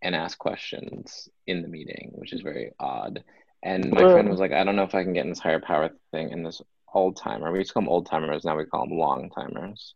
and 0.00 0.14
ask 0.14 0.38
questions 0.38 1.28
in 1.46 1.60
the 1.60 1.68
meeting, 1.68 2.12
which 2.14 2.32
is 2.32 2.40
very 2.40 2.72
odd. 2.80 3.22
And 3.62 3.90
my 3.90 4.00
friend 4.00 4.28
was 4.28 4.40
like, 4.40 4.52
I 4.52 4.64
don't 4.64 4.76
know 4.76 4.82
if 4.82 4.94
I 4.94 5.04
can 5.04 5.12
get 5.12 5.24
in 5.24 5.30
this 5.30 5.38
higher 5.38 5.60
power 5.60 5.90
thing 6.10 6.32
and 6.32 6.44
this 6.44 6.60
old 6.92 7.16
timer. 7.16 7.52
We 7.52 7.58
used 7.58 7.70
to 7.70 7.74
call 7.74 7.82
them 7.82 7.88
old 7.88 8.06
timers, 8.06 8.44
now 8.44 8.56
we 8.56 8.64
call 8.64 8.86
them 8.88 8.98
long 8.98 9.30
timers. 9.30 9.94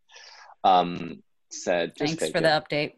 Um, 0.64 1.23
said, 1.51 1.93
thanks 1.97 2.29
for 2.31 2.39
it. 2.39 2.43
the 2.43 2.49
update. 2.49 2.93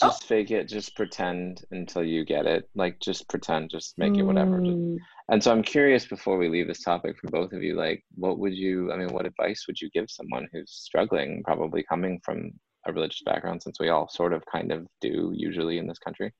Just 0.00 0.24
oh. 0.24 0.26
fake 0.26 0.50
it. 0.50 0.68
Just 0.68 0.94
pretend 0.94 1.64
until 1.70 2.04
you 2.04 2.24
get 2.24 2.46
it. 2.46 2.68
Like, 2.74 3.00
just 3.00 3.28
pretend. 3.28 3.70
Just 3.70 3.96
make 3.96 4.16
it 4.16 4.22
whatever. 4.22 4.60
Mm. 4.60 4.98
And 5.30 5.42
so 5.42 5.50
I'm 5.50 5.62
curious 5.62 6.04
before 6.04 6.36
we 6.36 6.48
leave 6.48 6.66
this 6.66 6.82
topic 6.82 7.16
for 7.18 7.30
both 7.30 7.52
of 7.52 7.62
you, 7.62 7.74
like, 7.74 8.04
what 8.14 8.38
would 8.38 8.54
you? 8.54 8.92
I 8.92 8.98
mean, 8.98 9.08
what 9.08 9.26
advice 9.26 9.64
would 9.66 9.80
you 9.80 9.88
give 9.90 10.10
someone 10.10 10.48
who's 10.52 10.70
struggling, 10.70 11.42
probably 11.44 11.82
coming 11.82 12.20
from 12.22 12.50
a 12.86 12.92
religious 12.92 13.22
background, 13.24 13.62
since 13.62 13.80
we 13.80 13.88
all 13.88 14.08
sort 14.08 14.34
of 14.34 14.44
kind 14.46 14.70
of 14.70 14.86
do 15.00 15.32
usually 15.34 15.78
in 15.78 15.86
this 15.86 15.98
country? 15.98 16.30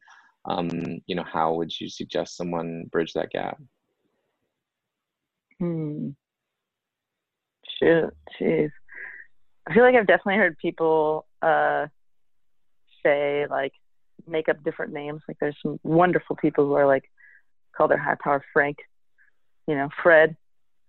Um, 0.47 1.01
you 1.07 1.15
know, 1.15 1.25
how 1.25 1.55
would 1.55 1.73
you 1.81 1.89
suggest 1.89 2.37
someone 2.37 2.85
bridge 2.91 3.13
that 3.15 3.31
gap? 3.31 3.59
Hmm. 5.59 6.11
Shoot, 7.79 8.15
jeez. 8.41 8.71
I 9.67 9.75
feel 9.75 9.83
like 9.83 9.95
I've 9.95 10.07
definitely 10.07 10.37
heard 10.37 10.57
people 10.59 11.27
uh, 11.43 11.87
say 13.03 13.47
like 13.51 13.73
make 14.27 14.49
up 14.49 14.63
different 14.63 14.93
names. 14.93 15.23
Like 15.27 15.39
there's 15.41 15.57
some 15.63 15.81
wonderful 15.83 16.37
people 16.37 16.67
who 16.67 16.75
are 16.75 16.87
like 16.87 17.11
call 17.77 17.89
their 17.89 17.99
high 17.99 18.17
power 18.23 18.45
Frank, 18.53 18.79
you 19.67 19.75
know, 19.75 19.89
Fred, 20.03 20.37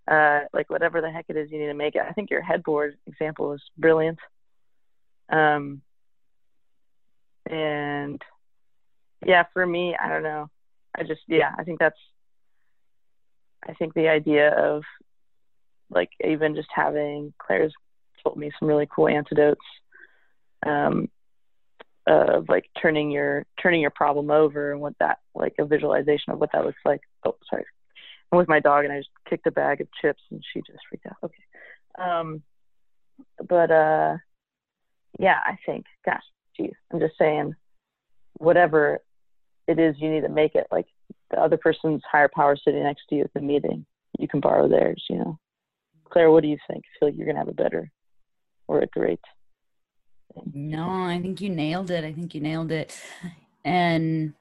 uh, 0.10 0.42
like 0.54 0.70
whatever 0.70 1.02
the 1.02 1.12
heck 1.12 1.26
it 1.30 1.38
is 1.38 1.52
you 1.52 1.60
need 1.60 1.68
to 1.68 1.74
make 1.74 1.96
it. 1.96 2.04
I 2.08 2.12
think 2.12 2.30
your 2.30 2.42
headboard 2.42 2.98
example 3.08 3.54
is 3.54 3.62
brilliant. 3.78 4.20
Um, 5.30 5.82
and 7.50 8.22
yeah, 9.26 9.44
for 9.54 9.66
me, 9.66 9.96
I 10.00 10.10
don't 10.10 10.24
know. 10.24 10.50
I 10.96 11.04
just 11.04 11.22
yeah, 11.28 11.54
I 11.58 11.64
think 11.64 11.80
that's 11.80 12.00
I 13.68 13.74
think 13.74 13.94
the 13.94 14.08
idea 14.08 14.50
of 14.52 14.84
like 15.90 16.10
even 16.24 16.56
just 16.56 16.70
having 16.74 17.34
Claire's 17.40 17.74
told 18.24 18.38
me 18.38 18.52
some 18.60 18.68
really 18.68 18.88
cool 18.94 19.08
antidotes 19.08 19.62
um, 20.66 21.10
of 22.06 22.50
like 22.50 22.66
turning 22.82 23.12
your 23.12 23.46
turning 23.62 23.82
your 23.82 23.92
problem 23.92 24.32
over 24.32 24.72
and 24.72 24.82
what 24.82 24.94
that 25.00 25.20
like 25.36 25.54
a 25.60 25.66
visualization 25.66 26.34
of 26.34 26.40
what 26.40 26.52
that 26.54 26.66
looks 26.66 26.82
like. 26.86 27.02
Oh, 27.26 27.36
sorry. 27.50 27.66
I'm 28.32 28.38
with 28.38 28.50
my 28.50 28.60
dog 28.60 28.84
and 28.84 28.94
I 28.94 28.98
just 29.00 29.10
kicked 29.30 29.48
a 29.48 29.52
bag 29.52 29.82
of 29.82 29.88
chips 30.02 30.22
and 30.32 30.44
she 30.54 30.60
just 30.60 30.80
freaked 30.90 31.06
out. 31.06 31.16
Okay. 31.24 31.44
Um, 31.98 32.44
but 33.48 33.72
uh, 33.72 34.18
yeah, 35.20 35.40
I 35.46 35.58
think, 35.66 35.86
gosh, 36.06 36.24
geez, 36.56 36.74
I'm 36.92 37.00
just 37.00 37.18
saying, 37.18 37.56
whatever 38.38 39.00
it 39.68 39.80
is 39.80 39.96
you 40.00 40.10
need 40.10 40.22
to 40.22 40.30
make 40.30 40.56
it, 40.56 40.68
like 40.72 40.88
the 41.32 41.40
other 41.40 41.58
person's 41.58 42.02
higher 42.10 42.30
power 42.34 42.56
sitting 42.56 42.84
next 42.84 43.04
to 43.10 43.16
you 43.16 43.24
at 43.24 43.34
the 43.34 43.42
meeting, 43.42 43.86
you 44.18 44.28
can 44.28 44.40
borrow 44.40 44.68
theirs, 44.68 45.04
you 45.10 45.18
know. 45.18 45.38
Claire, 46.10 46.32
what 46.32 46.42
do 46.42 46.48
you 46.50 46.58
think? 46.70 46.84
Feel 47.00 47.10
like 47.10 47.18
you're 47.18 47.28
gonna 47.28 47.40
have 47.40 47.50
a 47.50 47.54
better 47.54 47.92
or 48.68 48.80
a 48.80 48.88
great 48.88 49.20
no, 50.54 50.90
I 50.90 51.20
think 51.22 51.42
you 51.42 51.50
nailed 51.50 51.92
it. 51.92 52.04
I 52.04 52.14
think 52.14 52.36
you 52.36 52.42
nailed 52.42 52.72
it. 52.72 53.00
And 53.64 54.34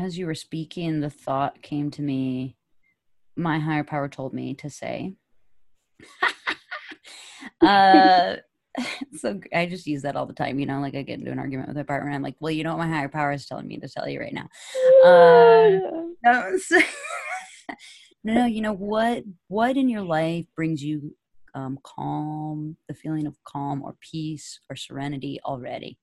as 0.00 0.18
you 0.18 0.26
were 0.26 0.34
speaking, 0.34 1.00
the 1.00 1.10
thought 1.10 1.62
came 1.62 1.90
to 1.92 2.02
me 2.02 2.56
my 3.34 3.58
higher 3.58 3.84
power 3.84 4.08
told 4.08 4.34
me 4.34 4.54
to 4.54 4.68
say. 4.68 5.14
uh, 7.62 8.36
so 9.18 9.40
I 9.54 9.66
just 9.66 9.86
use 9.86 10.02
that 10.02 10.16
all 10.16 10.26
the 10.26 10.32
time, 10.32 10.58
you 10.58 10.66
know, 10.66 10.80
like 10.80 10.94
I 10.94 11.02
get 11.02 11.18
into 11.18 11.32
an 11.32 11.38
argument 11.38 11.68
with 11.68 11.76
my 11.76 11.82
partner 11.82 12.08
and 12.08 12.16
I'm 12.16 12.22
like, 12.22 12.36
well, 12.40 12.50
you 12.50 12.64
know 12.64 12.76
what 12.76 12.86
my 12.86 12.94
higher 12.94 13.08
power 13.08 13.32
is 13.32 13.46
telling 13.46 13.68
me 13.68 13.78
to 13.78 13.88
tell 13.88 14.08
you 14.08 14.20
right 14.20 14.32
now. 14.32 14.48
No, 16.24 16.58
no, 18.24 18.34
no, 18.34 18.46
you 18.46 18.60
know 18.60 18.72
what, 18.72 19.24
what 19.48 19.76
in 19.76 19.88
your 19.88 20.02
life 20.02 20.46
brings 20.54 20.82
you 20.82 21.16
um, 21.54 21.78
calm, 21.82 22.76
the 22.88 22.94
feeling 22.94 23.26
of 23.26 23.36
calm 23.44 23.82
or 23.82 23.96
peace 24.00 24.60
or 24.70 24.76
serenity 24.76 25.40
already, 25.44 25.98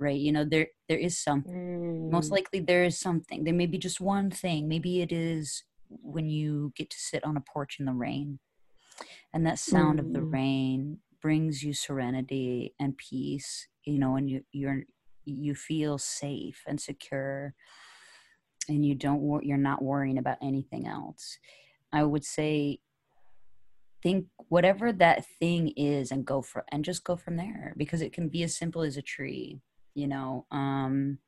right? 0.00 0.18
You 0.18 0.32
know, 0.32 0.44
there 0.44 0.68
there 0.88 0.98
is 0.98 1.22
something. 1.22 1.52
Mm. 1.52 2.10
Most 2.10 2.30
likely, 2.30 2.60
there 2.60 2.84
is 2.84 2.98
something. 2.98 3.44
There 3.44 3.54
may 3.54 3.66
be 3.66 3.78
just 3.78 4.00
one 4.00 4.30
thing. 4.30 4.68
Maybe 4.68 5.02
it 5.02 5.12
is 5.12 5.62
when 5.88 6.28
you 6.28 6.72
get 6.76 6.90
to 6.90 6.98
sit 6.98 7.24
on 7.24 7.36
a 7.36 7.42
porch 7.52 7.76
in 7.78 7.86
the 7.86 7.92
rain, 7.92 8.38
and 9.32 9.46
that 9.46 9.58
sound 9.58 10.00
mm. 10.00 10.06
of 10.06 10.12
the 10.12 10.20
mm. 10.20 10.32
rain 10.32 10.98
brings 11.20 11.62
you 11.62 11.72
serenity 11.72 12.74
and 12.80 12.96
peace. 12.96 13.68
You 13.84 13.98
know, 13.98 14.16
and 14.16 14.28
you 14.28 14.44
you're 14.52 14.84
you 15.24 15.54
feel 15.54 15.98
safe 15.98 16.62
and 16.66 16.80
secure 16.80 17.54
and 18.68 18.84
you 18.84 18.94
don't 18.94 19.44
you're 19.44 19.56
not 19.56 19.82
worrying 19.82 20.18
about 20.18 20.38
anything 20.42 20.86
else 20.86 21.38
i 21.92 22.02
would 22.02 22.24
say 22.24 22.78
think 24.02 24.26
whatever 24.48 24.92
that 24.92 25.24
thing 25.40 25.68
is 25.76 26.10
and 26.10 26.24
go 26.24 26.40
for 26.40 26.64
and 26.70 26.84
just 26.84 27.04
go 27.04 27.16
from 27.16 27.36
there 27.36 27.74
because 27.76 28.00
it 28.00 28.12
can 28.12 28.28
be 28.28 28.42
as 28.42 28.56
simple 28.56 28.82
as 28.82 28.96
a 28.96 29.02
tree 29.02 29.60
you 29.94 30.06
know 30.06 30.46
um 30.50 31.18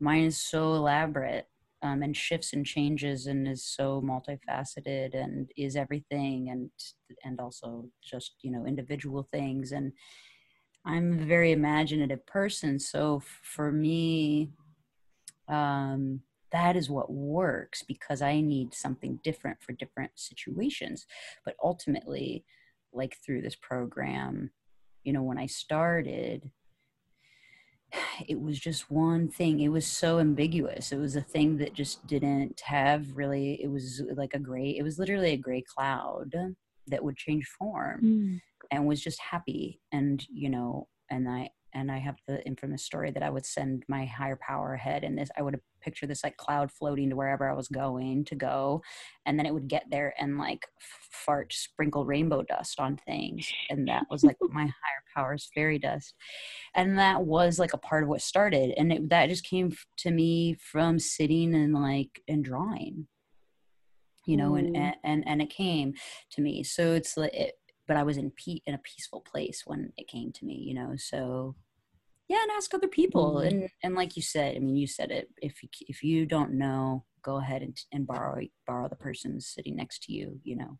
mine 0.00 0.24
is 0.24 0.38
so 0.38 0.74
elaborate 0.74 1.48
um, 1.82 2.02
and 2.02 2.16
shifts 2.16 2.52
and 2.52 2.66
changes 2.66 3.26
and 3.26 3.46
is 3.46 3.64
so 3.64 4.02
multifaceted 4.02 5.14
and 5.14 5.50
is 5.56 5.76
everything 5.76 6.50
and 6.50 6.70
and 7.24 7.40
also 7.40 7.88
just 8.02 8.34
you 8.42 8.50
know 8.50 8.66
individual 8.66 9.28
things 9.32 9.72
and 9.72 9.92
i'm 10.84 11.20
a 11.20 11.24
very 11.24 11.52
imaginative 11.52 12.24
person 12.26 12.78
so 12.78 13.22
for 13.42 13.70
me 13.70 14.50
um 15.48 16.20
that 16.52 16.76
is 16.76 16.88
what 16.88 17.10
works 17.10 17.82
because 17.82 18.22
I 18.22 18.40
need 18.40 18.74
something 18.74 19.20
different 19.22 19.62
for 19.62 19.72
different 19.72 20.12
situations. 20.14 21.06
But 21.44 21.56
ultimately, 21.62 22.44
like 22.92 23.18
through 23.24 23.42
this 23.42 23.56
program, 23.56 24.50
you 25.04 25.12
know, 25.12 25.22
when 25.22 25.38
I 25.38 25.46
started, 25.46 26.50
it 28.28 28.40
was 28.40 28.58
just 28.58 28.90
one 28.90 29.28
thing. 29.28 29.60
It 29.60 29.68
was 29.68 29.86
so 29.86 30.18
ambiguous. 30.18 30.92
It 30.92 30.98
was 30.98 31.16
a 31.16 31.20
thing 31.20 31.58
that 31.58 31.74
just 31.74 32.06
didn't 32.06 32.60
have 32.64 33.16
really, 33.16 33.62
it 33.62 33.70
was 33.70 34.02
like 34.14 34.34
a 34.34 34.38
gray, 34.38 34.76
it 34.76 34.82
was 34.82 34.98
literally 34.98 35.32
a 35.32 35.36
gray 35.36 35.62
cloud 35.62 36.32
that 36.86 37.04
would 37.04 37.16
change 37.16 37.46
form 37.58 38.00
mm. 38.02 38.40
and 38.70 38.86
was 38.86 39.02
just 39.02 39.20
happy. 39.20 39.80
And, 39.92 40.24
you 40.30 40.50
know, 40.50 40.88
and 41.10 41.28
I, 41.28 41.50
and 41.78 41.92
I 41.92 41.98
have 41.98 42.16
the 42.26 42.44
infamous 42.44 42.82
story 42.82 43.12
that 43.12 43.22
I 43.22 43.30
would 43.30 43.46
send 43.46 43.84
my 43.88 44.04
higher 44.04 44.36
power 44.36 44.74
ahead 44.74 45.04
and 45.04 45.16
this 45.16 45.30
I 45.38 45.42
would 45.42 45.60
picture 45.80 46.06
this 46.06 46.24
like 46.24 46.36
cloud 46.36 46.72
floating 46.72 47.10
to 47.10 47.16
wherever 47.16 47.48
I 47.48 47.54
was 47.54 47.68
going 47.68 48.24
to 48.26 48.34
go 48.34 48.82
and 49.26 49.38
then 49.38 49.46
it 49.46 49.54
would 49.54 49.68
get 49.68 49.84
there 49.90 50.12
and 50.18 50.38
like 50.38 50.66
fart 51.10 51.52
sprinkle 51.52 52.04
rainbow 52.04 52.42
dust 52.42 52.80
on 52.80 52.96
things 52.96 53.48
and 53.70 53.86
that 53.86 54.06
was 54.10 54.24
like 54.24 54.36
my 54.50 54.62
higher 54.62 55.04
powers 55.14 55.50
fairy 55.54 55.78
dust 55.78 56.14
and 56.74 56.98
that 56.98 57.24
was 57.24 57.58
like 57.58 57.72
a 57.72 57.78
part 57.78 58.02
of 58.02 58.08
what 58.08 58.22
started 58.22 58.74
and 58.76 58.92
it, 58.92 59.08
that 59.08 59.28
just 59.28 59.44
came 59.44 59.72
to 59.96 60.10
me 60.10 60.56
from 60.60 60.98
sitting 60.98 61.54
and 61.54 61.74
like 61.74 62.22
and 62.26 62.44
drawing 62.44 63.06
you 64.26 64.36
know 64.36 64.52
mm. 64.52 64.76
and, 64.76 64.96
and 65.04 65.28
and 65.28 65.40
it 65.40 65.50
came 65.50 65.94
to 66.30 66.40
me 66.40 66.64
so 66.64 66.92
it's 66.92 67.16
like 67.16 67.32
it, 67.32 67.54
but 67.88 67.96
I 67.96 68.04
was 68.04 68.18
in 68.18 68.30
pe- 68.30 68.60
in 68.66 68.74
a 68.74 68.78
peaceful 68.78 69.22
place 69.22 69.62
when 69.64 69.92
it 69.96 70.06
came 70.06 70.30
to 70.32 70.44
me, 70.44 70.54
you 70.54 70.74
know. 70.74 70.92
So 70.96 71.56
yeah, 72.28 72.42
and 72.42 72.50
ask 72.52 72.72
other 72.74 72.88
people. 72.88 73.36
Mm-hmm. 73.36 73.46
And 73.46 73.68
and 73.82 73.94
like 73.94 74.16
you 74.16 74.22
said, 74.22 74.56
I 74.56 74.58
mean, 74.58 74.76
you 74.76 74.86
said 74.86 75.10
it. 75.10 75.28
If 75.40 75.62
you, 75.62 75.68
if 75.80 76.02
you 76.02 76.26
don't 76.26 76.52
know, 76.52 77.04
go 77.22 77.38
ahead 77.38 77.62
and 77.62 77.76
and 77.92 78.06
borrow 78.06 78.40
borrow 78.66 78.88
the 78.88 78.96
person 78.96 79.40
sitting 79.40 79.76
next 79.76 80.04
to 80.04 80.12
you. 80.12 80.38
You 80.44 80.56
know. 80.56 80.78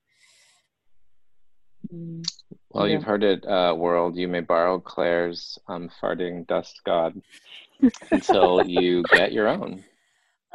Mm. 1.92 2.24
Well, 2.70 2.86
yeah. 2.86 2.94
you've 2.94 3.04
heard 3.04 3.22
it, 3.22 3.46
uh, 3.46 3.74
world. 3.76 4.16
You 4.16 4.28
may 4.28 4.40
borrow 4.40 4.78
Claire's 4.78 5.58
um, 5.68 5.88
farting 6.02 6.46
dust 6.46 6.80
god 6.84 7.20
until 8.10 8.66
you 8.66 9.02
get 9.12 9.32
your 9.32 9.48
own. 9.48 9.84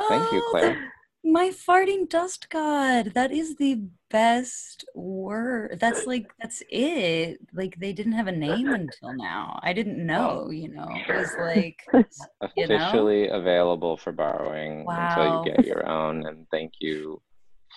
Thank 0.09 0.31
you, 0.31 0.43
oh, 0.43 0.47
Claire. 0.51 0.92
My 1.23 1.49
farting 1.49 2.09
dust 2.09 2.49
god. 2.49 3.13
That 3.13 3.31
is 3.31 3.55
the 3.55 3.81
best 4.09 4.83
word. 4.93 5.77
That's 5.79 6.05
like 6.05 6.31
that's 6.41 6.61
it. 6.69 7.39
Like 7.53 7.79
they 7.79 7.93
didn't 7.93 8.11
have 8.13 8.27
a 8.27 8.31
name 8.31 8.67
until 8.73 9.13
now. 9.13 9.59
I 9.63 9.71
didn't 9.71 10.05
know, 10.13 10.49
you 10.51 10.67
know. 10.67 10.87
It 10.91 11.13
was 11.13 11.31
like 11.39 11.81
officially 12.41 13.27
know? 13.27 13.35
available 13.35 13.95
for 13.95 14.11
borrowing 14.11 14.83
wow. 14.83 15.07
until 15.07 15.45
you 15.45 15.55
get 15.55 15.65
your 15.65 15.87
own. 15.87 16.25
And 16.25 16.45
thank 16.51 16.73
you 16.79 17.21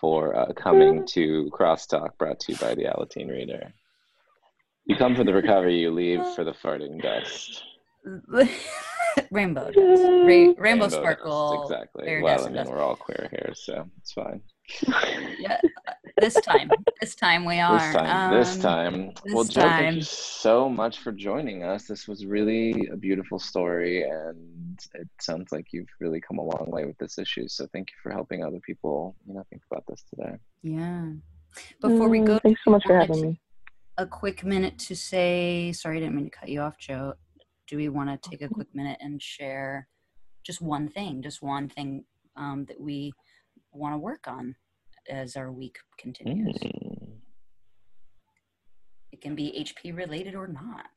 for 0.00 0.36
uh, 0.36 0.52
coming 0.56 1.06
to 1.08 1.48
Crosstalk 1.52 2.18
brought 2.18 2.40
to 2.40 2.52
you 2.52 2.58
by 2.58 2.74
the 2.74 2.84
Alateen 2.84 3.30
Reader. 3.30 3.72
You 4.86 4.96
come 4.96 5.14
for 5.14 5.24
the 5.24 5.32
recovery, 5.32 5.80
you 5.80 5.90
leave 5.90 6.24
for 6.34 6.44
the 6.44 6.52
farting 6.52 7.00
dust. 7.02 7.64
Rainbow. 9.30 9.70
Ra- 9.76 10.24
rainbow, 10.26 10.60
rainbow, 10.60 10.88
sparkle. 10.88 11.62
Exactly. 11.64 12.20
Well, 12.22 12.46
I 12.46 12.48
mean, 12.50 12.64
we're 12.66 12.80
all 12.80 12.96
queer 12.96 13.28
here, 13.30 13.52
so 13.54 13.88
it's 13.98 14.12
fine. 14.12 14.40
yeah. 15.38 15.60
this 16.20 16.34
time. 16.34 16.70
This 17.00 17.14
time 17.14 17.44
we 17.44 17.60
are. 17.60 17.78
This 17.78 17.92
time. 17.94 18.32
this 18.32 18.54
Um, 18.56 18.60
time. 18.62 19.12
well, 19.32 19.44
this 19.44 19.54
Joe, 19.54 19.60
thank 19.62 19.96
you 19.96 20.02
so 20.02 20.68
much 20.68 20.98
for 20.98 21.12
joining 21.12 21.62
us. 21.62 21.86
This 21.86 22.08
was 22.08 22.26
really 22.26 22.88
a 22.88 22.96
beautiful 22.96 23.38
story, 23.38 24.02
and 24.02 24.78
it 24.94 25.08
sounds 25.20 25.52
like 25.52 25.72
you've 25.72 25.88
really 26.00 26.20
come 26.20 26.38
a 26.38 26.42
long 26.42 26.66
way 26.70 26.84
with 26.84 26.98
this 26.98 27.18
issue. 27.18 27.46
So 27.48 27.66
thank 27.72 27.90
you 27.90 27.96
for 28.02 28.10
helping 28.10 28.44
other 28.44 28.60
people, 28.60 29.14
you 29.26 29.34
know, 29.34 29.44
think 29.50 29.62
about 29.70 29.84
this 29.86 30.02
today. 30.14 30.36
Yeah. 30.62 31.10
Before 31.80 32.08
we 32.08 32.18
Mm, 32.18 32.26
go, 32.26 32.38
thanks 32.40 32.60
so 32.64 32.70
much 32.70 32.84
for 32.84 32.98
having 32.98 33.20
me. 33.22 33.40
a 33.98 34.04
quick 34.06 34.44
minute 34.44 34.78
to 34.80 34.94
say 34.96 35.72
sorry, 35.72 35.98
I 35.98 36.00
didn't 36.00 36.16
mean 36.16 36.24
to 36.26 36.30
cut 36.30 36.48
you 36.48 36.60
off, 36.60 36.76
Joe. 36.78 37.14
Do 37.66 37.76
we 37.76 37.88
want 37.88 38.10
to 38.10 38.30
take 38.30 38.42
a 38.42 38.48
quick 38.48 38.68
minute 38.74 38.98
and 39.00 39.20
share 39.20 39.88
just 40.44 40.60
one 40.60 40.88
thing, 40.88 41.22
just 41.22 41.42
one 41.42 41.68
thing 41.68 42.04
um, 42.36 42.64
that 42.68 42.80
we 42.80 43.12
want 43.72 43.94
to 43.94 43.98
work 43.98 44.28
on 44.28 44.54
as 45.08 45.36
our 45.36 45.50
week 45.50 45.78
continues? 45.98 46.56
Mm. 46.58 47.16
It 49.10 49.20
can 49.20 49.34
be 49.34 49.64
HP 49.64 49.96
related 49.96 50.34
or 50.34 50.46
not. 50.46 50.90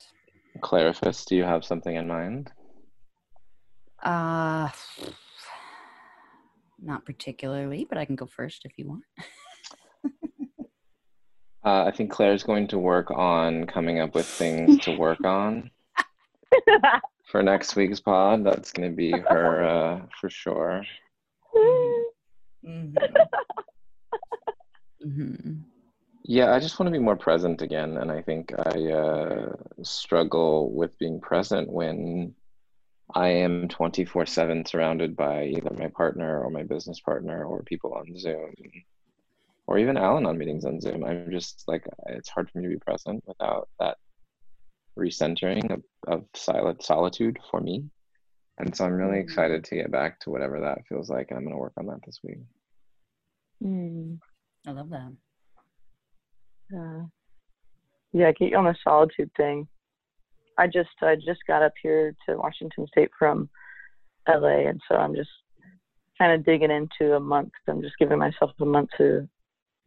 Clarifus, 0.61 1.25
do 1.25 1.35
you 1.35 1.43
have 1.43 1.65
something 1.65 1.95
in 1.95 2.07
mind? 2.07 2.51
Uh, 4.03 4.69
not 6.79 7.05
particularly, 7.05 7.85
but 7.87 7.97
I 7.97 8.05
can 8.05 8.15
go 8.15 8.27
first 8.27 8.61
if 8.65 8.73
you 8.77 8.87
want. 8.87 9.03
Uh, 11.61 11.83
I 11.83 11.91
think 11.91 12.09
Claire's 12.09 12.43
going 12.43 12.69
to 12.69 12.79
work 12.79 13.11
on 13.11 13.65
coming 13.67 13.99
up 13.99 14.15
with 14.15 14.25
things 14.25 14.79
to 14.85 14.97
work 14.97 15.25
on 15.25 15.69
for 17.31 17.43
next 17.43 17.76
week's 17.76 17.99
pod. 17.99 18.43
That's 18.43 18.71
going 18.71 18.89
to 18.89 18.95
be 18.95 19.11
her 19.11 19.63
uh, 19.63 20.01
for 20.19 20.30
sure. 20.30 20.84
hmm 22.65 22.95
hmm 25.03 25.53
Yeah, 26.23 26.53
I 26.53 26.59
just 26.59 26.80
want 26.80 26.88
to 26.88 26.97
be 26.97 27.03
more 27.03 27.15
present 27.15 27.61
again. 27.61 27.97
And 27.97 28.11
I 28.11 28.21
think 28.21 28.53
I 28.57 28.91
uh, 28.91 29.53
struggle 29.84 30.71
with 30.73 30.97
being 30.99 31.21
present 31.21 31.69
when 31.71 32.35
I 33.15 33.30
am 33.30 33.67
24 33.67 34.26
7 34.26 34.65
surrounded 34.65 35.15
by 35.15 35.45
either 35.45 35.71
my 35.77 35.88
partner 35.88 36.43
or 36.43 36.49
my 36.49 36.63
business 36.63 36.99
partner 36.99 37.43
or 37.43 37.63
people 37.63 37.93
on 37.93 38.17
Zoom 38.17 38.53
or 39.65 39.77
even 39.77 39.97
Al-Anon 39.97 40.38
meetings 40.38 40.65
on 40.65 40.81
Zoom. 40.81 41.03
I'm 41.03 41.31
just 41.31 41.63
like, 41.67 41.85
it's 42.07 42.30
hard 42.30 42.49
for 42.49 42.57
me 42.59 42.65
to 42.65 42.69
be 42.71 42.80
present 42.80 43.23
without 43.27 43.69
that 43.80 43.97
recentering 44.99 45.71
of, 45.71 45.84
of 46.07 46.26
silent 46.35 46.84
solitude 46.84 47.38
for 47.49 47.59
me. 47.61 47.89
And 48.57 48.76
so 48.76 48.85
I'm 48.85 48.93
really 48.93 49.19
Mhm. 49.19 49.23
excited 49.23 49.63
to 49.65 49.76
get 49.76 49.89
back 49.91 50.19
to 50.21 50.30
whatever 50.30 50.59
that 50.59 50.85
feels 50.88 51.09
like. 51.09 51.27
And 51.30 51.38
I'm 51.38 51.45
going 51.45 51.55
to 51.55 51.59
work 51.61 51.73
on 51.77 51.85
that 51.88 52.01
this 52.05 52.19
week. 52.23 52.39
Mm, 53.63 54.19
I 54.67 54.71
love 54.71 54.89
that. 54.89 55.11
yeah. 56.71 57.03
yeah, 58.11 58.31
get 58.31 58.51
you 58.51 58.57
on 58.57 58.65
the 58.65 58.76
solitude 58.84 59.31
thing. 59.35 59.67
I 60.57 60.67
just 60.67 60.89
I 61.01 61.15
just 61.15 61.39
got 61.47 61.63
up 61.63 61.73
here 61.81 62.13
to 62.27 62.38
Washington 62.38 62.85
State 62.88 63.11
from 63.17 63.49
LA, 64.27 64.67
and 64.67 64.81
so 64.88 64.95
I'm 64.95 65.15
just 65.15 65.30
kind 66.17 66.34
of 66.34 66.45
digging 66.45 66.69
into 66.71 67.15
a 67.15 67.19
month. 67.19 67.53
I'm 67.67 67.81
just 67.81 67.97
giving 67.97 68.19
myself 68.19 68.51
a 68.59 68.65
month 68.65 68.89
to 68.97 69.27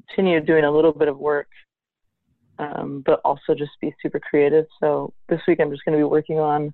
continue 0.09 0.41
doing 0.41 0.65
a 0.65 0.71
little 0.71 0.93
bit 0.93 1.09
of 1.09 1.19
work, 1.19 1.49
um, 2.59 3.03
but 3.05 3.21
also 3.25 3.55
just 3.55 3.73
be 3.81 3.95
super 4.03 4.21
creative. 4.21 4.67
So 4.81 5.13
this 5.29 5.41
week 5.47 5.61
I'm 5.61 5.71
just 5.71 5.85
going 5.85 5.97
to 5.97 6.01
be 6.01 6.09
working 6.09 6.39
on 6.39 6.73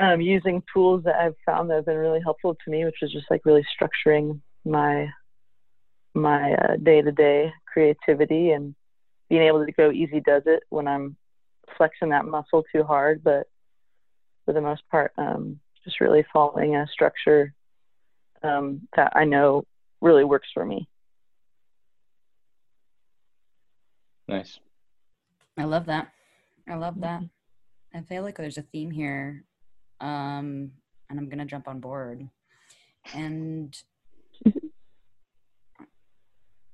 um, 0.00 0.20
using 0.20 0.62
tools 0.72 1.04
that 1.04 1.16
I've 1.16 1.34
found 1.44 1.70
that 1.70 1.76
have 1.76 1.86
been 1.86 1.96
really 1.96 2.20
helpful 2.20 2.54
to 2.54 2.70
me, 2.70 2.84
which 2.84 3.02
is 3.02 3.12
just 3.12 3.26
like 3.30 3.44
really 3.44 3.66
structuring 3.80 4.40
my 4.64 5.08
my 6.14 6.52
uh, 6.54 6.76
day-to-day 6.82 7.52
creativity 7.72 8.50
and 8.50 8.74
being 9.28 9.42
able 9.42 9.64
to 9.64 9.72
go 9.72 9.90
easy 9.92 10.20
does 10.20 10.42
it 10.46 10.62
when 10.70 10.88
I'm 10.88 11.16
flexing 11.76 12.08
that 12.08 12.24
muscle 12.24 12.64
too 12.72 12.82
hard. 12.82 13.22
But 13.22 13.46
for 14.44 14.52
the 14.52 14.60
most 14.60 14.82
part, 14.90 15.12
um, 15.16 15.60
just 15.84 16.00
really 16.00 16.24
following 16.32 16.74
a 16.76 16.86
structure 16.92 17.52
um, 18.42 18.88
that 18.96 19.12
I 19.14 19.24
know 19.24 19.64
really 20.00 20.24
works 20.24 20.48
for 20.54 20.64
me. 20.64 20.88
Nice. 24.28 24.60
I 25.58 25.64
love 25.64 25.86
that. 25.86 26.12
I 26.68 26.74
love 26.74 27.00
that. 27.00 27.22
I 27.94 28.02
feel 28.02 28.22
like 28.22 28.36
there's 28.36 28.58
a 28.58 28.62
theme 28.62 28.90
here. 28.90 29.44
Um, 30.00 30.72
and 31.10 31.18
I'm 31.18 31.28
gonna 31.28 31.46
jump 31.46 31.66
on 31.68 31.80
board. 31.80 32.28
And 33.14 33.76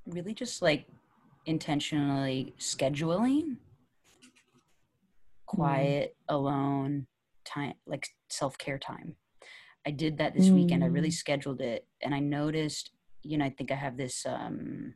really 0.05 0.33
just 0.33 0.61
like 0.61 0.87
intentionally 1.45 2.53
scheduling 2.59 3.57
quiet, 5.45 6.15
alone 6.27 7.07
time, 7.45 7.73
like 7.85 8.07
self 8.29 8.57
care 8.57 8.77
time. 8.79 9.15
I 9.87 9.91
did 9.91 10.17
that 10.17 10.33
this 10.33 10.51
weekend. 10.51 10.83
I 10.83 10.87
really 10.87 11.09
Mm. 11.09 11.13
scheduled 11.13 11.61
it 11.61 11.87
and 12.01 12.13
I 12.13 12.19
noticed, 12.19 12.91
you 13.23 13.37
know, 13.37 13.45
I 13.45 13.49
think 13.51 13.71
I 13.71 13.75
have 13.75 13.97
this 13.97 14.25
um 14.25 14.95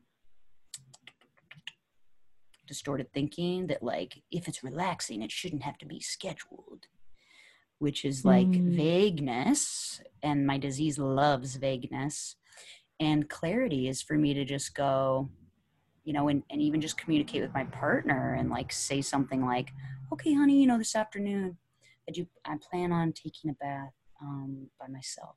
distorted 2.69 3.11
thinking 3.11 3.67
that 3.67 3.81
like 3.83 4.21
if 4.31 4.47
it's 4.47 4.63
relaxing 4.63 5.21
it 5.21 5.31
shouldn't 5.31 5.63
have 5.63 5.77
to 5.79 5.85
be 5.85 5.99
scheduled 5.99 6.85
which 7.79 8.05
is 8.05 8.23
like 8.25 8.53
Mm. 8.53 8.75
vagueness 8.75 10.01
and 10.21 10.45
my 10.45 10.57
disease 10.57 10.97
loves 10.99 11.55
vagueness 11.55 12.35
and 12.99 13.29
clarity 13.29 13.87
is 13.87 14.01
for 14.01 14.17
me 14.17 14.33
to 14.33 14.45
just 14.45 14.75
go 14.75 15.29
you 16.03 16.13
know 16.13 16.27
and, 16.27 16.43
and 16.51 16.61
even 16.61 16.79
just 16.79 16.97
communicate 16.97 17.41
with 17.41 17.53
my 17.53 17.65
partner 17.65 18.35
and 18.39 18.49
like 18.49 18.71
say 18.71 19.01
something 19.01 19.45
like 19.45 19.69
okay 20.13 20.33
honey 20.33 20.61
you 20.61 20.67
know 20.67 20.77
this 20.77 20.95
afternoon 20.95 21.57
i 22.07 22.11
do 22.11 22.25
i 22.45 22.55
plan 22.69 22.91
on 22.91 23.11
taking 23.13 23.49
a 23.49 23.53
bath 23.53 23.93
um, 24.21 24.67
by 24.79 24.87
myself 24.87 25.35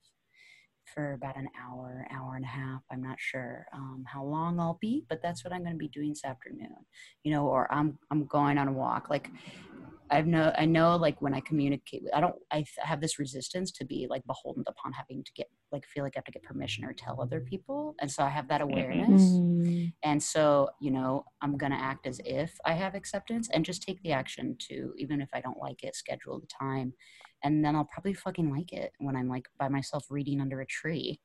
for 0.95 1.15
about 1.15 1.37
an 1.37 1.49
hour, 1.61 2.07
hour 2.11 2.37
and 2.37 2.45
a 2.45 2.49
half. 2.49 2.83
I'm 2.91 3.03
not 3.03 3.19
sure 3.19 3.67
um, 3.73 4.05
how 4.07 4.25
long 4.25 4.61
I'll 4.61 4.79
be, 4.81 5.05
but 5.09 5.21
that's 5.23 5.45
what 5.45 5.53
I'm 5.53 5.63
going 5.63 5.75
to 5.75 5.79
be 5.79 5.89
doing 5.89 6.11
this 6.11 6.25
afternoon. 6.25 6.75
You 7.25 7.33
know, 7.33 7.47
or 7.47 7.73
I'm 7.73 7.99
I'm 8.11 8.27
going 8.27 8.59
on 8.59 8.69
a 8.69 8.73
walk. 8.73 9.11
Like 9.11 9.31
I've 10.11 10.27
know 10.27 10.53
I 10.57 10.67
know 10.67 10.97
like 10.97 11.21
when 11.23 11.35
I 11.35 11.41
communicate, 11.41 12.03
I 12.13 12.21
don't 12.21 12.37
I 12.51 12.65
have 12.79 13.01
this 13.01 13.19
resistance 13.19 13.73
to 13.73 13.85
be 13.85 14.07
like 14.09 14.25
beholden 14.27 14.65
upon 14.67 14.93
having 14.93 15.25
to 15.25 15.33
get 15.35 15.49
like 15.73 15.87
feel 15.87 16.05
like 16.05 16.15
I 16.17 16.19
have 16.19 16.25
to 16.25 16.33
get 16.33 16.43
permission 16.43 16.85
or 16.85 16.93
tell 16.93 17.21
other 17.21 17.41
people, 17.41 17.95
and 18.01 18.11
so 18.11 18.23
I 18.23 18.29
have 18.29 18.49
that 18.49 18.61
awareness. 18.61 19.23
Mm. 19.23 19.93
And 20.03 20.23
so, 20.23 20.69
you 20.81 20.91
know, 20.91 21.25
I'm 21.41 21.57
going 21.57 21.73
to 21.73 21.79
act 21.79 22.07
as 22.07 22.21
if 22.25 22.53
I 22.65 22.73
have 22.75 22.95
acceptance 22.95 23.49
and 23.53 23.65
just 23.65 23.83
take 23.83 24.03
the 24.03 24.13
action 24.13 24.57
to, 24.69 24.93
even 24.99 25.21
if 25.21 25.29
I 25.33 25.41
don't 25.41 25.59
like 25.59 25.83
it, 25.83 25.97
schedule 25.97 26.41
the 26.41 26.47
time. 26.47 26.93
And 27.45 27.65
then 27.65 27.75
I'll 27.77 27.85
probably 27.93 28.15
fucking 28.15 28.51
like 28.51 28.73
it 28.73 28.93
when 28.99 29.17
I'm 29.17 29.29
like 29.29 29.47
by 29.59 29.69
myself 29.69 30.07
reading 30.11 30.41
under 30.41 30.61
a 30.61 30.67
tree, 30.67 31.21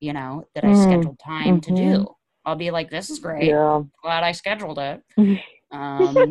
you 0.00 0.12
know, 0.12 0.44
that 0.54 0.64
I 0.64 0.68
Mm, 0.72 0.82
scheduled 0.84 1.18
time 1.18 1.60
to 1.62 1.70
mhm. 1.72 1.76
do. 1.76 2.06
I'll 2.44 2.56
be 2.56 2.70
like, 2.70 2.90
this 2.90 3.10
is 3.10 3.18
great. 3.18 3.48
Yeah. 3.50 3.82
Glad 4.02 4.22
I 4.24 4.32
scheduled 4.32 4.78
it. 4.78 5.02
Um, 5.72 6.30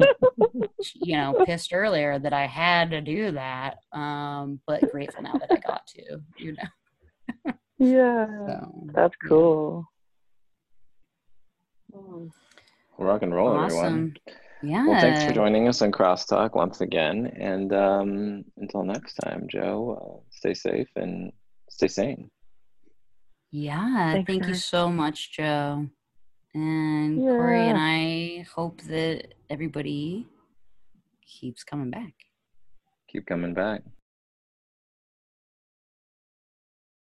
you 0.94 1.18
know, 1.18 1.36
pissed 1.44 1.74
earlier 1.74 2.20
that 2.20 2.32
I 2.32 2.46
had 2.46 2.92
to 2.92 3.02
do 3.02 3.32
that. 3.32 3.78
Um, 3.92 4.60
but 4.68 4.88
grateful 4.88 5.24
now 5.24 5.36
that 5.40 5.50
I 5.50 5.58
got 5.58 5.88
to, 5.88 6.22
you 6.38 6.54
know. 6.54 7.54
Yeah. 7.80 8.28
So, 8.48 8.88
That's 8.94 9.16
yeah. 9.24 9.30
cool. 9.30 9.86
Rock 13.00 13.24
and 13.24 13.34
roll, 13.34 13.60
everyone. 13.64 14.16
Awesome. 14.62 14.70
Yeah. 14.70 14.88
Well, 14.88 15.00
thanks 15.02 15.26
for 15.26 15.34
joining 15.34 15.68
us 15.68 15.82
on 15.82 15.92
Crosstalk 15.92 16.54
once 16.54 16.82
again. 16.82 17.28
And 17.40 17.74
um, 17.74 18.46
until 18.58 18.84
next 18.84 19.16
time, 19.16 19.48
Joe, 19.50 20.22
uh, 20.22 20.30
stay 20.32 20.54
safe 20.54 20.90
and 20.96 21.32
stay 21.70 21.88
sane. 21.88 22.30
Yeah, 23.52 24.14
Thanks, 24.14 24.28
thank 24.32 24.48
you 24.48 24.54
so 24.54 24.90
much, 24.90 25.34
Joe. 25.34 25.88
And 26.54 27.20
Corey 27.20 27.68
and 27.68 27.78
I 27.80 28.46
hope 28.56 28.82
that 28.84 29.34
everybody 29.50 30.28
keeps 31.26 31.64
coming 31.64 31.90
back. 31.90 32.14
Keep 33.10 33.26
coming 33.26 33.54
back. 33.54 33.82